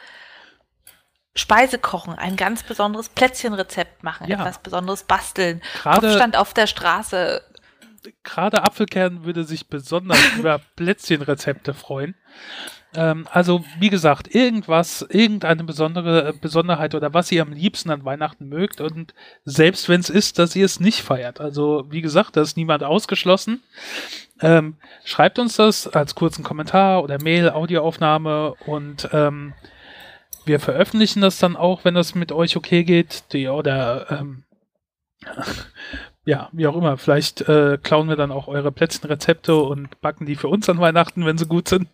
Speise 1.36 1.78
kochen, 1.78 2.14
ein 2.14 2.36
ganz 2.36 2.62
besonderes 2.62 3.08
Plätzchenrezept 3.08 4.02
machen, 4.02 4.28
Ja. 4.28 4.38
etwas 4.40 4.58
Besonderes 4.58 5.02
basteln, 5.04 5.62
Gerade- 5.82 6.00
Kopfstand 6.00 6.36
auf 6.36 6.54
der 6.54 6.66
Straße. 6.66 7.42
Gerade 8.22 8.62
Apfelkern 8.62 9.24
würde 9.24 9.44
sich 9.44 9.68
besonders 9.68 10.18
über 10.38 10.60
Plätzchenrezepte 10.76 11.74
freuen. 11.74 12.14
Ähm, 12.94 13.26
also, 13.30 13.64
wie 13.78 13.90
gesagt, 13.90 14.34
irgendwas, 14.34 15.02
irgendeine 15.08 15.64
besondere 15.64 16.32
Besonderheit 16.34 16.94
oder 16.94 17.12
was 17.12 17.32
ihr 17.32 17.42
am 17.42 17.52
liebsten 17.52 17.90
an 17.90 18.04
Weihnachten 18.04 18.48
mögt 18.48 18.80
und 18.80 19.14
selbst 19.44 19.88
wenn 19.88 20.00
es 20.00 20.10
ist, 20.10 20.38
dass 20.38 20.54
ihr 20.56 20.64
es 20.64 20.80
nicht 20.80 21.02
feiert. 21.02 21.40
Also, 21.40 21.86
wie 21.90 22.00
gesagt, 22.00 22.36
da 22.36 22.42
ist 22.42 22.56
niemand 22.56 22.84
ausgeschlossen. 22.84 23.62
Ähm, 24.40 24.76
schreibt 25.04 25.38
uns 25.38 25.56
das 25.56 25.88
als 25.88 26.14
kurzen 26.14 26.44
Kommentar 26.44 27.02
oder 27.02 27.22
Mail, 27.22 27.50
Audioaufnahme 27.50 28.54
und 28.66 29.08
ähm, 29.12 29.54
wir 30.44 30.60
veröffentlichen 30.60 31.20
das 31.22 31.38
dann 31.38 31.56
auch, 31.56 31.84
wenn 31.84 31.94
das 31.94 32.14
mit 32.14 32.30
euch 32.32 32.56
okay 32.56 32.84
geht. 32.84 33.32
Die, 33.32 33.48
oder 33.48 34.10
ähm, 34.10 34.44
ja, 36.24 36.48
wie 36.52 36.66
auch 36.66 36.76
immer. 36.76 36.96
Vielleicht 36.96 37.42
äh, 37.42 37.78
klauen 37.82 38.08
wir 38.08 38.16
dann 38.16 38.32
auch 38.32 38.48
eure 38.48 38.72
Plätzchenrezepte 38.72 39.56
und 39.56 40.00
backen 40.00 40.26
die 40.26 40.36
für 40.36 40.48
uns 40.48 40.68
an 40.68 40.80
Weihnachten, 40.80 41.26
wenn 41.26 41.38
sie 41.38 41.46
gut 41.46 41.68
sind. 41.68 41.88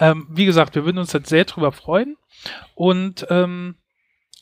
Ähm, 0.00 0.26
wie 0.30 0.46
gesagt, 0.46 0.74
wir 0.74 0.84
würden 0.84 0.98
uns 0.98 1.12
jetzt 1.12 1.28
sehr 1.28 1.44
drüber 1.44 1.72
freuen. 1.72 2.16
Und 2.74 3.26
ähm, 3.30 3.76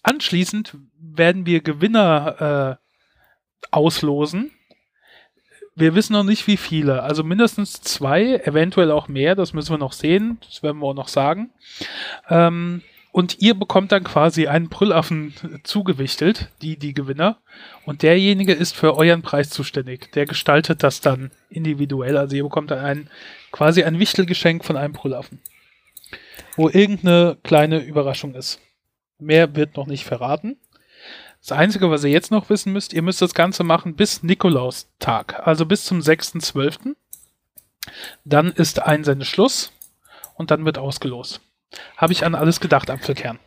anschließend 0.02 0.76
werden 0.98 1.46
wir 1.46 1.60
Gewinner 1.60 2.78
äh, 2.80 3.68
auslosen. 3.70 4.50
Wir 5.74 5.94
wissen 5.94 6.12
noch 6.12 6.24
nicht, 6.24 6.46
wie 6.46 6.56
viele. 6.56 7.02
Also 7.02 7.24
mindestens 7.24 7.80
zwei, 7.80 8.36
eventuell 8.44 8.90
auch 8.90 9.08
mehr. 9.08 9.34
Das 9.34 9.52
müssen 9.52 9.70
wir 9.70 9.78
noch 9.78 9.92
sehen. 9.92 10.38
Das 10.46 10.62
werden 10.62 10.78
wir 10.78 10.86
auch 10.86 10.94
noch 10.94 11.08
sagen. 11.08 11.50
Ähm, 12.28 12.82
und 13.12 13.42
ihr 13.42 13.52
bekommt 13.52 13.92
dann 13.92 14.04
quasi 14.04 14.46
einen 14.46 14.70
Brüllaffen 14.70 15.34
zugewichtelt, 15.64 16.48
die, 16.62 16.78
die 16.78 16.94
Gewinner. 16.94 17.42
Und 17.84 18.02
derjenige 18.02 18.54
ist 18.54 18.74
für 18.74 18.96
euren 18.96 19.20
Preis 19.20 19.50
zuständig. 19.50 20.10
Der 20.12 20.24
gestaltet 20.24 20.82
das 20.82 21.02
dann 21.02 21.30
individuell. 21.50 22.16
Also 22.16 22.34
ihr 22.36 22.42
bekommt 22.42 22.70
dann 22.70 22.78
ein, 22.78 23.10
quasi 23.52 23.84
ein 23.84 23.98
Wichtelgeschenk 23.98 24.64
von 24.64 24.78
einem 24.78 24.94
Brüllaffen. 24.94 25.40
Wo 26.56 26.70
irgendeine 26.70 27.36
kleine 27.42 27.80
Überraschung 27.80 28.34
ist. 28.34 28.60
Mehr 29.18 29.54
wird 29.54 29.76
noch 29.76 29.86
nicht 29.86 30.04
verraten. 30.04 30.56
Das 31.40 31.52
Einzige, 31.52 31.90
was 31.90 32.04
ihr 32.04 32.10
jetzt 32.10 32.30
noch 32.30 32.48
wissen 32.48 32.72
müsst, 32.72 32.94
ihr 32.94 33.02
müsst 33.02 33.20
das 33.20 33.34
Ganze 33.34 33.62
machen 33.62 33.94
bis 33.94 34.22
Nikolaustag, 34.22 35.46
also 35.46 35.66
bis 35.66 35.84
zum 35.84 35.98
6.12. 35.98 36.94
Dann 38.24 38.52
ist 38.52 38.80
Einsendeschluss 38.80 39.72
und 40.34 40.50
dann 40.50 40.64
wird 40.64 40.78
ausgelost. 40.78 41.42
Habe 41.96 42.12
ich 42.12 42.24
an 42.24 42.34
alles 42.34 42.60
gedacht, 42.60 42.90
Apfelkern. 42.90 43.38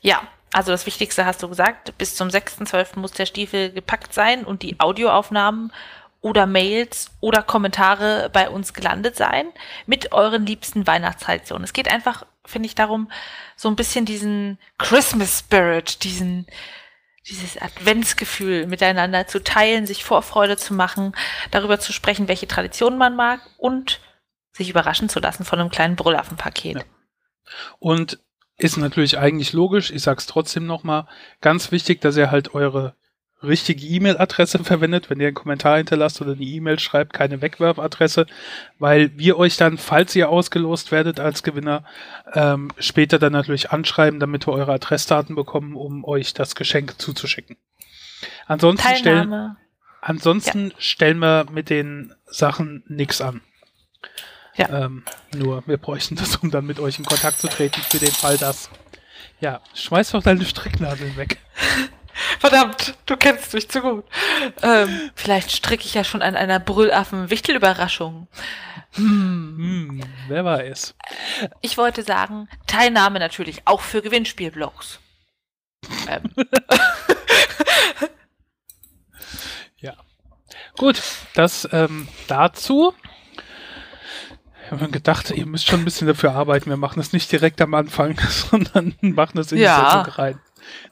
Ja, 0.00 0.22
also 0.52 0.70
das 0.70 0.86
Wichtigste 0.86 1.24
hast 1.24 1.42
du 1.42 1.48
gesagt. 1.48 1.96
Bis 1.98 2.14
zum 2.14 2.28
6.12. 2.28 2.98
muss 2.98 3.12
der 3.12 3.26
Stiefel 3.26 3.72
gepackt 3.72 4.14
sein 4.14 4.44
und 4.44 4.62
die 4.62 4.78
Audioaufnahmen 4.78 5.72
oder 6.20 6.46
Mails 6.46 7.10
oder 7.20 7.42
Kommentare 7.42 8.30
bei 8.32 8.48
uns 8.48 8.72
gelandet 8.72 9.16
sein 9.16 9.46
mit 9.86 10.12
euren 10.12 10.46
liebsten 10.46 10.86
Weihnachtstraditionen. 10.86 11.64
Es 11.64 11.72
geht 11.72 11.90
einfach, 11.90 12.24
finde 12.46 12.66
ich, 12.66 12.74
darum, 12.74 13.10
so 13.56 13.68
ein 13.68 13.76
bisschen 13.76 14.06
diesen 14.06 14.58
Christmas 14.78 15.40
Spirit, 15.40 16.02
diesen 16.04 16.46
dieses 17.28 17.60
Adventsgefühl 17.60 18.66
miteinander 18.66 19.26
zu 19.26 19.42
teilen, 19.42 19.86
sich 19.86 20.04
Vorfreude 20.04 20.56
zu 20.56 20.74
machen, 20.74 21.14
darüber 21.50 21.80
zu 21.80 21.92
sprechen, 21.92 22.28
welche 22.28 22.46
Traditionen 22.46 22.98
man 22.98 23.16
mag 23.16 23.40
und 23.56 24.00
sich 24.52 24.68
überraschen 24.68 25.08
zu 25.08 25.20
lassen 25.20 25.44
von 25.44 25.58
einem 25.58 25.70
kleinen 25.70 25.96
Brüllaffenpaket. 25.96 26.76
Ja. 26.76 26.84
Und 27.78 28.18
ist 28.56 28.76
natürlich 28.76 29.18
eigentlich 29.18 29.52
logisch, 29.52 29.90
ich 29.90 30.02
sag's 30.02 30.26
trotzdem 30.26 30.66
nochmal, 30.66 31.06
ganz 31.40 31.72
wichtig, 31.72 32.00
dass 32.00 32.16
ihr 32.16 32.30
halt 32.30 32.54
eure 32.54 32.94
richtige 33.42 33.84
E-Mail-Adresse 33.84 34.62
verwendet, 34.64 35.10
wenn 35.10 35.20
ihr 35.20 35.28
einen 35.28 35.34
Kommentar 35.34 35.76
hinterlasst 35.76 36.20
oder 36.20 36.32
eine 36.32 36.42
E-Mail 36.42 36.78
schreibt, 36.78 37.12
keine 37.12 37.42
Wegwerfadresse, 37.42 38.26
weil 38.78 39.16
wir 39.18 39.38
euch 39.38 39.56
dann, 39.56 39.78
falls 39.78 40.16
ihr 40.16 40.28
ausgelost 40.28 40.92
werdet 40.92 41.20
als 41.20 41.42
Gewinner, 41.42 41.84
ähm, 42.32 42.70
später 42.78 43.18
dann 43.18 43.32
natürlich 43.32 43.70
anschreiben, 43.70 44.20
damit 44.20 44.46
wir 44.46 44.52
eure 44.52 44.72
Adressdaten 44.72 45.34
bekommen, 45.34 45.76
um 45.76 46.04
euch 46.04 46.34
das 46.34 46.54
Geschenk 46.54 47.00
zuzuschicken. 47.00 47.56
Ansonsten 48.46 48.96
stellen, 48.96 49.56
ansonsten 50.00 50.72
stellen 50.78 51.18
wir 51.18 51.46
mit 51.50 51.70
den 51.70 52.14
Sachen 52.26 52.82
nichts 52.86 53.20
an. 53.20 53.42
Ja. 54.56 54.84
Ähm, 54.84 55.04
nur, 55.34 55.66
wir 55.66 55.78
bräuchten 55.78 56.16
das, 56.16 56.36
um 56.36 56.50
dann 56.50 56.66
mit 56.66 56.78
euch 56.78 56.98
in 56.98 57.04
Kontakt 57.04 57.40
zu 57.40 57.48
treten, 57.48 57.80
für 57.82 57.98
den 57.98 58.12
Fall, 58.12 58.38
dass. 58.38 58.70
Ja, 59.40 59.60
schmeiß 59.74 60.12
doch 60.12 60.22
deine 60.22 60.44
Stricknadeln 60.44 61.16
weg. 61.16 61.38
Verdammt, 62.38 62.94
du 63.06 63.16
kennst 63.16 63.52
mich 63.54 63.68
zu 63.68 63.80
gut. 63.80 64.04
Ähm, 64.62 65.10
vielleicht 65.16 65.50
stricke 65.50 65.84
ich 65.84 65.94
ja 65.94 66.04
schon 66.04 66.22
an 66.22 66.36
einer 66.36 66.60
Brüllaffen-Wichtelüberraschung. 66.60 68.28
Hm, 68.92 70.00
wer 70.28 70.44
weiß. 70.44 70.94
Ich 71.60 71.76
wollte 71.76 72.04
sagen, 72.04 72.48
Teilnahme 72.68 73.18
natürlich 73.18 73.62
auch 73.64 73.80
für 73.80 74.02
Gewinnspielblogs. 74.02 75.00
Ähm, 76.08 76.32
Ja. 79.84 79.94
Gut, 80.78 81.02
das 81.34 81.68
ähm, 81.72 82.08
dazu. 82.26 82.94
Ich 84.64 84.70
habe 84.70 84.84
mir 84.84 84.90
gedacht, 84.90 85.30
ihr 85.30 85.46
müsst 85.46 85.66
schon 85.66 85.80
ein 85.80 85.84
bisschen 85.84 86.06
dafür 86.08 86.32
arbeiten. 86.32 86.70
Wir 86.70 86.76
machen 86.76 86.98
das 86.98 87.12
nicht 87.12 87.30
direkt 87.30 87.60
am 87.60 87.74
Anfang, 87.74 88.18
sondern 88.28 88.94
machen 89.00 89.36
das 89.36 89.52
in 89.52 89.58
Ja. 89.58 89.84
die 89.84 89.90
Sendung 89.90 90.12
rein. 90.14 90.40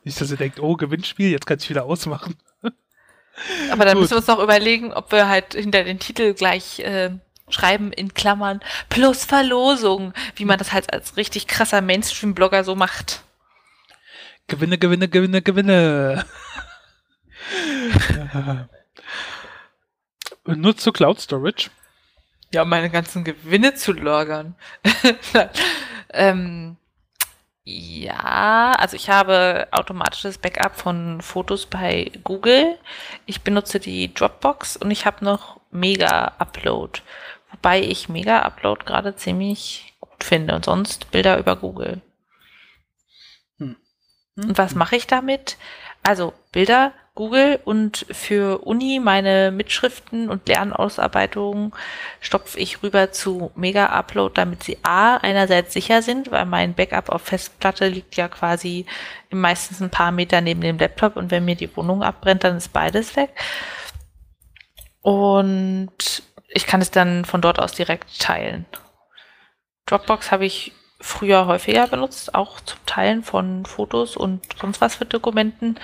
Nicht, 0.04 0.20
dass 0.20 0.30
ihr 0.30 0.36
denkt, 0.36 0.60
oh, 0.60 0.76
Gewinnspiel, 0.76 1.30
jetzt 1.30 1.46
kann 1.46 1.58
ich 1.58 1.70
wieder 1.70 1.84
ausmachen. 1.84 2.36
aber 2.62 3.84
dann 3.84 3.94
Gut. 3.94 4.02
müssen 4.02 4.10
wir 4.12 4.18
uns 4.18 4.26
noch 4.26 4.42
überlegen, 4.42 4.92
ob 4.92 5.10
wir 5.12 5.28
halt 5.28 5.54
hinter 5.54 5.84
den 5.84 5.98
Titel 5.98 6.34
gleich 6.34 6.80
äh, 6.80 7.10
schreiben 7.48 7.92
in 7.92 8.12
Klammern 8.12 8.60
plus 8.90 9.24
Verlosung, 9.24 10.12
wie 10.36 10.44
man 10.44 10.58
das 10.58 10.72
halt 10.72 10.92
als 10.92 11.16
richtig 11.16 11.46
krasser 11.46 11.80
Mainstream-Blogger 11.80 12.64
so 12.64 12.74
macht. 12.74 13.22
Gewinne, 14.48 14.76
Gewinne, 14.76 15.08
Gewinne, 15.08 15.40
Gewinne. 15.40 16.26
Nutzt 20.44 20.86
du 20.86 20.92
Cloud 20.92 21.20
Storage? 21.20 21.70
Ja, 22.52 22.62
um 22.62 22.68
meine 22.68 22.90
ganzen 22.90 23.24
Gewinne 23.24 23.74
zu 23.74 23.92
lagern. 23.92 24.54
ähm, 26.12 26.76
ja, 27.64 28.72
also 28.72 28.96
ich 28.96 29.08
habe 29.08 29.68
automatisches 29.70 30.36
Backup 30.38 30.76
von 30.76 31.20
Fotos 31.20 31.66
bei 31.66 32.10
Google. 32.24 32.78
Ich 33.24 33.42
benutze 33.42 33.80
die 33.80 34.12
Dropbox 34.12 34.76
und 34.76 34.90
ich 34.90 35.06
habe 35.06 35.24
noch 35.24 35.60
Mega 35.70 36.32
Upload. 36.38 37.00
Wobei 37.52 37.80
ich 37.80 38.08
Mega 38.08 38.40
Upload 38.40 38.84
gerade 38.84 39.16
ziemlich 39.16 39.94
gut 40.00 40.24
finde 40.24 40.54
und 40.54 40.64
sonst 40.64 41.10
Bilder 41.10 41.38
über 41.38 41.56
Google. 41.56 42.02
Hm. 43.58 43.76
Und 44.36 44.58
was 44.58 44.74
mache 44.74 44.96
ich 44.96 45.06
damit? 45.06 45.56
Also 46.02 46.32
Bilder, 46.50 46.92
Google 47.14 47.60
und 47.64 48.06
für 48.10 48.64
Uni 48.64 48.98
meine 48.98 49.50
Mitschriften 49.50 50.30
und 50.30 50.48
Lernausarbeitungen 50.48 51.72
stopfe 52.20 52.58
ich 52.58 52.82
rüber 52.82 53.12
zu 53.12 53.52
Mega 53.54 53.86
Upload, 53.86 54.32
damit 54.34 54.62
sie 54.62 54.78
A 54.82 55.18
einerseits 55.18 55.74
sicher 55.74 56.00
sind, 56.00 56.30
weil 56.30 56.46
mein 56.46 56.74
Backup 56.74 57.10
auf 57.10 57.22
Festplatte 57.22 57.88
liegt 57.88 58.16
ja 58.16 58.28
quasi 58.28 58.86
meistens 59.30 59.82
ein 59.82 59.90
paar 59.90 60.10
Meter 60.10 60.40
neben 60.40 60.62
dem 60.62 60.78
Laptop 60.78 61.16
und 61.16 61.30
wenn 61.30 61.44
mir 61.44 61.54
die 61.54 61.74
Wohnung 61.76 62.02
abbrennt, 62.02 62.44
dann 62.44 62.56
ist 62.56 62.72
beides 62.72 63.14
weg. 63.14 63.30
Und 65.02 66.22
ich 66.48 66.66
kann 66.66 66.80
es 66.80 66.90
dann 66.90 67.24
von 67.24 67.42
dort 67.42 67.58
aus 67.58 67.72
direkt 67.72 68.20
teilen. 68.20 68.64
Dropbox 69.86 70.30
habe 70.30 70.46
ich 70.46 70.72
früher 71.02 71.46
häufiger 71.46 71.86
benutzt, 71.88 72.34
auch 72.34 72.60
zum 72.60 72.78
Teilen 72.86 73.22
von 73.22 73.66
Fotos 73.66 74.16
und 74.16 74.40
sonst 74.58 74.80
was 74.80 74.94
für 74.94 75.04
Dokumenten. 75.04 75.78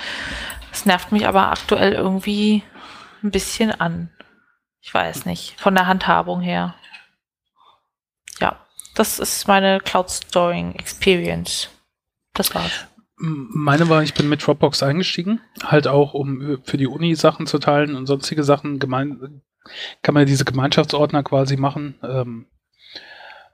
Es 0.72 0.86
nervt 0.86 1.12
mich 1.12 1.26
aber 1.26 1.50
aktuell 1.50 1.92
irgendwie 1.92 2.62
ein 3.22 3.30
bisschen 3.30 3.72
an. 3.72 4.10
Ich 4.80 4.94
weiß 4.94 5.26
nicht, 5.26 5.60
von 5.60 5.74
der 5.74 5.86
Handhabung 5.86 6.40
her. 6.40 6.74
Ja, 8.40 8.64
das 8.94 9.18
ist 9.18 9.48
meine 9.48 9.80
Cloud 9.80 10.10
Storing 10.10 10.74
Experience. 10.76 11.68
Das 12.32 12.54
war's. 12.54 12.86
Meine 13.16 13.88
war, 13.88 14.04
ich 14.04 14.14
bin 14.14 14.28
mit 14.28 14.46
Dropbox 14.46 14.84
eingestiegen, 14.84 15.40
halt 15.64 15.88
auch, 15.88 16.14
um 16.14 16.62
für 16.62 16.76
die 16.76 16.86
Uni 16.86 17.16
Sachen 17.16 17.48
zu 17.48 17.58
teilen 17.58 17.96
und 17.96 18.06
sonstige 18.06 18.44
Sachen 18.44 18.78
gemein, 18.78 19.42
kann 20.02 20.14
man 20.14 20.24
diese 20.24 20.44
Gemeinschaftsordner 20.44 21.24
quasi 21.24 21.56
machen. 21.56 21.98
Ähm, 22.04 22.46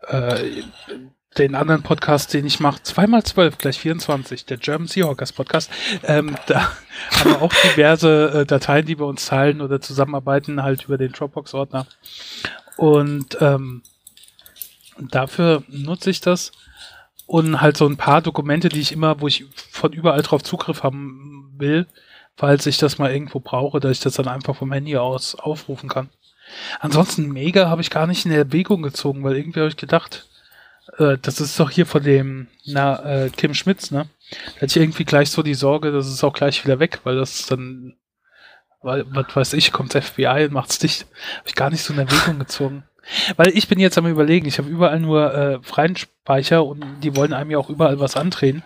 äh, 0.09 0.63
den 1.39 1.55
anderen 1.55 1.83
Podcast, 1.83 2.33
den 2.33 2.47
ich 2.47 2.61
mache, 2.61 2.83
zweimal 2.83 3.23
zwölf, 3.25 3.59
gleich 3.59 3.79
24, 3.79 4.47
der 4.47 4.57
German 4.57 4.87
Seahawkers 4.87 5.33
Podcast, 5.33 5.71
ähm, 6.05 6.37
da 6.47 6.61
haben 7.11 7.31
wir 7.31 7.43
auch 7.43 7.53
diverse 7.53 8.31
äh, 8.31 8.47
Dateien, 8.47 8.87
die 8.87 8.99
wir 8.99 9.07
uns 9.07 9.27
teilen 9.27 9.61
oder 9.61 9.81
zusammenarbeiten, 9.81 10.63
halt 10.63 10.85
über 10.85 10.99
den 10.99 11.13
Dropbox-Ordner. 11.13 11.87
Und 12.77 13.39
ähm, 13.41 13.83
dafür 14.99 15.63
nutze 15.69 16.11
ich 16.11 16.21
das 16.21 16.53
und 17.27 17.61
halt 17.61 17.77
so 17.77 17.87
ein 17.87 17.97
paar 17.97 18.23
Dokumente, 18.23 18.69
die 18.69 18.81
ich 18.81 18.93
immer, 18.93 19.21
wo 19.21 19.29
ich 19.29 19.45
von 19.71 19.93
überall 19.93 20.23
drauf 20.23 20.43
Zugriff 20.43 20.83
haben 20.83 21.53
will, 21.57 21.87
falls 22.37 22.67
ich 22.67 22.79
das 22.79 22.99
mal 22.99 23.13
irgendwo 23.13 23.41
brauche, 23.41 23.81
dass 23.81 23.93
ich 23.93 24.01
das 24.01 24.15
dann 24.15 24.29
einfach 24.29 24.57
vom 24.57 24.73
Handy 24.73 24.97
aus 24.97 25.35
aufrufen 25.35 25.89
kann. 25.89 26.11
Ansonsten 26.81 27.33
Mega 27.33 27.69
habe 27.69 27.81
ich 27.81 27.91
gar 27.91 28.07
nicht 28.07 28.27
in 28.27 28.33
Erwägung 28.33 28.83
gezogen, 28.83 29.25
weil 29.25 29.37
irgendwie 29.37 29.61
habe 29.61 29.71
ich 29.71 29.77
gedacht, 29.77 30.27
äh, 30.99 31.19
das 31.21 31.41
ist 31.41 31.59
doch 31.59 31.71
hier 31.71 31.87
von 31.87 32.03
dem, 32.03 32.49
na, 32.65 33.25
äh, 33.25 33.31
Kim 33.31 33.55
Schmitz, 33.55 33.91
ne? 33.91 34.09
Da 34.31 34.63
hatte 34.63 34.67
ich 34.67 34.77
irgendwie 34.77 35.05
gleich 35.05 35.31
so 35.31 35.43
die 35.43 35.55
Sorge, 35.55 35.93
dass 35.93 36.07
es 36.07 36.25
auch 36.25 36.33
gleich 36.33 36.65
wieder 36.65 36.79
weg, 36.79 37.01
weil 37.05 37.17
das 37.17 37.47
dann, 37.47 37.95
weil, 38.83 39.05
was 39.11 39.35
weiß 39.35 39.53
ich, 39.55 39.73
kommt 39.73 39.95
das 39.95 40.07
FBI 40.07 40.47
und 40.47 40.53
macht's 40.53 40.79
dicht. 40.79 41.07
Habe 41.39 41.49
ich 41.49 41.55
gar 41.55 41.71
nicht 41.71 41.83
so 41.83 41.93
in 41.93 42.01
Erwägung 42.01 42.39
gezogen. 42.39 42.85
Weil 43.37 43.49
ich 43.49 43.69
bin 43.69 43.79
jetzt 43.79 43.99
am 43.99 44.07
überlegen, 44.07 44.47
ich 44.47 44.59
habe 44.59 44.69
überall 44.69 44.99
nur 44.99 45.35
äh, 45.35 45.59
freien 45.63 45.97
Speicher 45.97 46.65
und 46.65 46.85
die 47.03 47.15
wollen 47.17 47.35
einem 47.35 47.51
ja 47.51 47.59
auch 47.59 47.69
überall 47.69 48.01
was 48.01 48.17
andrehen. 48.17 48.63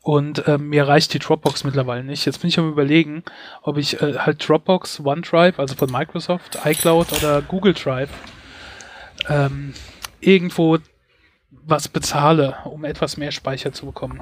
Und 0.00 0.46
ähm, 0.48 0.68
mir 0.68 0.86
reicht 0.86 1.14
die 1.14 1.18
Dropbox 1.18 1.64
mittlerweile 1.64 2.04
nicht. 2.04 2.26
Jetzt 2.26 2.40
bin 2.40 2.48
ich 2.48 2.58
am 2.58 2.68
überlegen, 2.68 3.24
ob 3.62 3.78
ich 3.78 4.02
äh, 4.02 4.18
halt 4.18 4.46
Dropbox, 4.46 5.00
OneDrive, 5.00 5.58
also 5.58 5.74
von 5.74 5.90
Microsoft, 5.90 6.58
iCloud 6.64 7.12
oder 7.12 7.40
Google 7.40 7.72
Drive 7.72 8.10
ähm, 9.28 9.72
irgendwo 10.20 10.78
was 11.66 11.88
bezahle, 11.88 12.56
um 12.64 12.84
etwas 12.84 13.16
mehr 13.16 13.32
Speicher 13.32 13.72
zu 13.72 13.86
bekommen. 13.86 14.20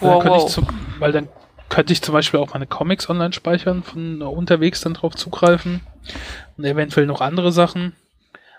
Weil, 0.00 0.10
Wow, 0.10 0.10
dann, 0.10 0.22
könnte 0.22 0.38
wow. 0.38 0.46
ich 0.46 0.52
zum, 0.52 0.68
weil 0.98 1.12
dann 1.12 1.28
könnte 1.68 1.92
ich 1.92 2.02
zum 2.02 2.12
Beispiel 2.14 2.40
auch 2.40 2.54
meine 2.54 2.66
Comics 2.66 3.08
online 3.10 3.32
speichern, 3.32 3.82
von 3.82 4.22
unterwegs 4.22 4.80
dann 4.80 4.94
drauf 4.94 5.14
zugreifen 5.14 5.80
und 6.56 6.64
eventuell 6.64 7.06
noch 7.06 7.20
andere 7.20 7.52
Sachen. 7.52 7.94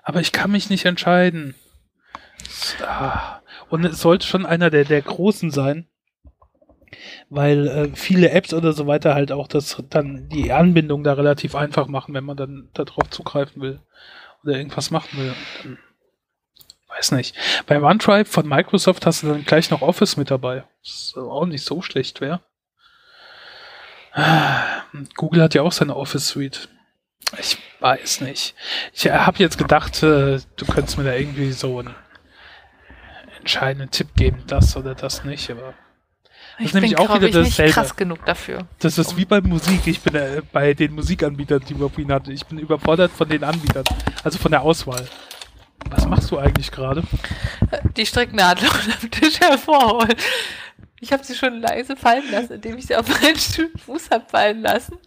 Aber 0.04 0.20
ich 0.22 0.32
kann 0.32 0.52
mich 0.52 0.70
nicht 0.70 0.86
entscheiden. 0.86 1.56
Ah. 2.86 3.41
Und 3.70 3.86
es 3.86 4.02
sollte 4.02 4.26
schon 4.26 4.45
einer 4.45 4.70
der, 4.70 4.86
der 4.86 5.02
Großen 5.02 5.52
sein, 5.52 5.88
weil 7.30 7.68
äh, 7.68 7.89
viele 7.95 8.32
Apps 8.32 8.54
oder 8.54 8.74
so 8.74 8.88
weiter 8.88 9.14
halt 9.14 9.32
auch 9.32 9.47
das 9.47 9.84
dann 9.89 10.30
die 10.30 10.52
Anbindung 10.52 11.04
da 11.04 11.14
relativ 11.14 11.56
einfach 11.56 11.88
machen, 11.88 12.14
wenn 12.14 12.24
man 12.24 12.38
dann 12.38 12.70
darauf 12.74 13.10
zugreifen 13.10 13.62
will 13.62 13.80
oder 14.43 14.58
irgendwas 14.58 14.89
machen 14.89 15.20
will. 15.20 15.34
Dann, 15.64 15.78
weiß 16.90 17.12
nicht. 17.14 17.36
Bei 17.66 17.82
OneDrive 17.82 18.28
von 18.30 18.48
Microsoft 18.48 19.06
hast 19.06 19.24
du 19.24 19.28
dann 19.28 19.46
gleich 19.46 19.70
noch 19.70 19.82
Office 19.82 20.18
mit 20.18 20.32
dabei. 20.32 20.64
Was 20.84 21.14
auch 21.18 21.46
nicht 21.46 21.64
so 21.64 21.82
schlecht 21.82 22.22
wäre. 22.22 22.42
Google 25.16 25.44
hat 25.44 25.54
ja 25.54 25.62
auch 25.62 25.72
seine 25.72 25.96
Office 25.96 26.28
Suite. 26.28 26.68
Ich 27.40 27.58
weiß 27.80 28.22
nicht. 28.22 28.56
Ich 28.94 29.06
habe 29.10 29.38
jetzt 29.38 29.58
gedacht, 29.58 30.02
äh, 30.02 30.40
du 30.56 30.66
könntest 30.66 30.98
mir 30.98 31.04
da 31.04 31.14
irgendwie 31.14 31.52
so 31.52 31.80
einen 31.80 31.96
entscheidenden 33.40 33.92
Tipp 33.92 34.16
geben, 34.16 34.44
das 34.48 34.76
oder 34.76 34.96
das 34.96 35.24
nicht, 35.24 35.50
aber 35.52 35.74
Ich 36.58 36.68
ist 36.68 36.74
nämlich 36.74 36.96
bin, 36.96 37.08
auch 37.08 37.16
wieder 37.22 37.40
ich, 37.42 37.58
nicht 37.58 37.74
krass 37.74 37.96
genug 37.96 38.26
dafür. 38.26 38.68
das 38.80 38.98
ist 38.98 39.16
wie 39.16 39.26
bei 39.26 39.42
Musik. 39.42 39.86
Ich 39.86 40.02
bin 40.02 40.16
äh, 40.16 40.42
bei 40.52 40.74
den 40.74 40.94
Musikanbietern, 40.94 41.62
die 41.70 41.80
wir 41.80 41.90
vorhin 41.90 42.12
hatten. 42.12 42.32
Ich 42.32 42.46
bin 42.48 42.58
überfordert 42.58 43.12
von 43.12 43.30
den 43.30 43.44
Anbietern, 43.44 43.86
also 44.24 44.40
von 44.40 44.52
der 44.52 44.64
Auswahl. 44.64 45.08
Was 45.89 46.05
machst 46.05 46.32
du 46.32 46.38
eigentlich 46.38 46.71
gerade? 46.71 47.03
Die 47.97 48.05
Stricknadel 48.05 48.69
unterm 48.86 49.11
Tisch 49.11 49.39
hervorholen. 49.39 50.15
Ich 51.01 51.13
habe 51.13 51.23
sie 51.23 51.36
schon 51.36 51.61
leise 51.61 51.95
fallen 51.95 52.30
lassen, 52.30 52.53
indem 52.53 52.77
ich 52.77 52.88
sie 52.88 52.95
auf 52.95 53.07
meinen 53.07 53.38
Fuß 53.38 54.09
habe 54.11 54.25
fallen 54.27 54.61
lassen. 54.61 54.97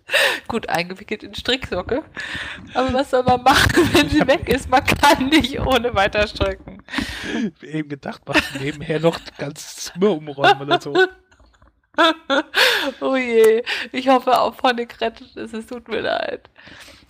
Gut 0.48 0.68
eingewickelt 0.68 1.22
in 1.22 1.34
Stricksocke. 1.34 2.02
Aber 2.72 2.92
was 2.94 3.10
soll 3.10 3.22
man 3.24 3.42
machen, 3.42 3.88
wenn 3.92 4.08
sie 4.08 4.26
weg 4.26 4.48
ist? 4.48 4.70
Man 4.70 4.84
kann 4.84 5.28
nicht 5.28 5.60
ohne 5.60 5.94
weiter 5.94 6.26
stricken. 6.26 6.82
Eben 7.60 7.90
gedacht, 7.90 8.22
machst 8.26 8.54
du 8.54 8.60
nebenher 8.60 9.00
noch 9.00 9.20
ganz 9.36 9.76
Zimmer 9.76 10.12
umräumen 10.12 10.62
oder 10.62 10.80
so. 10.80 10.94
oh 13.00 13.16
je, 13.16 13.62
ich 13.92 14.08
hoffe 14.08 14.40
auch 14.40 14.62
Honig 14.62 14.98
rettet 14.98 15.36
es, 15.36 15.52
es 15.52 15.66
tut 15.66 15.88
mir 15.88 16.00
leid. 16.00 16.48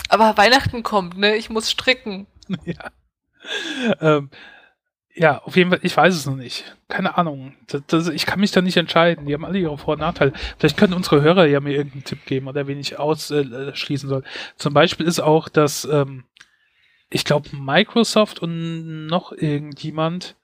Aber 0.08 0.36
Weihnachten 0.36 0.82
kommt, 0.82 1.16
ne? 1.16 1.36
Ich 1.36 1.50
muss 1.50 1.70
stricken. 1.70 2.26
ja. 2.64 2.90
Ähm, 4.00 4.30
ja, 5.14 5.42
auf 5.42 5.56
jeden 5.56 5.70
Fall, 5.70 5.80
ich 5.82 5.96
weiß 5.96 6.14
es 6.14 6.26
noch 6.26 6.36
nicht. 6.36 6.76
Keine 6.88 7.18
Ahnung. 7.18 7.54
Das, 7.66 7.82
das, 7.86 8.08
ich 8.08 8.24
kann 8.24 8.40
mich 8.40 8.50
da 8.50 8.62
nicht 8.62 8.76
entscheiden. 8.76 9.26
Die 9.26 9.34
haben 9.34 9.44
alle 9.44 9.58
ihre 9.58 9.76
Vor- 9.76 9.94
und 9.94 10.00
Nachteile. 10.00 10.32
Vielleicht 10.58 10.78
können 10.78 10.94
unsere 10.94 11.20
Hörer 11.20 11.46
ja 11.46 11.60
mir 11.60 11.74
irgendeinen 11.74 12.04
Tipp 12.04 12.24
geben 12.24 12.48
oder 12.48 12.66
wen 12.66 12.78
ich 12.78 12.98
ausschließen 12.98 14.08
soll. 14.08 14.24
Zum 14.56 14.72
Beispiel 14.72 15.06
ist 15.06 15.20
auch, 15.20 15.48
dass 15.48 15.84
ähm, 15.84 16.24
ich 17.10 17.24
glaube, 17.24 17.50
Microsoft 17.54 18.38
und 18.38 19.06
noch 19.06 19.32
irgendjemand 19.32 20.36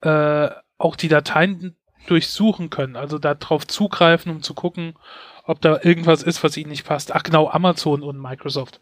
äh, 0.00 0.48
auch 0.78 0.96
die 0.96 1.08
Dateien 1.08 1.76
durchsuchen 2.06 2.70
können. 2.70 2.96
Also 2.96 3.18
darauf 3.18 3.66
zugreifen, 3.66 4.32
um 4.32 4.42
zu 4.42 4.54
gucken, 4.54 4.94
ob 5.44 5.60
da 5.60 5.80
irgendwas 5.82 6.22
ist, 6.22 6.42
was 6.42 6.56
ihnen 6.56 6.70
nicht 6.70 6.86
passt. 6.86 7.14
Ach 7.14 7.22
genau, 7.22 7.50
Amazon 7.50 8.02
und 8.02 8.20
Microsoft. 8.20 8.80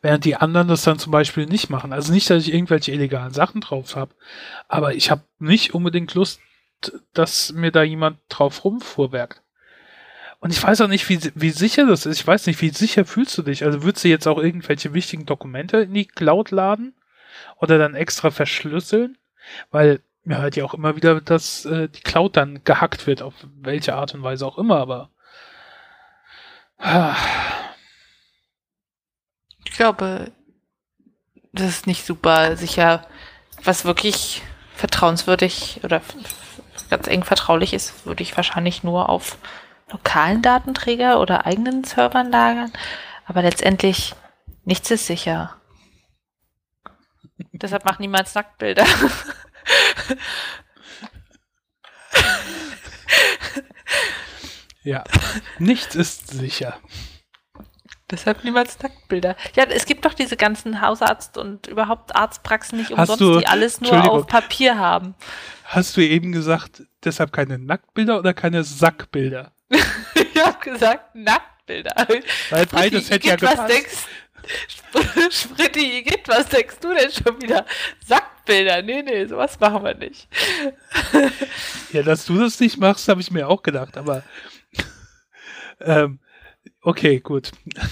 Während 0.00 0.24
die 0.24 0.36
anderen 0.36 0.68
das 0.68 0.82
dann 0.82 0.98
zum 0.98 1.12
Beispiel 1.12 1.46
nicht 1.46 1.68
machen. 1.68 1.92
Also 1.92 2.12
nicht, 2.12 2.30
dass 2.30 2.46
ich 2.46 2.54
irgendwelche 2.54 2.92
illegalen 2.92 3.32
Sachen 3.32 3.60
drauf 3.60 3.96
habe, 3.96 4.14
aber 4.68 4.94
ich 4.94 5.10
habe 5.10 5.22
nicht 5.38 5.74
unbedingt 5.74 6.14
Lust, 6.14 6.40
dass 7.12 7.52
mir 7.52 7.72
da 7.72 7.82
jemand 7.82 8.18
drauf 8.28 8.64
rumfuhrwerkt. 8.64 9.42
Und 10.40 10.52
ich 10.52 10.62
weiß 10.62 10.80
auch 10.82 10.88
nicht, 10.88 11.08
wie, 11.08 11.18
wie 11.34 11.50
sicher 11.50 11.86
das 11.86 12.06
ist. 12.06 12.20
Ich 12.20 12.26
weiß 12.26 12.46
nicht, 12.46 12.60
wie 12.62 12.70
sicher 12.70 13.04
fühlst 13.04 13.36
du 13.36 13.42
dich? 13.42 13.64
Also 13.64 13.82
würdest 13.82 14.04
du 14.04 14.08
jetzt 14.08 14.28
auch 14.28 14.38
irgendwelche 14.38 14.94
wichtigen 14.94 15.26
Dokumente 15.26 15.78
in 15.78 15.94
die 15.94 16.06
Cloud 16.06 16.52
laden? 16.52 16.94
Oder 17.56 17.78
dann 17.78 17.96
extra 17.96 18.30
verschlüsseln? 18.30 19.18
Weil 19.72 20.00
mir 20.22 20.40
hört 20.40 20.54
ja 20.54 20.64
auch 20.64 20.74
immer 20.74 20.94
wieder, 20.94 21.20
dass 21.20 21.64
äh, 21.64 21.88
die 21.88 22.02
Cloud 22.02 22.36
dann 22.36 22.62
gehackt 22.62 23.08
wird, 23.08 23.22
auf 23.22 23.34
welche 23.60 23.94
Art 23.94 24.14
und 24.14 24.22
Weise 24.22 24.46
auch 24.46 24.58
immer, 24.58 24.76
aber. 24.76 25.10
Ah. 26.78 27.16
Ich 29.78 29.80
glaube, 29.80 30.32
das 31.52 31.68
ist 31.68 31.86
nicht 31.86 32.04
super 32.04 32.56
sicher. 32.56 33.06
Was 33.62 33.84
wirklich 33.84 34.42
vertrauenswürdig 34.74 35.82
oder 35.84 36.02
ganz 36.90 37.06
eng 37.06 37.22
vertraulich 37.22 37.72
ist, 37.74 38.04
würde 38.04 38.24
ich 38.24 38.36
wahrscheinlich 38.36 38.82
nur 38.82 39.08
auf 39.08 39.38
lokalen 39.92 40.42
Datenträger 40.42 41.20
oder 41.20 41.46
eigenen 41.46 41.84
Servern 41.84 42.32
lagern. 42.32 42.72
Aber 43.24 43.42
letztendlich 43.42 44.16
nichts 44.64 44.90
ist 44.90 45.06
sicher. 45.06 45.54
Deshalb 47.52 47.84
macht 47.84 48.00
niemals 48.00 48.34
Nacktbilder. 48.34 48.84
ja, 54.82 55.04
nichts 55.60 55.94
ist 55.94 56.30
sicher. 56.30 56.80
Deshalb 58.10 58.42
niemals 58.42 58.78
Nacktbilder. 58.80 59.36
Ja, 59.54 59.64
es 59.64 59.84
gibt 59.84 60.04
doch 60.06 60.14
diese 60.14 60.36
ganzen 60.36 60.80
Hausarzt- 60.80 61.36
und 61.36 61.66
überhaupt 61.66 62.16
Arztpraxen 62.16 62.78
nicht 62.78 62.90
umsonst, 62.90 63.20
du- 63.20 63.38
die 63.38 63.46
alles 63.46 63.80
nur 63.82 64.10
auf 64.10 64.26
Papier 64.26 64.78
haben. 64.78 65.14
Hast 65.64 65.96
du 65.96 66.00
eben 66.00 66.32
gesagt, 66.32 66.82
deshalb 67.04 67.32
keine 67.32 67.58
Nacktbilder 67.58 68.18
oder 68.18 68.32
keine 68.32 68.64
Sackbilder? 68.64 69.52
ich 70.14 70.42
habe 70.42 70.58
gesagt 70.70 71.14
Nacktbilder. 71.14 71.94
Weil 72.50 72.64
beides 72.66 73.10
hätte 73.10 73.28
ja 73.28 73.34
Igitt, 73.34 73.42
was 73.46 73.50
gepasst. 73.52 73.70
denkst 73.70 75.30
Spritti, 75.30 75.98
Igitt, 75.98 76.26
was 76.28 76.48
denkst 76.48 76.76
du 76.80 76.94
denn 76.94 77.10
schon 77.10 77.42
wieder? 77.42 77.66
Sackbilder. 78.06 78.80
Nee, 78.80 79.02
nee, 79.02 79.26
sowas 79.26 79.60
machen 79.60 79.84
wir 79.84 79.94
nicht. 79.94 80.28
Ja, 81.92 82.02
dass 82.02 82.24
du 82.26 82.38
das 82.38 82.60
nicht 82.60 82.78
machst, 82.78 83.08
habe 83.08 83.20
ich 83.22 83.30
mir 83.30 83.48
auch 83.48 83.62
gedacht, 83.62 83.96
aber 83.96 84.22
ähm, 85.80 86.18
okay, 86.82 87.20
gut. 87.20 87.52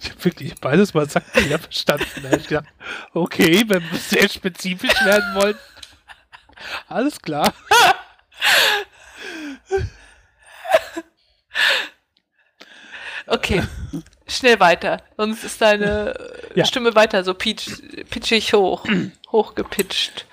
Ich 0.00 0.08
habe 0.08 0.24
wirklich 0.24 0.54
beides 0.62 0.94
mal 0.94 1.06
Sackbilder 1.06 1.58
verstanden. 1.58 2.06
Da 2.22 2.30
hab 2.30 2.40
ich 2.40 2.48
gedacht, 2.48 2.64
okay, 3.12 3.64
wenn 3.66 3.82
wir 3.82 3.98
sehr 3.98 4.30
spezifisch 4.30 4.94
werden 5.04 5.34
wollen, 5.34 5.58
alles 6.88 7.20
klar. 7.20 7.52
Okay, 13.26 13.62
schnell 14.26 14.60
weiter. 14.60 15.02
Sonst 15.16 15.44
ist 15.44 15.60
deine 15.60 16.14
äh, 16.54 16.58
Ja. 16.58 16.64
Stimme 16.64 16.94
weiter 16.94 17.24
so 17.24 17.34
pitch, 17.34 17.68
pitchig 18.10 18.52
hoch. 18.52 18.84
Hochgepitcht. 19.32 20.26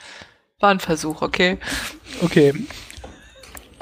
War 0.60 0.72
ein 0.72 0.80
Versuch, 0.80 1.22
okay? 1.22 1.58
Okay, 2.22 2.54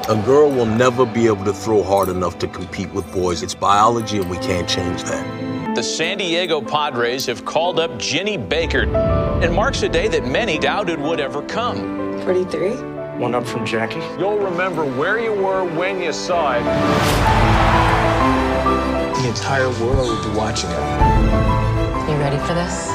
A 0.08 0.16
girl 0.26 0.50
will 0.50 0.66
never 0.66 1.06
be 1.06 1.28
able 1.28 1.44
to 1.46 1.54
throw 1.54 1.84
hard 1.84 2.10
enough 2.10 2.40
to 2.40 2.48
compete 2.48 2.92
with 2.94 3.12
boys. 3.12 3.44
It's 3.44 3.54
biology, 3.54 4.18
and 4.18 4.30
we 4.30 4.38
can't 4.38 4.68
change 4.68 5.04
that. 5.04 5.76
The 5.76 5.84
San 5.84 6.18
Diego 6.18 6.62
Padres 6.62 7.28
have 7.28 7.46
called 7.46 7.80
up 7.80 8.00
Ginny 8.00 8.38
Baker. 8.38 8.84
It 9.44 9.52
marks 9.52 9.84
a 9.84 9.90
day 9.90 10.08
that 10.08 10.26
many 10.26 10.58
doubted 10.58 11.00
would 11.00 11.20
ever 11.20 11.44
come. 11.44 12.20
43? 12.24 12.72
One 13.20 13.36
up 13.36 13.46
from 13.46 13.66
Jackie. 13.66 14.00
You'll 14.18 14.40
remember 14.40 14.84
where 14.84 15.20
you 15.20 15.34
were 15.34 15.64
when 15.78 16.02
you 16.02 16.12
saw 16.12 16.54
it. 16.56 16.64
The 19.22 19.28
entire 19.28 19.70
world 19.82 20.08
will 20.08 20.32
be 20.32 20.36
watching 20.36 20.72
it. 20.72 22.10
You 22.10 22.16
ready 22.18 22.38
for 22.48 22.56
this? 22.56 22.90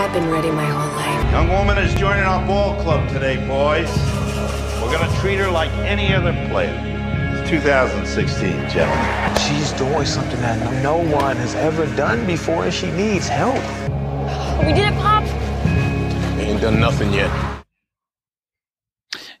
I've 0.00 0.12
been 0.12 0.28
ready 0.30 0.50
my 0.50 0.64
whole 0.64 0.96
life. 0.96 1.32
Young 1.32 1.48
woman 1.50 1.78
is 1.78 1.94
joining 1.94 2.24
our 2.24 2.44
ball 2.46 2.80
club 2.82 3.08
today, 3.10 3.36
boys. 3.46 4.17
We're 4.88 4.96
gonna 4.96 5.20
treat 5.20 5.36
her 5.36 5.50
like 5.50 5.70
any 5.84 6.14
other 6.14 6.32
player. 6.48 6.72
It's 7.36 7.50
2016, 7.50 8.70
gentlemen. 8.70 9.36
She's 9.36 9.70
doing 9.72 10.06
something 10.06 10.40
that 10.40 10.82
no 10.82 10.96
one 10.96 11.36
has 11.36 11.54
ever 11.56 11.84
done 11.94 12.24
before, 12.24 12.64
and 12.64 12.72
she 12.72 12.90
needs 12.92 13.28
help. 13.28 13.60
We 14.64 14.72
did 14.72 14.90
it, 14.90 14.94
Pop! 14.94 15.24
Ain't 16.38 16.62
done 16.62 16.80
nothing 16.80 17.12
yet. 17.12 17.30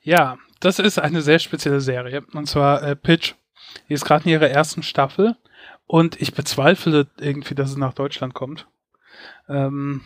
ja, 0.02 0.36
das 0.60 0.80
ist 0.80 0.98
eine 0.98 1.22
sehr 1.22 1.38
spezielle 1.38 1.80
Serie. 1.80 2.26
Und 2.34 2.46
zwar 2.46 2.82
äh, 2.82 2.94
Pitch. 2.94 3.34
Die 3.88 3.94
ist 3.94 4.04
gerade 4.04 4.24
in 4.24 4.32
ihrer 4.32 4.50
ersten 4.50 4.82
Staffel 4.82 5.34
und 5.86 6.20
ich 6.20 6.34
bezweifle 6.34 7.06
irgendwie, 7.18 7.54
dass 7.54 7.70
es 7.70 7.78
nach 7.78 7.94
Deutschland 7.94 8.34
kommt. 8.34 8.66
Ähm, 9.48 10.02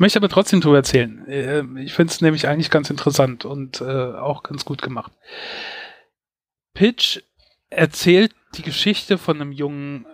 möchte 0.00 0.18
aber 0.18 0.28
trotzdem 0.28 0.60
drüber 0.60 0.78
erzählen. 0.78 1.26
Äh, 1.28 1.62
ich 1.82 1.94
finde 1.94 2.12
es 2.12 2.20
nämlich 2.20 2.48
eigentlich 2.48 2.70
ganz 2.70 2.90
interessant 2.90 3.44
und 3.44 3.80
äh, 3.80 3.84
auch 3.84 4.42
ganz 4.42 4.64
gut 4.64 4.82
gemacht. 4.82 5.12
Pitch 6.74 7.20
erzählt 7.68 8.34
die 8.56 8.62
Geschichte 8.62 9.18
von 9.18 9.40
einem 9.40 9.52
jungen, 9.52 10.06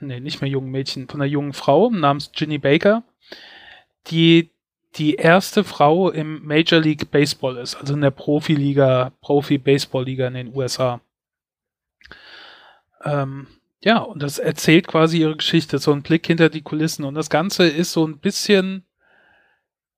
nee, 0.00 0.20
nicht 0.20 0.40
mehr 0.40 0.50
jungen 0.50 0.70
Mädchen, 0.70 1.08
von 1.08 1.20
einer 1.20 1.30
jungen 1.30 1.52
Frau 1.52 1.90
namens 1.90 2.32
Ginny 2.32 2.58
Baker, 2.58 3.04
die 4.08 4.50
die 4.96 5.16
erste 5.16 5.62
Frau 5.62 6.10
im 6.10 6.44
Major 6.44 6.80
League 6.80 7.10
Baseball 7.10 7.58
ist, 7.58 7.74
also 7.74 7.94
in 7.94 8.00
der 8.00 8.10
Profiliga, 8.10 9.12
Profi-Baseball-Liga 9.20 10.26
in 10.28 10.34
den 10.34 10.56
USA. 10.56 11.00
Ähm, 13.04 13.46
ja, 13.80 13.98
und 13.98 14.22
das 14.22 14.38
erzählt 14.38 14.88
quasi 14.88 15.20
ihre 15.20 15.36
Geschichte, 15.36 15.78
so 15.78 15.92
ein 15.92 16.02
Blick 16.02 16.26
hinter 16.26 16.48
die 16.48 16.62
Kulissen. 16.62 17.04
Und 17.04 17.14
das 17.14 17.28
Ganze 17.28 17.68
ist 17.68 17.92
so 17.92 18.06
ein 18.06 18.18
bisschen 18.18 18.85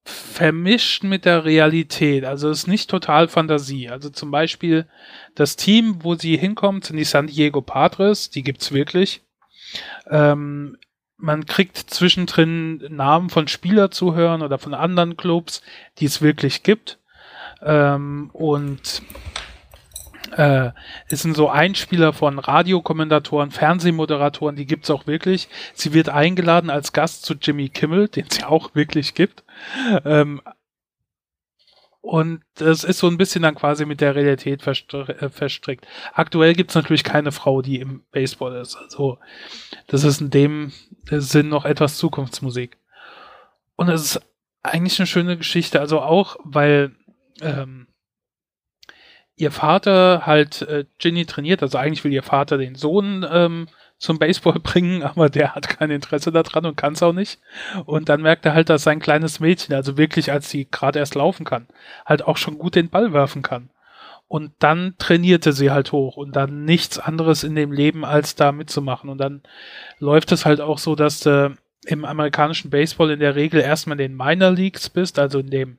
vermischt 0.09 1.05
mit 1.05 1.25
der 1.25 1.45
Realität. 1.45 2.25
Also 2.25 2.51
es 2.51 2.61
ist 2.61 2.67
nicht 2.67 2.89
total 2.89 3.29
Fantasie. 3.29 3.89
Also 3.89 4.11
zum 4.11 4.31
Beispiel 4.31 4.87
das 5.35 5.57
Team, 5.57 6.03
wo 6.03 6.15
sie 6.15 6.37
hinkommt, 6.37 6.85
sind 6.85 6.97
die 6.97 7.05
San 7.05 7.27
Diego 7.27 7.61
Padres, 7.61 8.31
die 8.31 8.43
gibt's 8.43 8.73
wirklich. 8.73 9.23
Ähm, 10.09 10.77
man 11.17 11.47
kriegt 11.47 11.77
zwischendrin 11.77 12.77
Namen 12.89 13.29
von 13.29 13.49
Spieler 13.49 13.91
zu 13.91 14.15
hören 14.15 14.43
oder 14.43 14.59
von 14.59 14.73
anderen 14.73 15.17
Clubs, 15.17 15.63
die 15.99 16.07
es 16.07 16.23
wirklich 16.23 16.63
gibt. 16.63 16.99
Ähm, 17.63 18.31
und 18.33 19.03
äh, 20.33 20.73
es 21.09 21.23
sind 21.23 21.37
so 21.37 21.49
Einspieler 21.49 22.13
von 22.13 22.39
Radiokommentatoren, 22.39 23.51
Fernsehmoderatoren, 23.51 24.57
die 24.57 24.67
gibt's 24.67 24.91
auch 24.91 25.07
wirklich. 25.07 25.49
Sie 25.75 25.93
wird 25.93 26.09
eingeladen 26.09 26.71
als 26.71 26.93
Gast 26.93 27.25
zu 27.25 27.35
Jimmy 27.35 27.69
Kimmel, 27.69 28.09
den 28.09 28.27
es 28.29 28.39
ja 28.39 28.49
auch 28.49 28.75
wirklich 28.75 29.15
gibt. 29.15 29.45
Ähm, 30.05 30.41
und 32.01 32.43
das 32.55 32.85
ist 32.85 33.01
so 33.01 33.09
ein 33.09 33.19
bisschen 33.19 33.43
dann 33.43 33.55
quasi 33.55 33.85
mit 33.85 34.01
der 34.01 34.15
Realität 34.15 34.67
äh, 34.67 35.29
verstrickt. 35.29 35.87
Aktuell 36.15 36.55
gibt's 36.55 36.75
natürlich 36.75 37.05
keine 37.05 37.33
Frau, 37.33 37.61
die 37.61 37.81
im 37.81 38.03
Baseball 38.13 38.57
ist. 38.57 38.77
Also 38.77 39.19
das 39.89 40.05
ist 40.05 40.21
in 40.21 40.31
dem 40.31 40.73
Sinn 41.11 41.49
noch 41.49 41.65
etwas 41.65 41.99
Zukunftsmusik. 41.99 42.79
Und 43.77 43.89
es 43.89 44.03
ist 44.03 44.21
eigentlich 44.63 44.99
eine 44.99 45.07
schöne 45.07 45.37
Geschichte. 45.37 45.81
Also 45.81 46.01
auch, 46.01 46.37
weil 46.45 46.93
ähm, 47.43 47.88
ihr 49.39 49.53
Vater 49.53 50.23
halt 50.27 50.63
äh, 50.63 50.85
Ginny 50.99 51.25
trainiert. 51.25 51.63
Also 51.63 51.79
eigentlich 51.79 52.05
will 52.05 52.13
ihr 52.13 52.23
Vater 52.23 52.59
den 52.59 52.75
Sohn 52.75 53.27
ähm, 53.31 53.69
zum 53.97 54.19
Baseball 54.19 54.59
bringen, 54.63 55.03
aber 55.03 55.31
der 55.31 55.55
hat 55.55 55.69
kein 55.69 55.91
Interesse 55.91 56.33
daran 56.33 56.67
und 56.67 56.77
kann 56.77 56.93
es 56.93 57.03
auch 57.03 57.13
nicht. 57.13 57.41
Und 57.87 58.09
dann 58.09 58.21
merkt 58.21 58.45
er 58.45 58.55
halt, 58.55 58.69
dass 58.69 58.83
sein 58.83 59.01
kleines 59.01 59.41
Mädchen, 59.41 59.75
also 59.75 59.97
wirklich 59.97 60.33
als 60.33 60.51
sie 60.51 60.69
gerade 60.71 60.99
erst 60.99 61.15
laufen 61.15 61.45
kann, 61.45 61.69
halt 62.05 62.27
auch 62.27 62.37
schon 62.37 62.59
gut 62.59 62.75
den 62.75 62.91
Ball 62.91 63.13
werfen 63.13 63.43
kann. 63.43 63.71
Und 64.27 64.53
dann 64.59 64.95
trainierte 64.99 65.53
sie 65.55 65.71
halt 65.71 65.93
hoch 65.93 66.19
und 66.19 66.37
dann 66.37 66.67
nichts 66.67 66.99
anderes 66.99 67.45
in 67.45 67.55
dem 67.55 67.73
Leben 67.73 68.05
als 68.05 68.35
da 68.35 68.53
mitzumachen. 68.53 69.09
Und 69.09 69.19
dann 69.19 69.43
läuft 69.99 70.33
es 70.33 70.45
halt 70.45 70.61
auch 70.61 70.79
so, 70.79 70.95
dass 70.97 71.21
du 71.21 71.57
im 71.87 72.05
amerikanischen 72.05 72.71
Baseball 72.71 73.11
in 73.11 73.21
der 73.21 73.37
Regel 73.37 73.61
erstmal 73.61 73.99
in 73.99 74.11
den 74.11 74.17
Minor 74.17 74.51
Leagues 74.51 74.91
bist, 74.91 75.19
also 75.19 75.39
in 75.39 75.49
dem 75.49 75.79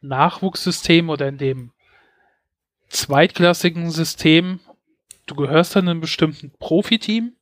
Nachwuchssystem 0.00 1.10
oder 1.10 1.28
in 1.28 1.36
dem 1.36 1.72
zweitklassigen 2.90 3.90
System. 3.90 4.60
Du 5.26 5.34
gehörst 5.34 5.74
dann 5.74 5.88
einem 5.88 6.00
bestimmten 6.00 6.52
Profiteam 6.58 7.32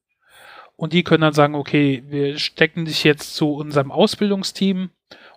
und 0.76 0.92
die 0.92 1.02
können 1.02 1.22
dann 1.22 1.32
sagen, 1.32 1.54
okay, 1.54 2.04
wir 2.06 2.38
stecken 2.38 2.84
dich 2.84 3.02
jetzt 3.02 3.34
zu 3.34 3.54
unserem 3.54 3.90
Ausbildungsteam 3.90 4.90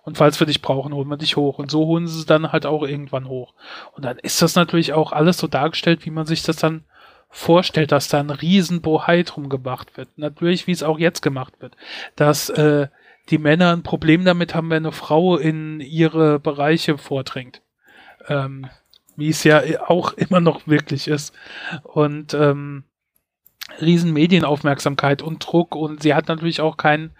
und 0.04 0.18
falls 0.18 0.38
wir 0.40 0.46
dich 0.46 0.62
brauchen, 0.62 0.92
holen 0.92 1.08
wir 1.08 1.16
dich 1.16 1.36
hoch. 1.36 1.58
Und 1.58 1.70
so 1.70 1.86
holen 1.86 2.06
sie 2.06 2.18
es 2.18 2.26
dann 2.26 2.52
halt 2.52 2.66
auch 2.66 2.82
irgendwann 2.82 3.28
hoch. 3.28 3.54
Und 3.92 4.04
dann 4.04 4.18
ist 4.18 4.42
das 4.42 4.54
natürlich 4.54 4.92
auch 4.92 5.12
alles 5.12 5.38
so 5.38 5.46
dargestellt, 5.46 6.04
wie 6.04 6.10
man 6.10 6.26
sich 6.26 6.42
das 6.42 6.56
dann 6.56 6.84
vorstellt, 7.30 7.92
dass 7.92 8.08
da 8.08 8.20
ein 8.20 8.30
riesen 8.30 8.82
Bohai 8.82 9.22
drum 9.22 9.48
gemacht 9.48 9.96
wird. 9.96 10.08
Natürlich, 10.16 10.66
wie 10.66 10.72
es 10.72 10.82
auch 10.82 10.98
jetzt 10.98 11.22
gemacht 11.22 11.54
wird. 11.60 11.76
Dass 12.16 12.50
äh, 12.50 12.88
die 13.30 13.38
Männer 13.38 13.72
ein 13.72 13.84
Problem 13.84 14.24
damit 14.24 14.54
haben, 14.54 14.70
wenn 14.70 14.84
eine 14.84 14.92
Frau 14.92 15.36
in 15.36 15.80
ihre 15.80 16.40
Bereiche 16.40 16.98
vordringt. 16.98 17.62
Ähm, 18.28 18.68
wie 19.16 19.28
es 19.28 19.44
ja 19.44 19.62
auch 19.86 20.12
immer 20.14 20.40
noch 20.40 20.66
wirklich 20.66 21.08
ist. 21.08 21.34
Und 21.82 22.34
ähm, 22.34 22.84
riesen 23.80 24.12
Medienaufmerksamkeit 24.12 25.22
und 25.22 25.38
Druck 25.46 25.74
und 25.74 26.02
sie 26.02 26.14
hat 26.14 26.28
natürlich 26.28 26.60
auch 26.60 26.76
kein 26.76 27.16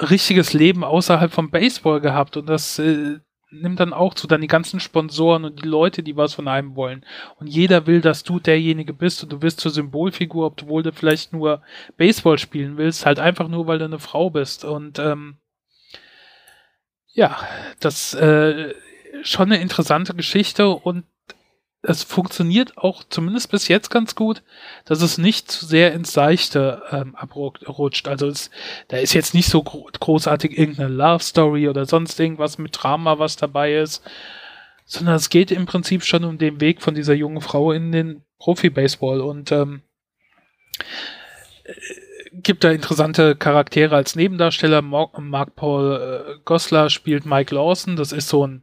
richtiges 0.00 0.52
Leben 0.52 0.84
außerhalb 0.84 1.32
vom 1.32 1.50
Baseball 1.50 2.00
gehabt 2.00 2.36
und 2.36 2.46
das 2.48 2.78
äh, 2.78 3.18
nimmt 3.52 3.80
dann 3.80 3.92
auch 3.92 4.14
zu, 4.14 4.26
dann 4.26 4.40
die 4.40 4.46
ganzen 4.46 4.80
Sponsoren 4.80 5.44
und 5.44 5.62
die 5.62 5.68
Leute, 5.68 6.02
die 6.02 6.16
was 6.16 6.34
von 6.34 6.48
einem 6.48 6.74
wollen. 6.74 7.04
Und 7.38 7.48
jeder 7.48 7.86
will, 7.86 8.00
dass 8.00 8.22
du 8.22 8.40
derjenige 8.40 8.94
bist 8.94 9.22
und 9.22 9.30
du 9.30 9.42
wirst 9.42 9.60
zur 9.60 9.70
Symbolfigur, 9.70 10.46
obwohl 10.46 10.82
du 10.82 10.92
vielleicht 10.92 11.32
nur 11.32 11.62
Baseball 11.98 12.38
spielen 12.38 12.78
willst, 12.78 13.04
halt 13.04 13.18
einfach 13.18 13.48
nur, 13.48 13.66
weil 13.66 13.78
du 13.78 13.84
eine 13.84 13.98
Frau 13.98 14.30
bist. 14.30 14.64
Und 14.64 14.98
ähm, 14.98 15.36
ja, 17.08 17.36
das 17.78 18.14
äh, 18.14 18.72
schon 19.22 19.52
eine 19.52 19.60
interessante 19.60 20.14
Geschichte 20.14 20.68
und 20.68 21.04
es 21.82 22.04
funktioniert 22.04 22.78
auch 22.78 23.02
zumindest 23.08 23.50
bis 23.50 23.66
jetzt 23.66 23.90
ganz 23.90 24.14
gut, 24.14 24.42
dass 24.84 25.02
es 25.02 25.18
nicht 25.18 25.50
zu 25.50 25.66
sehr 25.66 25.92
ins 25.92 26.12
Seichte 26.12 26.82
ähm, 26.90 27.16
abrutscht. 27.16 28.06
Also 28.06 28.28
es, 28.28 28.50
da 28.88 28.98
ist 28.98 29.14
jetzt 29.14 29.34
nicht 29.34 29.48
so 29.48 29.64
gro 29.64 29.88
großartig 29.98 30.56
irgendeine 30.56 30.88
Love 30.88 31.22
Story 31.22 31.68
oder 31.68 31.84
sonst 31.84 32.18
irgendwas 32.20 32.58
mit 32.58 32.78
Drama, 32.80 33.18
was 33.18 33.36
dabei 33.36 33.74
ist, 33.74 34.02
sondern 34.84 35.16
es 35.16 35.28
geht 35.28 35.50
im 35.50 35.66
Prinzip 35.66 36.04
schon 36.04 36.24
um 36.24 36.38
den 36.38 36.60
Weg 36.60 36.82
von 36.82 36.94
dieser 36.94 37.14
jungen 37.14 37.40
Frau 37.40 37.72
in 37.72 37.90
den 37.90 38.22
Profi-Baseball 38.38 39.20
und 39.20 39.50
ähm, 39.50 39.82
äh, 41.64 41.72
gibt 42.32 42.62
da 42.62 42.70
interessante 42.70 43.34
Charaktere 43.34 43.96
als 43.96 44.14
Nebendarsteller. 44.14 44.82
Mark 44.82 45.56
Paul 45.56 46.36
äh, 46.36 46.38
Goslar 46.44 46.90
spielt 46.90 47.26
Mike 47.26 47.54
Lawson, 47.54 47.96
das 47.96 48.12
ist 48.12 48.28
so 48.28 48.46
ein 48.46 48.62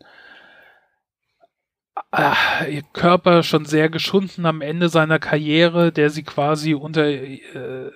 äh, 2.11 2.75
ihr 2.75 2.83
Körper 2.93 3.43
schon 3.43 3.65
sehr 3.65 3.89
geschunden 3.89 4.45
am 4.45 4.61
Ende 4.61 4.89
seiner 4.89 5.19
Karriere, 5.19 5.91
der 5.91 6.09
sie 6.09 6.23
quasi 6.23 6.73
unter 6.73 7.05
äh, 7.07 7.91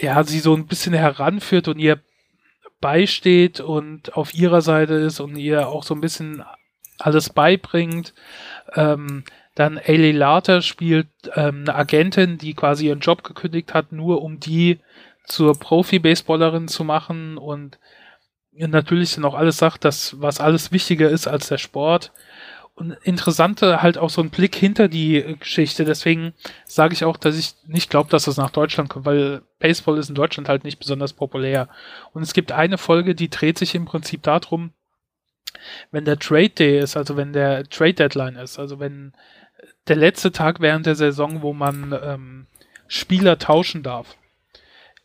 ja, 0.00 0.22
sie 0.24 0.40
so 0.40 0.54
ein 0.54 0.66
bisschen 0.66 0.94
heranführt 0.94 1.68
und 1.68 1.78
ihr 1.78 2.00
beisteht 2.80 3.60
und 3.60 4.16
auf 4.16 4.34
ihrer 4.34 4.62
Seite 4.62 4.94
ist 4.94 5.20
und 5.20 5.36
ihr 5.36 5.68
auch 5.68 5.82
so 5.82 5.94
ein 5.94 6.00
bisschen 6.00 6.42
alles 6.98 7.30
beibringt. 7.30 8.14
Ähm, 8.74 9.24
dann 9.54 9.78
Ailey 9.78 10.12
Later 10.12 10.62
spielt 10.62 11.08
ähm, 11.34 11.64
eine 11.66 11.74
Agentin, 11.74 12.38
die 12.38 12.54
quasi 12.54 12.86
ihren 12.86 13.00
Job 13.00 13.24
gekündigt 13.24 13.74
hat, 13.74 13.92
nur 13.92 14.22
um 14.22 14.40
die 14.40 14.78
zur 15.24 15.58
Profi-Baseballerin 15.58 16.68
zu 16.68 16.84
machen 16.84 17.36
und 17.36 17.78
natürlich 18.52 19.14
dann 19.14 19.24
auch 19.24 19.34
alles 19.34 19.58
sagt, 19.58 19.84
dass 19.84 20.20
was 20.20 20.40
alles 20.40 20.72
wichtiger 20.72 21.08
ist 21.08 21.26
als 21.26 21.48
der 21.48 21.58
Sport. 21.58 22.12
Und 22.74 22.92
interessante 23.02 23.82
halt 23.82 23.98
auch 23.98 24.08
so 24.08 24.22
ein 24.22 24.30
Blick 24.30 24.54
hinter 24.54 24.88
die 24.88 25.36
Geschichte. 25.38 25.84
Deswegen 25.84 26.32
sage 26.64 26.94
ich 26.94 27.04
auch, 27.04 27.18
dass 27.18 27.36
ich 27.36 27.54
nicht 27.66 27.90
glaube, 27.90 28.08
dass 28.08 28.24
das 28.24 28.38
nach 28.38 28.50
Deutschland 28.50 28.88
kommt, 28.88 29.04
weil 29.04 29.42
Baseball 29.58 29.98
ist 29.98 30.08
in 30.08 30.14
Deutschland 30.14 30.48
halt 30.48 30.64
nicht 30.64 30.78
besonders 30.78 31.12
populär. 31.12 31.68
Und 32.12 32.22
es 32.22 32.32
gibt 32.32 32.52
eine 32.52 32.78
Folge, 32.78 33.14
die 33.14 33.28
dreht 33.28 33.58
sich 33.58 33.74
im 33.74 33.84
Prinzip 33.84 34.22
darum, 34.22 34.72
wenn 35.90 36.06
der 36.06 36.18
Trade 36.18 36.50
Day 36.50 36.78
ist, 36.78 36.96
also 36.96 37.16
wenn 37.16 37.34
der 37.34 37.64
Trade 37.64 37.94
Deadline 37.94 38.36
ist, 38.36 38.58
also 38.58 38.80
wenn 38.80 39.12
der 39.88 39.96
letzte 39.96 40.32
Tag 40.32 40.60
während 40.60 40.86
der 40.86 40.94
Saison, 40.94 41.42
wo 41.42 41.52
man 41.52 41.94
ähm, 42.02 42.46
Spieler 42.88 43.38
tauschen 43.38 43.82
darf. 43.82 44.16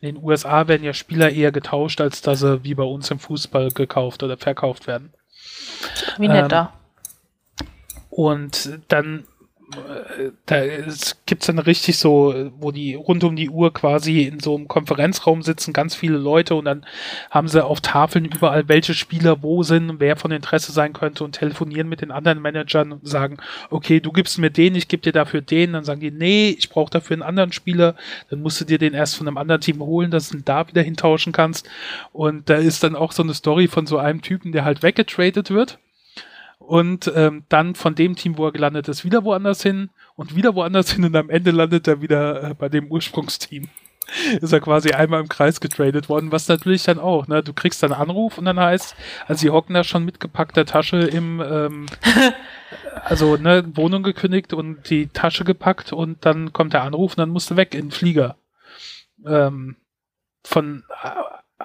In 0.00 0.14
den 0.14 0.24
USA 0.24 0.68
werden 0.68 0.84
ja 0.84 0.92
Spieler 0.92 1.30
eher 1.30 1.52
getauscht, 1.52 2.00
als 2.00 2.20
dass 2.20 2.40
sie 2.40 2.64
wie 2.64 2.74
bei 2.74 2.82
uns 2.82 3.10
im 3.10 3.18
Fußball 3.18 3.70
gekauft 3.70 4.22
oder 4.22 4.36
verkauft 4.36 4.86
werden. 4.86 5.14
Wie 6.18 6.28
nett 6.28 6.44
ähm, 6.44 6.48
da. 6.48 6.72
Und 8.10 8.80
dann 8.88 9.24
da 10.46 10.62
gibt 11.26 11.42
es 11.42 11.46
dann 11.46 11.58
richtig 11.58 11.98
so, 11.98 12.52
wo 12.58 12.70
die 12.70 12.94
rund 12.94 13.24
um 13.24 13.34
die 13.34 13.50
Uhr 13.50 13.72
quasi 13.72 14.22
in 14.22 14.38
so 14.38 14.54
einem 14.54 14.68
Konferenzraum 14.68 15.42
sitzen, 15.42 15.72
ganz 15.72 15.96
viele 15.96 16.18
Leute 16.18 16.54
und 16.54 16.66
dann 16.66 16.86
haben 17.30 17.48
sie 17.48 17.64
auf 17.64 17.80
Tafeln 17.80 18.26
überall, 18.26 18.68
welche 18.68 18.94
Spieler 18.94 19.42
wo 19.42 19.64
sind, 19.64 19.98
wer 19.98 20.16
von 20.16 20.30
Interesse 20.30 20.70
sein 20.70 20.92
könnte 20.92 21.24
und 21.24 21.32
telefonieren 21.32 21.88
mit 21.88 22.00
den 22.00 22.12
anderen 22.12 22.40
Managern 22.40 22.92
und 22.92 23.08
sagen, 23.08 23.38
okay, 23.70 23.98
du 23.98 24.12
gibst 24.12 24.38
mir 24.38 24.50
den, 24.50 24.76
ich 24.76 24.86
gebe 24.86 25.02
dir 25.02 25.12
dafür 25.12 25.40
den, 25.40 25.72
dann 25.72 25.84
sagen 25.84 26.00
die, 26.00 26.12
nee, 26.12 26.50
ich 26.50 26.70
brauche 26.70 26.90
dafür 26.90 27.14
einen 27.14 27.22
anderen 27.22 27.52
Spieler, 27.52 27.96
dann 28.30 28.42
musst 28.42 28.60
du 28.60 28.64
dir 28.64 28.78
den 28.78 28.94
erst 28.94 29.16
von 29.16 29.26
einem 29.26 29.38
anderen 29.38 29.60
Team 29.60 29.80
holen, 29.80 30.12
dass 30.12 30.28
du 30.28 30.36
ihn 30.36 30.44
da 30.44 30.68
wieder 30.68 30.82
hintauschen 30.82 31.32
kannst. 31.32 31.68
Und 32.12 32.48
da 32.48 32.54
ist 32.54 32.84
dann 32.84 32.94
auch 32.94 33.10
so 33.10 33.24
eine 33.24 33.34
Story 33.34 33.66
von 33.66 33.86
so 33.86 33.98
einem 33.98 34.22
Typen, 34.22 34.52
der 34.52 34.64
halt 34.64 34.84
weggetradet 34.84 35.50
wird 35.50 35.78
und 36.66 37.10
ähm, 37.14 37.44
dann 37.48 37.74
von 37.74 37.94
dem 37.94 38.16
Team, 38.16 38.38
wo 38.38 38.46
er 38.46 38.52
gelandet 38.52 38.88
ist, 38.88 39.04
wieder 39.04 39.24
woanders 39.24 39.62
hin 39.62 39.90
und 40.14 40.34
wieder 40.36 40.54
woanders 40.54 40.92
hin 40.92 41.04
und 41.04 41.16
am 41.16 41.30
Ende 41.30 41.50
landet 41.50 41.88
er 41.88 42.00
wieder 42.00 42.50
äh, 42.50 42.54
bei 42.54 42.68
dem 42.68 42.90
Ursprungsteam. 42.90 43.68
ist 44.40 44.52
er 44.52 44.60
quasi 44.60 44.90
einmal 44.90 45.20
im 45.20 45.28
Kreis 45.28 45.60
getradet 45.60 46.08
worden, 46.08 46.32
was 46.32 46.48
natürlich 46.48 46.84
dann 46.84 46.98
auch, 46.98 47.26
ne, 47.26 47.42
du 47.42 47.52
kriegst 47.52 47.82
dann 47.82 47.92
einen 47.92 48.02
Anruf 48.02 48.38
und 48.38 48.44
dann 48.44 48.58
heißt, 48.58 48.94
also 49.26 49.40
sie 49.40 49.50
hocken 49.50 49.74
da 49.74 49.84
schon 49.84 50.04
mit 50.04 50.20
gepackter 50.20 50.64
Tasche 50.64 50.98
im, 50.98 51.40
ähm, 51.40 51.86
also 53.04 53.36
ne, 53.36 53.64
Wohnung 53.74 54.02
gekündigt 54.02 54.52
und 54.52 54.88
die 54.90 55.08
Tasche 55.08 55.44
gepackt 55.44 55.92
und 55.92 56.24
dann 56.24 56.52
kommt 56.52 56.72
der 56.72 56.82
Anruf 56.82 57.12
und 57.12 57.18
dann 57.18 57.30
musst 57.30 57.50
du 57.50 57.56
weg 57.56 57.74
in 57.74 57.86
den 57.86 57.90
Flieger. 57.90 58.36
Ähm, 59.24 59.76
von 60.44 60.84
äh, 61.02 61.08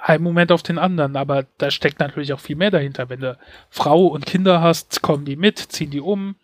einen 0.02 0.24
Moment 0.24 0.52
auf 0.52 0.64
den 0.64 0.78
anderen, 0.78 1.16
aber 1.16 1.46
da 1.58 1.70
steckt 1.70 2.00
natürlich 2.00 2.34
auch 2.34 2.40
viel 2.40 2.56
mehr 2.56 2.72
dahinter. 2.72 3.10
Wenn 3.10 3.22
du 3.22 3.38
Frau 3.70 4.08
und 4.08 4.26
Kinder 4.26 4.62
hast, 4.62 5.02
kommen 5.02 5.26
die 5.26 5.36
mit, 5.36 5.60
ziehen 5.60 5.92
die 5.92 6.02
um 6.02 6.36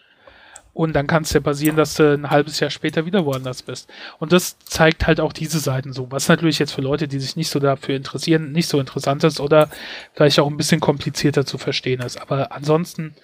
und 0.77 0.93
dann 0.93 1.07
kann 1.07 1.23
es 1.23 1.33
ja 1.33 1.39
passieren, 1.39 1.75
dass 1.75 1.95
du 1.95 2.13
ein 2.13 2.29
halbes 2.29 2.59
Jahr 2.59 2.69
später 2.69 3.07
wieder 3.07 3.25
woanders 3.25 3.63
bist. 3.63 3.89
Und 4.19 4.31
das 4.31 4.59
zeigt 4.59 5.07
halt 5.07 5.19
auch 5.19 5.33
diese 5.33 5.57
Seiten 5.57 5.91
so, 5.91 6.11
was 6.11 6.29
natürlich 6.29 6.59
jetzt 6.59 6.71
für 6.71 6.81
Leute, 6.81 7.07
die 7.07 7.19
sich 7.19 7.35
nicht 7.35 7.49
so 7.49 7.59
dafür 7.59 7.95
interessieren, 7.95 8.51
nicht 8.51 8.69
so 8.69 8.79
interessant 8.79 9.23
ist 9.23 9.39
oder 9.39 9.69
vielleicht 10.13 10.39
auch 10.39 10.47
ein 10.47 10.57
bisschen 10.57 10.79
komplizierter 10.79 11.47
zu 11.47 11.57
verstehen 11.57 12.01
ist. 12.01 12.21
Aber 12.21 12.51
ansonsten 12.51 13.15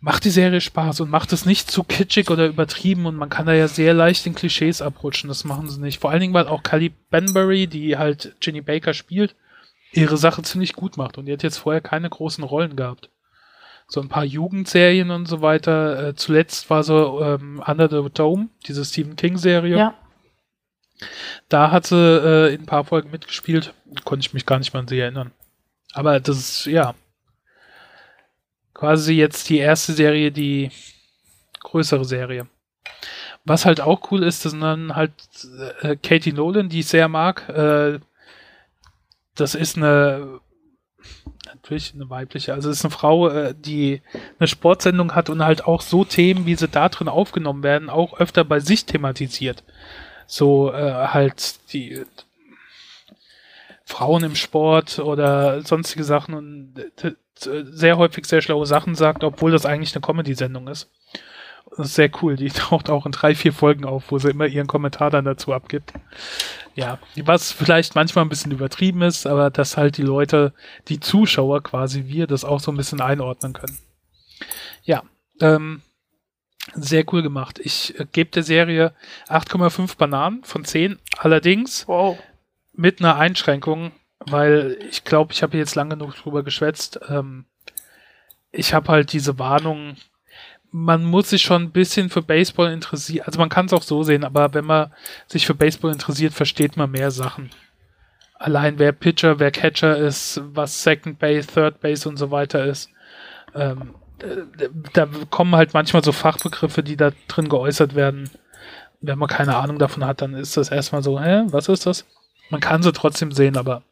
macht 0.00 0.24
die 0.24 0.30
Serie 0.30 0.60
Spaß 0.60 1.00
und 1.00 1.10
macht 1.10 1.32
es 1.32 1.46
nicht 1.46 1.70
zu 1.70 1.84
kitschig 1.84 2.30
oder 2.30 2.46
übertrieben 2.46 3.06
und 3.06 3.16
man 3.16 3.30
kann 3.30 3.46
da 3.46 3.52
ja 3.52 3.68
sehr 3.68 3.94
leicht 3.94 4.26
in 4.26 4.34
Klischees 4.34 4.82
abrutschen. 4.82 5.28
Das 5.28 5.44
machen 5.44 5.68
sie 5.68 5.80
nicht. 5.80 6.00
Vor 6.00 6.10
allen 6.10 6.20
Dingen, 6.20 6.34
weil 6.34 6.48
auch 6.48 6.62
Callie 6.62 6.92
Benbury, 7.10 7.66
die 7.66 7.96
halt 7.96 8.36
Ginny 8.40 8.60
Baker 8.60 8.94
spielt, 8.94 9.34
ihre 9.92 10.16
Sache 10.16 10.42
ziemlich 10.42 10.74
gut 10.74 10.96
macht 10.96 11.18
und 11.18 11.26
die 11.26 11.32
hat 11.32 11.42
jetzt 11.42 11.58
vorher 11.58 11.80
keine 11.80 12.10
großen 12.10 12.44
Rollen 12.44 12.76
gehabt. 12.76 13.10
So 13.86 14.00
ein 14.00 14.08
paar 14.08 14.24
Jugendserien 14.24 15.10
und 15.10 15.26
so 15.26 15.42
weiter. 15.42 16.08
Äh, 16.08 16.14
zuletzt 16.14 16.70
war 16.70 16.82
so 16.82 17.20
ähm, 17.22 17.62
Under 17.66 17.88
the 17.88 18.10
Dome, 18.12 18.48
diese 18.66 18.84
Stephen 18.84 19.16
King-Serie. 19.16 19.76
Ja. 19.76 19.94
Da 21.48 21.70
hat 21.70 21.86
sie 21.86 21.96
äh, 21.96 22.54
in 22.54 22.62
ein 22.62 22.66
paar 22.66 22.84
Folgen 22.84 23.10
mitgespielt. 23.10 23.74
Konnte 24.04 24.26
ich 24.26 24.32
mich 24.32 24.46
gar 24.46 24.58
nicht 24.58 24.72
mehr 24.72 24.80
an 24.80 24.88
sie 24.88 24.98
erinnern. 24.98 25.32
Aber 25.92 26.18
das 26.18 26.38
ist, 26.38 26.66
ja, 26.66 26.94
quasi 28.74 29.14
jetzt 29.14 29.48
die 29.48 29.58
erste 29.58 29.92
Serie, 29.92 30.32
die 30.32 30.70
größere 31.62 32.04
Serie. 32.04 32.46
Was 33.44 33.64
halt 33.64 33.80
auch 33.80 34.10
cool 34.10 34.22
ist, 34.22 34.44
dass 34.44 34.58
dann 34.58 34.94
halt 34.94 35.12
äh, 35.80 35.96
Katie 35.96 36.32
Nolan, 36.32 36.68
die 36.68 36.80
ich 36.80 36.86
sehr 36.86 37.08
mag. 37.08 37.48
Äh, 37.48 38.00
das 39.34 39.54
ist 39.54 39.76
eine 39.76 40.40
natürlich 41.46 41.94
eine 41.94 42.10
weibliche, 42.10 42.52
also 42.52 42.70
ist 42.70 42.84
eine 42.84 42.90
Frau, 42.90 43.28
äh, 43.28 43.54
die 43.56 44.02
eine 44.38 44.48
Sportsendung 44.48 45.14
hat 45.14 45.30
und 45.30 45.42
halt 45.42 45.66
auch 45.66 45.80
so 45.80 46.04
Themen, 46.04 46.46
wie 46.46 46.56
sie 46.56 46.68
da 46.68 46.88
drin 46.88 47.08
aufgenommen 47.08 47.62
werden, 47.62 47.90
auch 47.90 48.18
öfter 48.18 48.44
bei 48.44 48.60
sich 48.60 48.86
thematisiert. 48.86 49.62
So 50.26 50.72
äh, 50.72 51.08
halt 51.08 51.72
die 51.72 52.04
Frauen 53.84 54.24
im 54.24 54.34
Sport 54.34 54.98
oder 54.98 55.62
sonstige 55.62 56.04
Sachen 56.04 56.34
und 56.34 56.74
äh, 57.02 57.12
sehr 57.64 57.98
häufig 57.98 58.26
sehr 58.26 58.40
schlaue 58.40 58.66
Sachen 58.66 58.94
sagt, 58.94 59.24
obwohl 59.24 59.50
das 59.50 59.66
eigentlich 59.66 59.94
eine 59.94 60.02
Comedy-Sendung 60.02 60.68
ist. 60.68 60.90
Das 61.76 61.88
ist 61.88 61.94
sehr 61.94 62.10
cool. 62.22 62.36
Die 62.36 62.48
taucht 62.50 62.88
auch 62.88 63.06
in 63.06 63.12
drei, 63.12 63.34
vier 63.34 63.52
Folgen 63.52 63.84
auf, 63.84 64.10
wo 64.10 64.18
sie 64.18 64.30
immer 64.30 64.46
ihren 64.46 64.66
Kommentar 64.66 65.10
dann 65.10 65.24
dazu 65.24 65.52
abgibt. 65.52 65.92
Ja, 66.74 66.98
was 67.22 67.52
vielleicht 67.52 67.94
manchmal 67.94 68.24
ein 68.24 68.28
bisschen 68.28 68.52
übertrieben 68.52 69.02
ist, 69.02 69.26
aber 69.26 69.50
dass 69.50 69.76
halt 69.76 69.96
die 69.96 70.02
Leute, 70.02 70.52
die 70.88 70.98
Zuschauer 70.98 71.62
quasi, 71.62 72.06
wir 72.06 72.26
das 72.26 72.44
auch 72.44 72.60
so 72.60 72.72
ein 72.72 72.76
bisschen 72.76 73.00
einordnen 73.00 73.52
können. 73.52 73.78
Ja, 74.82 75.02
ähm, 75.40 75.82
sehr 76.74 77.04
cool 77.12 77.22
gemacht. 77.22 77.60
Ich 77.62 77.98
äh, 77.98 78.06
gebe 78.10 78.30
der 78.30 78.42
Serie 78.42 78.94
8,5 79.28 79.96
Bananen 79.96 80.42
von 80.44 80.64
10. 80.64 80.98
Allerdings 81.18 81.86
wow. 81.86 82.18
Mit 82.76 83.00
einer 83.00 83.16
Einschränkung, 83.16 83.92
weil 84.18 84.78
ich 84.90 85.04
glaube, 85.04 85.32
ich 85.32 85.42
habe 85.42 85.56
jetzt 85.56 85.74
lange 85.74 85.96
genug 85.96 86.14
drüber 86.16 86.42
geschwätzt. 86.42 87.00
Ähm, 87.08 87.46
ich 88.50 88.74
habe 88.74 88.88
halt 88.88 89.12
diese 89.12 89.38
Warnung, 89.38 89.96
man 90.70 91.04
muss 91.04 91.30
sich 91.30 91.42
schon 91.42 91.62
ein 91.62 91.72
bisschen 91.72 92.10
für 92.10 92.22
Baseball 92.22 92.72
interessieren. 92.72 93.26
Also 93.26 93.38
man 93.38 93.48
kann 93.48 93.66
es 93.66 93.72
auch 93.72 93.82
so 93.82 94.02
sehen, 94.02 94.24
aber 94.24 94.54
wenn 94.54 94.64
man 94.64 94.92
sich 95.26 95.46
für 95.46 95.54
Baseball 95.54 95.92
interessiert, 95.92 96.32
versteht 96.32 96.76
man 96.76 96.90
mehr 96.90 97.10
Sachen. 97.10 97.50
Allein 98.34 98.78
wer 98.78 98.92
Pitcher, 98.92 99.38
wer 99.38 99.50
Catcher 99.50 99.96
ist, 99.96 100.40
was 100.44 100.82
Second 100.82 101.18
Base, 101.18 101.46
Third 101.46 101.80
Base 101.80 102.08
und 102.08 102.16
so 102.16 102.30
weiter 102.30 102.64
ist. 102.64 102.90
Ähm, 103.54 103.94
da 104.92 105.06
kommen 105.30 105.54
halt 105.54 105.74
manchmal 105.74 106.02
so 106.02 106.12
Fachbegriffe, 106.12 106.82
die 106.82 106.96
da 106.96 107.12
drin 107.28 107.48
geäußert 107.48 107.94
werden. 107.94 108.30
Wenn 109.00 109.18
man 109.18 109.28
keine 109.28 109.56
Ahnung 109.56 109.78
davon 109.78 110.04
hat, 110.04 110.22
dann 110.22 110.34
ist 110.34 110.56
das 110.56 110.70
erstmal 110.70 111.02
so, 111.02 111.20
hä, 111.20 111.44
was 111.46 111.68
ist 111.68 111.86
das? 111.86 112.06
Man 112.50 112.60
kann 112.60 112.82
sie 112.82 112.92
trotzdem 112.92 113.32
sehen, 113.32 113.56
aber 113.56 113.82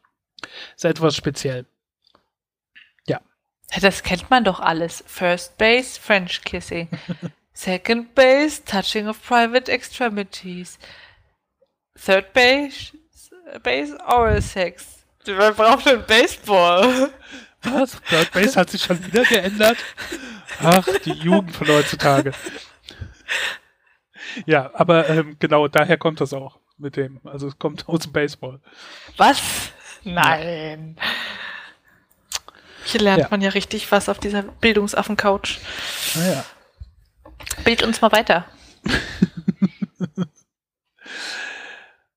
ist 0.75 0.85
etwas 0.85 1.15
speziell. 1.15 1.65
Das 3.81 4.03
kennt 4.03 4.29
man 4.29 4.43
doch 4.43 4.59
alles. 4.59 5.03
First 5.07 5.57
Base, 5.57 5.99
French 5.99 6.41
Kissing. 6.43 6.89
Second 7.53 8.13
Base, 8.15 8.63
Touching 8.63 9.07
of 9.07 9.21
Private 9.21 9.71
Extremities. 9.71 10.77
Third 11.95 12.33
Base, 12.33 12.93
Base 13.61 13.97
Oral 14.07 14.41
Sex. 14.41 15.05
Man 15.25 15.55
braucht 15.55 15.87
einen 15.87 16.05
Baseball. 16.05 17.11
Was? 17.63 18.01
Third 18.09 18.31
Base 18.31 18.59
hat 18.59 18.69
sich 18.69 18.83
schon 18.83 19.03
wieder 19.05 19.23
geändert? 19.23 19.77
Ach, 20.61 20.85
die 21.05 21.13
Jugend 21.13 21.55
von 21.55 21.67
heutzutage. 21.67 22.33
Ja, 24.45 24.71
aber 24.73 25.09
ähm, 25.09 25.37
genau, 25.39 25.67
daher 25.67 25.97
kommt 25.97 26.19
das 26.19 26.33
auch 26.33 26.59
mit 26.77 26.95
dem. 26.97 27.19
Also 27.23 27.47
es 27.47 27.57
kommt 27.57 27.87
aus 27.89 28.01
dem 28.01 28.11
Baseball. 28.11 28.59
Was? 29.17 29.41
Nein. 30.03 30.97
Ja. 30.97 31.03
Hier 32.85 33.01
lernt 33.01 33.23
ja. 33.23 33.27
man 33.31 33.41
ja 33.41 33.49
richtig 33.49 33.91
was 33.91 34.09
auf 34.09 34.19
dieser 34.19 34.43
Bildungsaffen-Couch. 34.43 35.59
Naja. 36.15 36.45
Bild 37.63 37.81
uns 37.83 38.01
mal 38.01 38.11
weiter. 38.11 38.45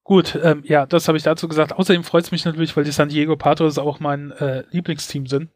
Gut, 0.02 0.38
ähm, 0.40 0.62
ja, 0.64 0.86
das 0.86 1.08
habe 1.08 1.18
ich 1.18 1.24
dazu 1.24 1.48
gesagt. 1.48 1.72
Außerdem 1.72 2.04
freut 2.04 2.24
es 2.24 2.30
mich 2.30 2.44
natürlich, 2.44 2.76
weil 2.76 2.84
die 2.84 2.92
San 2.92 3.08
Diego 3.08 3.36
Padres 3.36 3.78
auch 3.78 3.98
mein 3.98 4.30
äh, 4.32 4.64
Lieblingsteam 4.70 5.26
sind, 5.26 5.50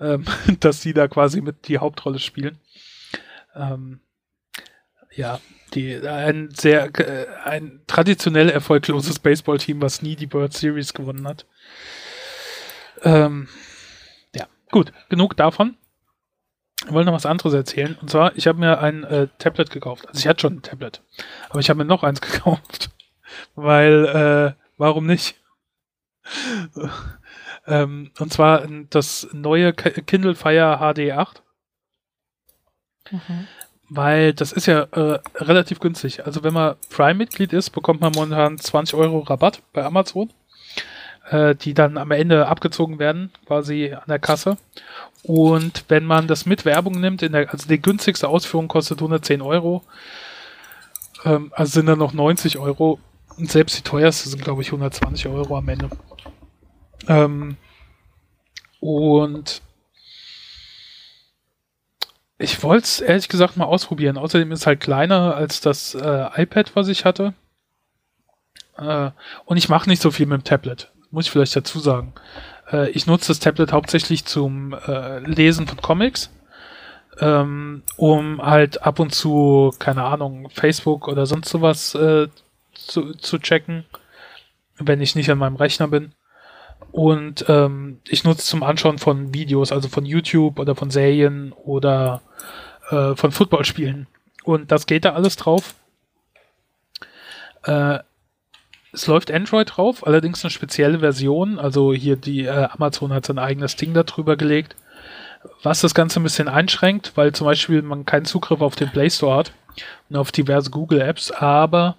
ähm, 0.00 0.24
dass 0.60 0.82
sie 0.82 0.92
da 0.92 1.06
quasi 1.08 1.40
mit 1.40 1.68
die 1.68 1.78
Hauptrolle 1.78 2.18
spielen. 2.18 2.58
Ähm, 3.54 4.00
ja, 5.16 5.40
die, 5.74 5.96
ein 6.06 6.50
sehr, 6.50 6.90
äh, 7.00 7.26
ein 7.44 7.80
traditionell 7.86 8.50
erfolgloses 8.50 9.18
Baseballteam, 9.18 9.82
was 9.82 10.02
nie 10.02 10.16
die 10.16 10.32
World 10.32 10.52
Series 10.52 10.94
gewonnen 10.94 11.26
hat. 11.26 11.46
Ähm, 13.02 13.48
Gut, 14.70 14.92
genug 15.08 15.36
davon. 15.36 15.76
Ich 16.84 16.92
wollte 16.92 17.06
noch 17.06 17.16
was 17.16 17.26
anderes 17.26 17.54
erzählen. 17.54 17.96
Und 18.00 18.10
zwar, 18.10 18.36
ich 18.36 18.46
habe 18.46 18.58
mir 18.58 18.80
ein 18.80 19.04
äh, 19.04 19.28
Tablet 19.38 19.70
gekauft. 19.70 20.06
Also 20.08 20.18
ich 20.18 20.26
hatte 20.26 20.40
schon 20.40 20.56
ein 20.56 20.62
Tablet. 20.62 21.02
Aber 21.48 21.60
ich 21.60 21.70
habe 21.70 21.78
mir 21.78 21.84
noch 21.84 22.02
eins 22.02 22.20
gekauft. 22.20 22.90
Weil, 23.54 24.54
äh, 24.54 24.62
warum 24.76 25.06
nicht? 25.06 25.36
ähm, 27.66 28.10
und 28.18 28.32
zwar 28.32 28.66
das 28.90 29.28
neue 29.32 29.72
Kindle 29.72 30.34
Fire 30.34 30.78
HD 30.78 31.12
8. 31.12 31.42
Mhm. 33.10 33.48
Weil 33.88 34.32
das 34.34 34.52
ist 34.52 34.66
ja 34.66 34.82
äh, 34.92 35.20
relativ 35.36 35.78
günstig. 35.78 36.26
Also 36.26 36.42
wenn 36.42 36.54
man 36.54 36.74
Prime-Mitglied 36.90 37.52
ist, 37.52 37.70
bekommt 37.70 38.00
man 38.00 38.12
momentan 38.12 38.58
20 38.58 38.94
Euro 38.96 39.20
Rabatt 39.20 39.62
bei 39.72 39.84
Amazon 39.84 40.30
äh, 41.30 41.54
die 41.54 41.74
dann 41.74 41.98
am 41.98 42.10
Ende 42.10 42.46
abgezogen 42.46 42.98
werden, 42.98 43.32
quasi 43.46 43.92
an 43.92 44.04
der 44.08 44.18
Kasse. 44.18 44.56
Und 45.22 45.84
wenn 45.88 46.04
man 46.04 46.28
das 46.28 46.46
mit 46.46 46.64
Werbung 46.64 47.00
nimmt, 47.00 47.20
der, 47.20 47.52
also 47.52 47.68
die 47.68 47.82
günstigste 47.82 48.28
Ausführung 48.28 48.68
kostet 48.68 48.98
110 48.98 49.42
Euro, 49.42 49.82
ähm, 51.24 51.52
also 51.54 51.72
sind 51.72 51.86
dann 51.86 51.98
noch 51.98 52.12
90 52.12 52.58
Euro. 52.58 52.98
Und 53.36 53.50
selbst 53.50 53.76
die 53.78 53.82
teuerste 53.82 54.28
sind, 54.28 54.42
glaube 54.42 54.62
ich, 54.62 54.68
120 54.68 55.26
Euro 55.28 55.56
am 55.56 55.68
Ende. 55.68 55.90
Ähm, 57.08 57.56
und 58.80 59.62
ich 62.38 62.62
wollte 62.62 62.84
es 62.84 63.00
ehrlich 63.00 63.28
gesagt 63.28 63.56
mal 63.56 63.64
ausprobieren. 63.64 64.18
Außerdem 64.18 64.52
ist 64.52 64.60
es 64.60 64.66
halt 64.66 64.80
kleiner 64.80 65.34
als 65.34 65.60
das 65.60 65.94
äh, 65.94 66.42
iPad, 66.42 66.74
was 66.74 66.88
ich 66.88 67.04
hatte. 67.04 67.34
Äh, 68.76 69.10
und 69.44 69.56
ich 69.56 69.68
mache 69.68 69.88
nicht 69.88 70.02
so 70.02 70.10
viel 70.10 70.26
mit 70.26 70.42
dem 70.42 70.44
Tablet 70.44 70.92
muss 71.10 71.26
ich 71.26 71.30
vielleicht 71.30 71.56
dazu 71.56 71.78
sagen. 71.78 72.12
Äh, 72.70 72.90
ich 72.90 73.06
nutze 73.06 73.28
das 73.28 73.40
Tablet 73.40 73.72
hauptsächlich 73.72 74.24
zum 74.24 74.74
äh, 74.74 75.20
Lesen 75.20 75.66
von 75.66 75.80
Comics, 75.80 76.30
ähm, 77.18 77.82
um 77.96 78.42
halt 78.42 78.82
ab 78.82 78.98
und 78.98 79.14
zu, 79.14 79.74
keine 79.78 80.04
Ahnung, 80.04 80.50
Facebook 80.50 81.08
oder 81.08 81.26
sonst 81.26 81.48
sowas 81.48 81.94
äh, 81.94 82.28
zu, 82.74 83.14
zu 83.14 83.38
checken, 83.38 83.86
wenn 84.78 85.00
ich 85.00 85.14
nicht 85.14 85.30
an 85.30 85.38
meinem 85.38 85.56
Rechner 85.56 85.88
bin. 85.88 86.12
Und 86.96 87.44
ähm, 87.48 88.00
ich 88.08 88.24
nutze 88.24 88.46
zum 88.46 88.62
Anschauen 88.62 88.96
von 88.96 89.34
Videos, 89.34 89.70
also 89.70 89.86
von 89.86 90.06
YouTube 90.06 90.58
oder 90.58 90.74
von 90.74 90.90
Serien 90.90 91.52
oder 91.52 92.22
äh, 92.88 93.14
von 93.14 93.32
Footballspielen. 93.32 94.06
Und 94.44 94.72
das 94.72 94.86
geht 94.86 95.04
da 95.04 95.12
alles 95.12 95.36
drauf. 95.36 95.74
Äh, 97.64 97.98
es 98.94 99.06
läuft 99.06 99.30
Android 99.30 99.76
drauf, 99.76 100.06
allerdings 100.06 100.42
eine 100.42 100.50
spezielle 100.50 101.00
Version. 101.00 101.58
Also 101.58 101.92
hier 101.92 102.16
die 102.16 102.46
äh, 102.46 102.68
Amazon 102.70 103.12
hat 103.12 103.26
sein 103.26 103.38
eigenes 103.38 103.76
Ding 103.76 103.92
darüber 103.92 104.38
gelegt, 104.38 104.74
was 105.62 105.82
das 105.82 105.94
Ganze 105.94 106.18
ein 106.18 106.22
bisschen 106.22 106.48
einschränkt, 106.48 107.12
weil 107.16 107.32
zum 107.32 107.46
Beispiel 107.46 107.82
man 107.82 108.06
keinen 108.06 108.24
Zugriff 108.24 108.62
auf 108.62 108.74
den 108.74 108.88
Play 108.88 109.10
Store 109.10 109.36
hat 109.36 109.52
und 110.08 110.16
auf 110.16 110.32
diverse 110.32 110.70
Google 110.70 111.02
Apps, 111.02 111.30
aber 111.30 111.98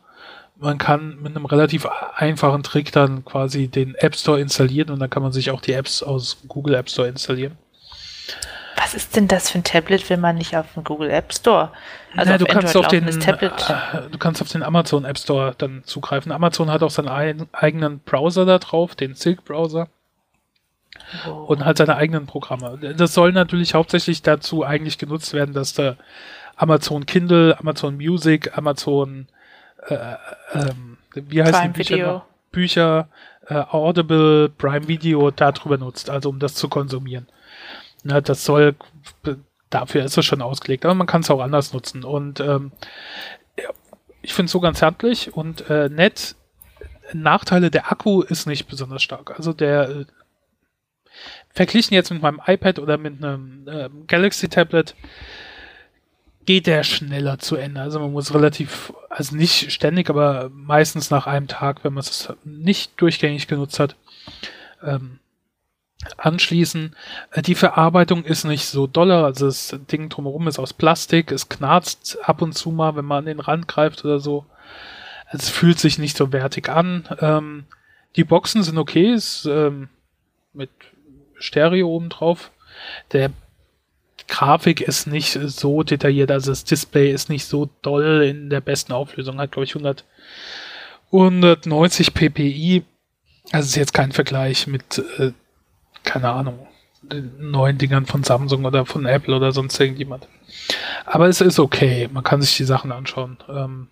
man 0.59 0.77
kann 0.77 1.21
mit 1.21 1.35
einem 1.35 1.45
relativ 1.45 1.87
einfachen 2.15 2.63
Trick 2.63 2.91
dann 2.91 3.23
quasi 3.25 3.67
den 3.67 3.95
App 3.95 4.15
Store 4.15 4.39
installieren 4.39 4.89
und 4.89 4.99
dann 4.99 5.09
kann 5.09 5.23
man 5.23 5.31
sich 5.31 5.51
auch 5.51 5.61
die 5.61 5.73
Apps 5.73 6.03
aus 6.03 6.37
Google 6.47 6.75
App 6.75 6.89
Store 6.89 7.07
installieren. 7.07 7.57
Was 8.75 8.93
ist 8.93 9.15
denn 9.15 9.27
das 9.27 9.49
für 9.49 9.59
ein 9.59 9.63
Tablet, 9.63 10.07
wenn 10.09 10.19
man 10.19 10.35
nicht 10.35 10.55
auf 10.55 10.73
den 10.75 10.83
Google 10.83 11.09
App 11.09 11.33
Store? 11.33 11.71
Also 12.15 12.31
ja, 12.31 12.37
du 12.37 12.45
kannst 12.45 12.77
auf 12.77 12.87
den. 12.87 13.07
Äh, 13.07 14.11
du 14.11 14.17
kannst 14.19 14.41
auf 14.41 14.49
den 14.49 14.61
Amazon 14.61 15.03
App 15.03 15.17
Store 15.17 15.55
dann 15.57 15.83
zugreifen. 15.83 16.31
Amazon 16.31 16.69
hat 16.69 16.83
auch 16.83 16.91
seinen 16.91 17.09
ein, 17.09 17.47
eigenen 17.53 17.99
Browser 17.99 18.45
da 18.45 18.59
drauf, 18.59 18.95
den 18.95 19.15
Silk 19.15 19.45
Browser. 19.45 19.87
Oh. 21.27 21.31
Und 21.31 21.65
halt 21.65 21.77
seine 21.77 21.95
eigenen 21.95 22.27
Programme. 22.27 22.77
Das 22.95 23.13
soll 23.13 23.31
natürlich 23.31 23.73
hauptsächlich 23.73 24.21
dazu 24.21 24.63
eigentlich 24.63 24.97
genutzt 24.97 25.33
werden, 25.33 25.53
dass 25.53 25.73
der 25.73 25.97
Amazon 26.55 27.05
Kindle, 27.05 27.57
Amazon 27.59 27.97
Music, 27.97 28.57
Amazon 28.57 29.27
äh, 29.89 30.15
ähm, 30.53 30.97
wie 31.13 31.41
heißt 31.41 31.53
Prime 31.53 31.73
die 31.73 31.77
Bücher? 31.77 31.95
Video. 31.95 32.23
Bücher, 32.51 33.09
äh, 33.47 33.55
Audible, 33.55 34.49
Prime 34.49 34.87
Video 34.87 35.31
darüber 35.31 35.77
nutzt, 35.77 36.09
also 36.09 36.29
um 36.29 36.39
das 36.39 36.55
zu 36.55 36.69
konsumieren. 36.69 37.27
Ne, 38.03 38.21
das 38.21 38.45
soll, 38.45 38.75
dafür 39.69 40.03
ist 40.03 40.17
es 40.17 40.25
schon 40.25 40.41
ausgelegt, 40.41 40.85
aber 40.85 40.95
man 40.95 41.07
kann 41.07 41.21
es 41.21 41.29
auch 41.29 41.41
anders 41.41 41.73
nutzen. 41.73 42.03
Und 42.03 42.39
ähm, 42.39 42.71
ich 44.21 44.33
finde 44.33 44.45
es 44.45 44.51
so 44.51 44.59
ganz 44.59 44.81
handlich 44.81 45.33
und 45.33 45.69
äh, 45.69 45.89
nett. 45.89 46.35
Nachteile, 47.13 47.71
der 47.71 47.89
Akku 47.89 48.21
ist 48.21 48.47
nicht 48.47 48.67
besonders 48.67 49.01
stark. 49.01 49.31
Also 49.37 49.53
der 49.53 49.89
äh, 49.89 50.05
verglichen 51.49 51.93
jetzt 51.93 52.11
mit 52.11 52.21
meinem 52.21 52.41
iPad 52.45 52.79
oder 52.79 52.97
mit 52.97 53.23
einem 53.23 53.65
äh, 53.67 53.89
Galaxy 54.07 54.49
Tablet 54.49 54.95
geht 56.47 56.65
der 56.65 56.83
schneller 56.83 57.37
zu 57.37 57.57
Ende. 57.57 57.81
Also 57.81 57.99
man 57.99 58.11
muss 58.11 58.33
relativ, 58.33 58.93
also 59.09 59.35
nicht 59.35 59.71
ständig, 59.71 60.09
aber 60.09 60.49
meistens 60.51 61.11
nach 61.11 61.27
einem 61.27 61.47
Tag, 61.47 61.83
wenn 61.83 61.93
man 61.93 62.01
es 62.01 62.33
nicht 62.43 62.99
durchgängig 62.99 63.47
genutzt 63.47 63.79
hat, 63.79 63.95
ähm, 64.81 65.19
anschließen. 66.17 66.95
Äh, 67.31 67.41
die 67.41 67.55
Verarbeitung 67.55 68.23
ist 68.23 68.45
nicht 68.45 68.65
so 68.65 68.87
doller, 68.87 69.25
also 69.25 69.45
das 69.45 69.77
Ding 69.91 70.09
drumherum 70.09 70.47
ist 70.47 70.57
aus 70.57 70.73
Plastik, 70.73 71.31
es 71.31 71.49
knarzt 71.49 72.17
ab 72.23 72.41
und 72.41 72.53
zu 72.53 72.71
mal, 72.71 72.95
wenn 72.95 73.05
man 73.05 73.19
an 73.19 73.25
den 73.25 73.41
Rand 73.41 73.67
greift 73.67 74.05
oder 74.05 74.19
so. 74.19 74.45
Es 75.31 75.49
fühlt 75.49 75.77
sich 75.79 75.97
nicht 75.99 76.15
so 76.15 76.31
wertig 76.31 76.69
an. 76.69 77.07
Ähm, 77.19 77.65
Die 78.15 78.23
Boxen 78.23 78.63
sind 78.63 78.77
okay, 78.77 79.13
ist 79.13 79.45
ähm, 79.45 79.89
mit 80.53 80.69
Stereo 81.37 81.89
oben 81.89 82.09
drauf. 82.09 82.51
Der 83.11 83.31
Grafik 84.27 84.81
ist 84.81 85.07
nicht 85.07 85.39
so 85.41 85.83
detailliert, 85.83 86.31
also 86.31 86.51
das 86.51 86.63
Display 86.63 87.11
ist 87.11 87.29
nicht 87.29 87.45
so 87.45 87.69
doll 87.81 88.23
in 88.23 88.49
der 88.49 88.61
besten 88.61 88.93
Auflösung, 88.93 89.39
hat 89.39 89.51
glaube 89.51 89.65
ich 89.65 89.75
100, 89.75 90.03
190 91.11 92.13
ppi. 92.13 92.83
Also 93.51 93.67
ist 93.67 93.75
jetzt 93.75 93.93
kein 93.93 94.11
Vergleich 94.11 94.67
mit, 94.67 95.01
äh, 95.17 95.31
keine 96.03 96.29
Ahnung, 96.29 96.67
den 97.01 97.51
neuen 97.51 97.77
Dingern 97.77 98.05
von 98.05 98.23
Samsung 98.23 98.65
oder 98.65 98.85
von 98.85 99.05
Apple 99.05 99.35
oder 99.35 99.53
sonst 99.53 99.79
irgendjemand. 99.79 100.27
Aber 101.05 101.27
es 101.27 101.39
ist 101.39 101.59
okay, 101.59 102.09
man 102.11 102.23
kann 102.23 102.41
sich 102.41 102.57
die 102.57 102.65
Sachen 102.65 102.91
anschauen. 102.91 103.37
Ähm, 103.49 103.87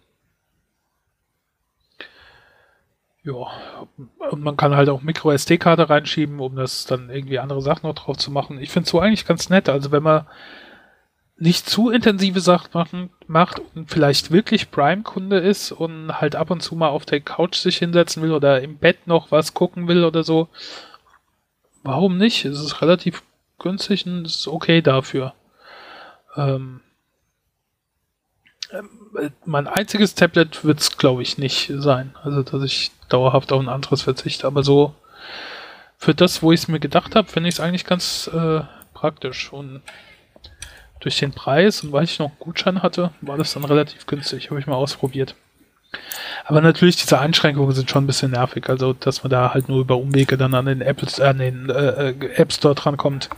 ja, 3.26 3.88
und 4.30 4.44
man 4.44 4.56
kann 4.56 4.76
halt 4.76 4.88
auch 4.90 5.02
Micro-SD-Karte 5.02 5.90
reinschieben, 5.90 6.40
um 6.40 6.56
das 6.56 6.86
dann 6.86 7.10
irgendwie 7.10 7.40
andere 7.40 7.62
Sachen 7.62 7.88
noch 7.88 7.96
drauf 7.96 8.18
zu 8.18 8.32
machen. 8.32 8.60
Ich 8.60 8.70
finde 8.70 8.86
es 8.86 8.92
so 8.92 9.00
eigentlich 9.00 9.26
ganz 9.26 9.50
nett. 9.50 9.68
Also 9.68 9.92
wenn 9.92 10.04
man 10.04 10.28
nicht 11.38 11.68
zu 11.68 11.90
intensive 11.90 12.40
Sachen 12.40 12.70
machen, 12.74 13.10
macht 13.28 13.62
und 13.74 13.90
vielleicht 13.90 14.32
wirklich 14.32 14.70
Prime-Kunde 14.72 15.40
ist 15.40 15.72
und 15.72 16.22
halt 16.22 16.36
ab 16.36 16.52
und 16.52 16.62
zu 16.62 16.76
mal 16.76 16.90
auf 16.90 17.06
der 17.06 17.20
Couch 17.20 17.56
sich 17.56 17.78
hinsetzen 17.78 18.22
will 18.22 18.32
oder 18.32 18.62
im 18.62 18.78
Bett 18.78 19.08
noch 19.08 19.32
was 19.32 19.54
gucken 19.54 19.88
will 19.88 20.06
oder 20.06 20.24
so, 20.24 20.48
warum 21.84 22.18
nicht? 22.18 22.46
Es 22.46 22.60
ist 22.60 22.82
relativ 22.82 23.24
günstig 23.58 24.06
und 24.06 24.26
ist 24.26 24.48
okay 24.48 24.82
dafür. 24.82 25.34
Ähm, 26.38 26.82
mein 29.46 29.68
einziges 29.68 30.16
Tablet 30.16 30.64
wird 30.64 30.80
es, 30.80 30.98
glaube 30.98 31.22
ich, 31.22 31.38
nicht 31.38 31.72
sein. 31.76 32.16
Also, 32.24 32.44
dass 32.44 32.64
ich 32.64 32.92
dauerhaft 33.10 33.52
auf 33.52 33.62
ein 33.62 33.70
anderes 33.70 34.02
verzichte. 34.02 34.48
Aber 34.48 34.64
so 34.64 34.94
für 35.98 36.14
das, 36.14 36.42
wo 36.42 36.52
ich 36.52 36.62
es 36.62 36.68
mir 36.68 36.80
gedacht 36.80 37.16
habe, 37.16 37.28
finde 37.28 37.50
ich 37.50 37.56
es 37.56 37.60
eigentlich 37.60 37.86
ganz 37.86 38.30
äh, 38.34 38.62
praktisch. 38.94 39.52
Und 39.52 39.82
durch 41.00 41.20
den 41.20 41.32
Preis 41.32 41.84
und 41.84 41.92
weil 41.92 42.04
ich 42.04 42.20
noch 42.20 42.30
einen 42.30 42.40
Gutschein 42.40 42.82
hatte, 42.82 43.12
war 43.22 43.38
das 43.38 43.54
dann 43.54 43.66
relativ 43.66 44.06
günstig. 44.06 44.50
Habe 44.50 44.60
ich 44.60 44.68
mal 44.68 44.76
ausprobiert. 44.76 45.36
Aber 46.46 46.62
natürlich, 46.62 46.98
diese 46.98 47.20
Einschränkungen 47.20 47.74
sind 47.74 47.90
schon 47.90 48.04
ein 48.04 48.08
bisschen 48.08 48.32
nervig. 48.32 48.70
Also, 48.70 48.94
dass 48.94 49.24
man 49.24 49.32
da 49.32 49.54
halt 49.54 49.70
nur 49.70 49.82
über 49.82 49.98
Umwege 49.98 50.38
dann 50.38 50.54
an 50.54 50.66
den, 50.66 50.82
Apple, 50.82 51.08
äh, 51.18 51.28
an 51.28 51.38
den 51.38 51.70
äh, 51.70 52.10
äh, 52.10 52.34
App 52.36 52.52
Store 52.52 52.76
drankommt. 52.76 53.30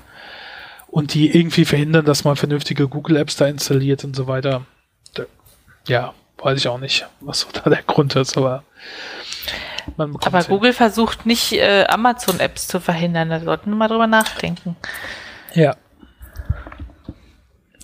Und 0.87 1.13
die 1.13 1.37
irgendwie 1.37 1.65
verhindern, 1.65 2.05
dass 2.05 2.23
man 2.23 2.37
vernünftige 2.37 2.87
Google 2.87 3.17
Apps 3.17 3.35
da 3.35 3.45
installiert 3.45 4.03
und 4.03 4.15
so 4.15 4.27
weiter. 4.27 4.65
Ja, 5.87 6.13
weiß 6.37 6.59
ich 6.59 6.67
auch 6.67 6.79
nicht, 6.79 7.05
was 7.19 7.41
so 7.41 7.47
da 7.53 7.69
der 7.69 7.83
Grund 7.83 8.15
ist, 8.15 8.37
aber 8.37 8.63
aber 9.97 10.43
Google 10.43 10.73
versucht 10.73 11.25
nicht, 11.25 11.53
äh, 11.53 11.85
Amazon-Apps 11.87 12.67
zu 12.67 12.81
verhindern. 12.81 13.29
Da 13.29 13.39
sollten 13.39 13.71
wir 13.71 13.77
mal 13.77 13.87
drüber 13.87 14.05
nachdenken. 14.07 14.75
Ja. 15.53 15.77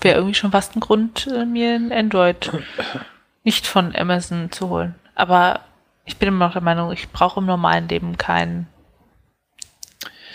Wäre 0.02 0.18
irgendwie 0.18 0.36
schon 0.36 0.52
fast 0.52 0.76
ein 0.76 0.82
Grund, 0.82 1.28
äh, 1.28 1.46
mir 1.46 1.76
ein 1.76 1.94
Android 1.94 2.52
nicht 3.44 3.68
von 3.68 3.96
Amazon 3.96 4.52
zu 4.52 4.70
holen. 4.70 4.96
Aber 5.16 5.62
ich 6.06 6.18
bin 6.18 6.28
immer 6.28 6.48
noch 6.48 6.54
der 6.54 6.62
Meinung, 6.62 6.92
ich 6.92 7.10
brauche 7.10 7.40
im 7.40 7.46
normalen 7.46 7.88
Leben 7.88 8.18
kein 8.18 8.68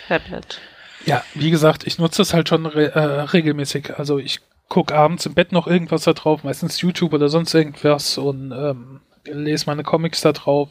Tablet. 0.09 0.61
Ja, 1.05 1.23
wie 1.35 1.51
gesagt, 1.51 1.87
ich 1.87 1.99
nutze 1.99 2.23
das 2.23 2.35
halt 2.35 2.49
schon 2.49 2.67
re 2.67 2.95
äh, 2.95 2.99
regelmäßig. 2.99 3.99
Also 3.99 4.19
ich 4.19 4.41
gucke 4.69 4.95
abends 4.95 5.27
im 5.27 5.35
Bett 5.35 5.53
noch 5.53 5.67
irgendwas 5.67 6.05
da 6.05 6.13
drauf, 6.13 6.45
meistens 6.45 6.81
YouTube 6.81 7.13
oder 7.13 7.29
sonst 7.29 7.55
irgendwas 7.55 8.19
und 8.19 8.53
ähm, 8.53 9.01
lese 9.25 9.67
meine 9.67 9.83
Comics 9.83 10.21
da 10.21 10.33
drauf. 10.33 10.69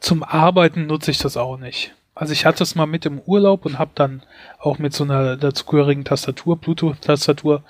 Zum 0.00 0.22
Arbeiten 0.22 0.86
nutze 0.86 1.10
ich 1.10 1.18
das 1.18 1.36
auch 1.36 1.56
nicht. 1.56 1.94
Also 2.14 2.32
ich 2.32 2.44
hatte 2.44 2.62
es 2.62 2.74
mal 2.74 2.86
mit 2.86 3.06
im 3.06 3.20
Urlaub 3.20 3.64
und 3.64 3.78
habe 3.78 3.92
dann 3.94 4.22
auch 4.58 4.78
mit 4.78 4.92
so 4.92 5.04
einer 5.04 5.36
dazugehörigen 5.36 6.04
Tastatur, 6.04 6.58
Bluetooth-Tastatur. 6.58 7.62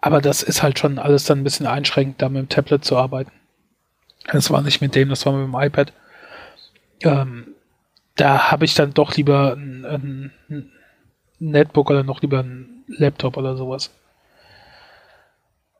Aber 0.00 0.20
das 0.20 0.42
ist 0.42 0.62
halt 0.62 0.78
schon 0.78 0.98
alles 0.98 1.24
dann 1.24 1.40
ein 1.40 1.44
bisschen 1.44 1.66
einschränkend, 1.66 2.20
da 2.20 2.28
mit 2.28 2.42
dem 2.42 2.48
Tablet 2.48 2.84
zu 2.84 2.96
arbeiten. 2.96 3.32
Das 4.32 4.50
war 4.50 4.62
nicht 4.62 4.80
mit 4.80 4.94
dem, 4.94 5.08
das 5.08 5.26
war 5.26 5.32
mit 5.32 5.46
dem 5.46 5.60
iPad. 5.60 5.92
Ähm, 7.02 7.54
da 8.16 8.50
habe 8.50 8.64
ich 8.64 8.74
dann 8.74 8.94
doch 8.94 9.16
lieber 9.16 9.54
ein, 9.54 9.84
ein, 9.84 10.32
ein 10.50 10.72
Netbook 11.38 11.90
oder 11.90 12.02
noch 12.02 12.20
lieber 12.20 12.40
ein 12.40 12.84
Laptop 12.88 13.36
oder 13.36 13.56
sowas. 13.56 13.92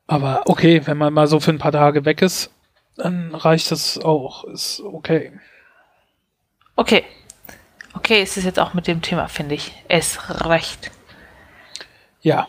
Aber 0.09 0.43
okay, 0.47 0.85
wenn 0.87 0.97
man 0.97 1.13
mal 1.13 1.29
so 1.29 1.39
für 1.39 1.53
ein 1.53 1.59
paar 1.59 1.71
Tage 1.71 2.05
weg 2.07 2.23
ist, 2.23 2.51
dann 2.97 3.35
reicht 3.35 3.71
das 3.71 3.99
auch. 3.99 4.45
Ist 4.45 4.81
okay. 4.81 5.39
Okay. 6.75 7.05
Okay, 7.93 8.23
ist 8.23 8.37
es 8.37 8.45
jetzt 8.45 8.59
auch 8.59 8.75
mit 8.75 8.87
dem 8.87 9.03
Thema, 9.03 9.29
finde 9.29 9.55
ich. 9.55 9.73
Es 9.87 10.19
reicht. 10.29 10.91
Ja. 12.23 12.49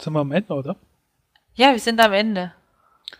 Sind 0.00 0.12
wir 0.12 0.20
am 0.20 0.32
Ende, 0.32 0.54
oder? 0.54 0.76
Ja, 1.54 1.72
wir 1.72 1.80
sind 1.80 2.00
am 2.00 2.12
Ende. 2.12 2.52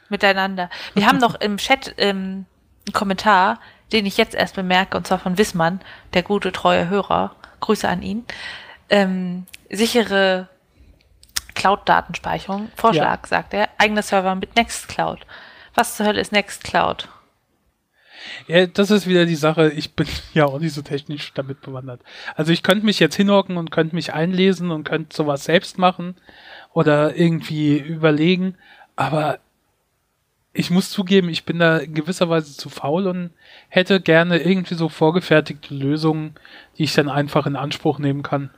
Miteinander. 0.08 0.70
Wir 0.94 1.06
haben 1.06 1.18
noch 1.18 1.34
im 1.34 1.56
Chat 1.56 1.94
ähm, 1.98 2.46
einen 2.86 2.92
Kommentar, 2.92 3.60
den 3.92 4.06
ich 4.06 4.16
jetzt 4.16 4.34
erst 4.34 4.54
bemerke, 4.54 4.96
und 4.96 5.06
zwar 5.06 5.18
von 5.18 5.38
Wissmann, 5.38 5.80
der 6.14 6.22
gute, 6.22 6.52
treue 6.52 6.88
Hörer. 6.88 7.34
Grüße 7.60 7.88
an 7.88 8.02
ihn. 8.02 8.24
Ähm, 8.90 9.46
sichere 9.70 10.48
Cloud-Datenspeicherung. 11.54 12.70
Vorschlag, 12.76 13.22
ja. 13.22 13.26
sagt 13.26 13.54
er. 13.54 13.68
Eigener 13.78 14.02
Server 14.02 14.34
mit 14.34 14.56
Nextcloud. 14.56 15.20
Was 15.74 15.96
zur 15.96 16.06
Hölle 16.06 16.20
ist 16.20 16.32
Nextcloud? 16.32 17.08
Ja, 18.46 18.66
das 18.66 18.90
ist 18.90 19.06
wieder 19.06 19.26
die 19.26 19.36
Sache. 19.36 19.70
Ich 19.70 19.94
bin 19.94 20.06
ja 20.34 20.46
auch 20.46 20.58
nicht 20.58 20.74
so 20.74 20.82
technisch 20.82 21.32
damit 21.34 21.60
bewandert. 21.60 22.00
Also 22.34 22.52
ich 22.52 22.62
könnte 22.62 22.86
mich 22.86 23.00
jetzt 23.00 23.16
hinhocken 23.16 23.56
und 23.56 23.70
könnte 23.70 23.94
mich 23.94 24.12
einlesen 24.12 24.70
und 24.70 24.84
könnte 24.84 25.14
sowas 25.14 25.44
selbst 25.44 25.78
machen 25.78 26.16
oder 26.72 27.16
irgendwie 27.16 27.78
überlegen, 27.78 28.56
aber 28.96 29.38
ich 30.54 30.70
muss 30.70 30.90
zugeben, 30.90 31.30
ich 31.30 31.44
bin 31.44 31.58
da 31.58 31.78
in 31.78 31.94
gewisser 31.94 32.28
Weise 32.28 32.54
zu 32.54 32.68
faul 32.68 33.06
und 33.06 33.30
hätte 33.68 34.00
gerne 34.00 34.38
irgendwie 34.38 34.74
so 34.74 34.90
vorgefertigte 34.90 35.74
Lösungen, 35.74 36.34
die 36.76 36.84
ich 36.84 36.94
dann 36.94 37.08
einfach 37.08 37.46
in 37.46 37.56
Anspruch 37.56 37.98
nehmen 37.98 38.22
kann 38.22 38.50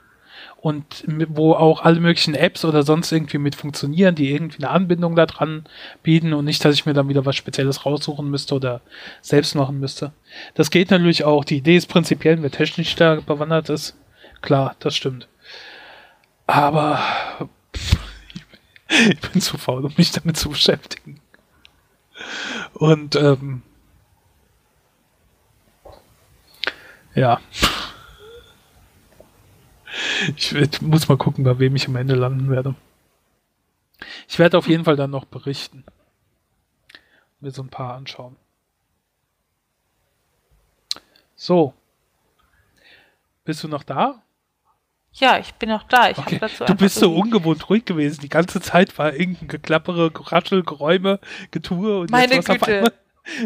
und 0.64 1.04
wo 1.28 1.52
auch 1.52 1.82
alle 1.82 2.00
möglichen 2.00 2.34
Apps 2.34 2.64
oder 2.64 2.84
sonst 2.84 3.12
irgendwie 3.12 3.36
mit 3.36 3.54
funktionieren, 3.54 4.14
die 4.14 4.32
irgendwie 4.32 4.64
eine 4.64 4.70
Anbindung 4.70 5.14
da 5.14 5.26
dran 5.26 5.66
bieten 6.02 6.32
und 6.32 6.46
nicht, 6.46 6.64
dass 6.64 6.74
ich 6.74 6.86
mir 6.86 6.94
dann 6.94 7.10
wieder 7.10 7.26
was 7.26 7.36
Spezielles 7.36 7.84
raussuchen 7.84 8.30
müsste 8.30 8.54
oder 8.54 8.80
selbst 9.20 9.54
machen 9.56 9.78
müsste. 9.78 10.14
Das 10.54 10.70
geht 10.70 10.90
natürlich 10.90 11.22
auch. 11.22 11.44
Die 11.44 11.58
Idee 11.58 11.76
ist 11.76 11.88
prinzipiell, 11.88 12.40
wer 12.40 12.50
technisch 12.50 12.94
da 12.94 13.16
bewandert 13.16 13.68
ist, 13.68 13.94
klar, 14.40 14.74
das 14.78 14.96
stimmt. 14.96 15.28
Aber 16.46 16.98
ich 18.88 19.20
bin 19.20 19.42
zu 19.42 19.58
faul, 19.58 19.84
um 19.84 19.92
mich 19.98 20.12
damit 20.12 20.38
zu 20.38 20.48
beschäftigen. 20.48 21.20
Und 22.72 23.16
ähm, 23.16 23.60
ja. 27.14 27.38
Ich 30.36 30.80
muss 30.82 31.08
mal 31.08 31.18
gucken, 31.18 31.44
bei 31.44 31.58
wem 31.58 31.76
ich 31.76 31.88
am 31.88 31.96
Ende 31.96 32.14
landen 32.14 32.50
werde. 32.50 32.74
Ich 34.28 34.38
werde 34.38 34.58
auf 34.58 34.68
jeden 34.68 34.84
Fall 34.84 34.96
dann 34.96 35.10
noch 35.10 35.24
berichten. 35.24 35.84
Mir 37.40 37.50
so 37.50 37.62
ein 37.62 37.68
paar 37.68 37.94
anschauen. 37.94 38.36
So. 41.36 41.74
Bist 43.44 43.62
du 43.62 43.68
noch 43.68 43.82
da? 43.82 44.22
Ja, 45.12 45.38
ich 45.38 45.54
bin 45.54 45.68
noch 45.68 45.84
da. 45.84 46.10
Ich 46.10 46.18
okay. 46.18 46.40
du 46.66 46.74
bist 46.74 46.96
so 46.96 47.14
ungewohnt 47.14 47.68
ruhig 47.70 47.84
gewesen. 47.84 48.20
Die 48.22 48.28
ganze 48.28 48.60
Zeit 48.60 48.96
war 48.98 49.14
irgendein 49.14 49.46
Geklappere, 49.48 50.10
Geraschel, 50.10 50.64
Geräume, 50.64 51.20
Getue 51.52 52.00
und 52.00 52.10
Meine 52.10 52.34
jetzt 52.34 52.48
war 52.48 52.56
es 52.56 52.62
auf 52.62 52.68
einmal, 52.68 52.92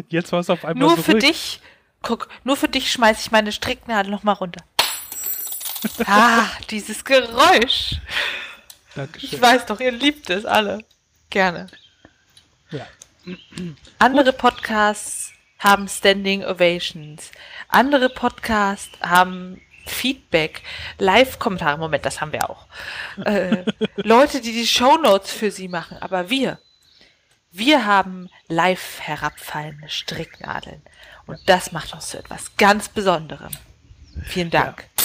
jetzt 0.08 0.32
war 0.32 0.40
es 0.40 0.50
auf 0.50 0.64
einmal 0.64 0.86
Nur 0.86 0.96
so 0.96 1.02
für 1.02 1.12
ruhig. 1.12 1.24
dich, 1.24 1.60
guck, 2.02 2.28
nur 2.44 2.56
für 2.56 2.68
dich 2.68 2.90
schmeiße 2.90 3.20
ich 3.20 3.30
meine 3.32 3.52
Stricknadel 3.52 4.10
nochmal 4.10 4.36
runter. 4.36 4.64
Ah, 6.06 6.46
dieses 6.70 7.04
Geräusch. 7.04 7.96
Dankeschön. 8.94 9.28
Ich 9.32 9.40
weiß 9.40 9.66
doch, 9.66 9.80
ihr 9.80 9.92
liebt 9.92 10.28
es 10.30 10.44
alle. 10.44 10.84
Gerne. 11.30 11.68
Ja. 12.70 12.86
Andere 13.98 14.32
Podcasts 14.32 15.32
haben 15.58 15.88
Standing 15.88 16.44
Ovations. 16.44 17.30
Andere 17.68 18.08
Podcasts 18.08 18.90
haben 19.00 19.60
Feedback, 19.86 20.62
Live-Kommentare. 20.98 21.78
Moment, 21.78 22.04
das 22.04 22.20
haben 22.20 22.32
wir 22.32 22.48
auch. 22.48 22.66
Äh, 23.24 23.64
Leute, 23.96 24.40
die 24.40 24.52
die 24.52 24.66
Shownotes 24.66 25.32
für 25.32 25.50
sie 25.50 25.68
machen. 25.68 25.98
Aber 25.98 26.30
wir, 26.30 26.58
wir 27.50 27.86
haben 27.86 28.30
live 28.48 29.00
herabfallende 29.00 29.88
Stricknadeln. 29.88 30.82
Und 31.26 31.38
das 31.46 31.72
macht 31.72 31.92
uns 31.92 32.08
zu 32.08 32.18
etwas 32.18 32.56
ganz 32.56 32.88
Besonderem. 32.88 33.50
Vielen 34.24 34.50
Dank. 34.50 34.82
Ja. 34.98 35.04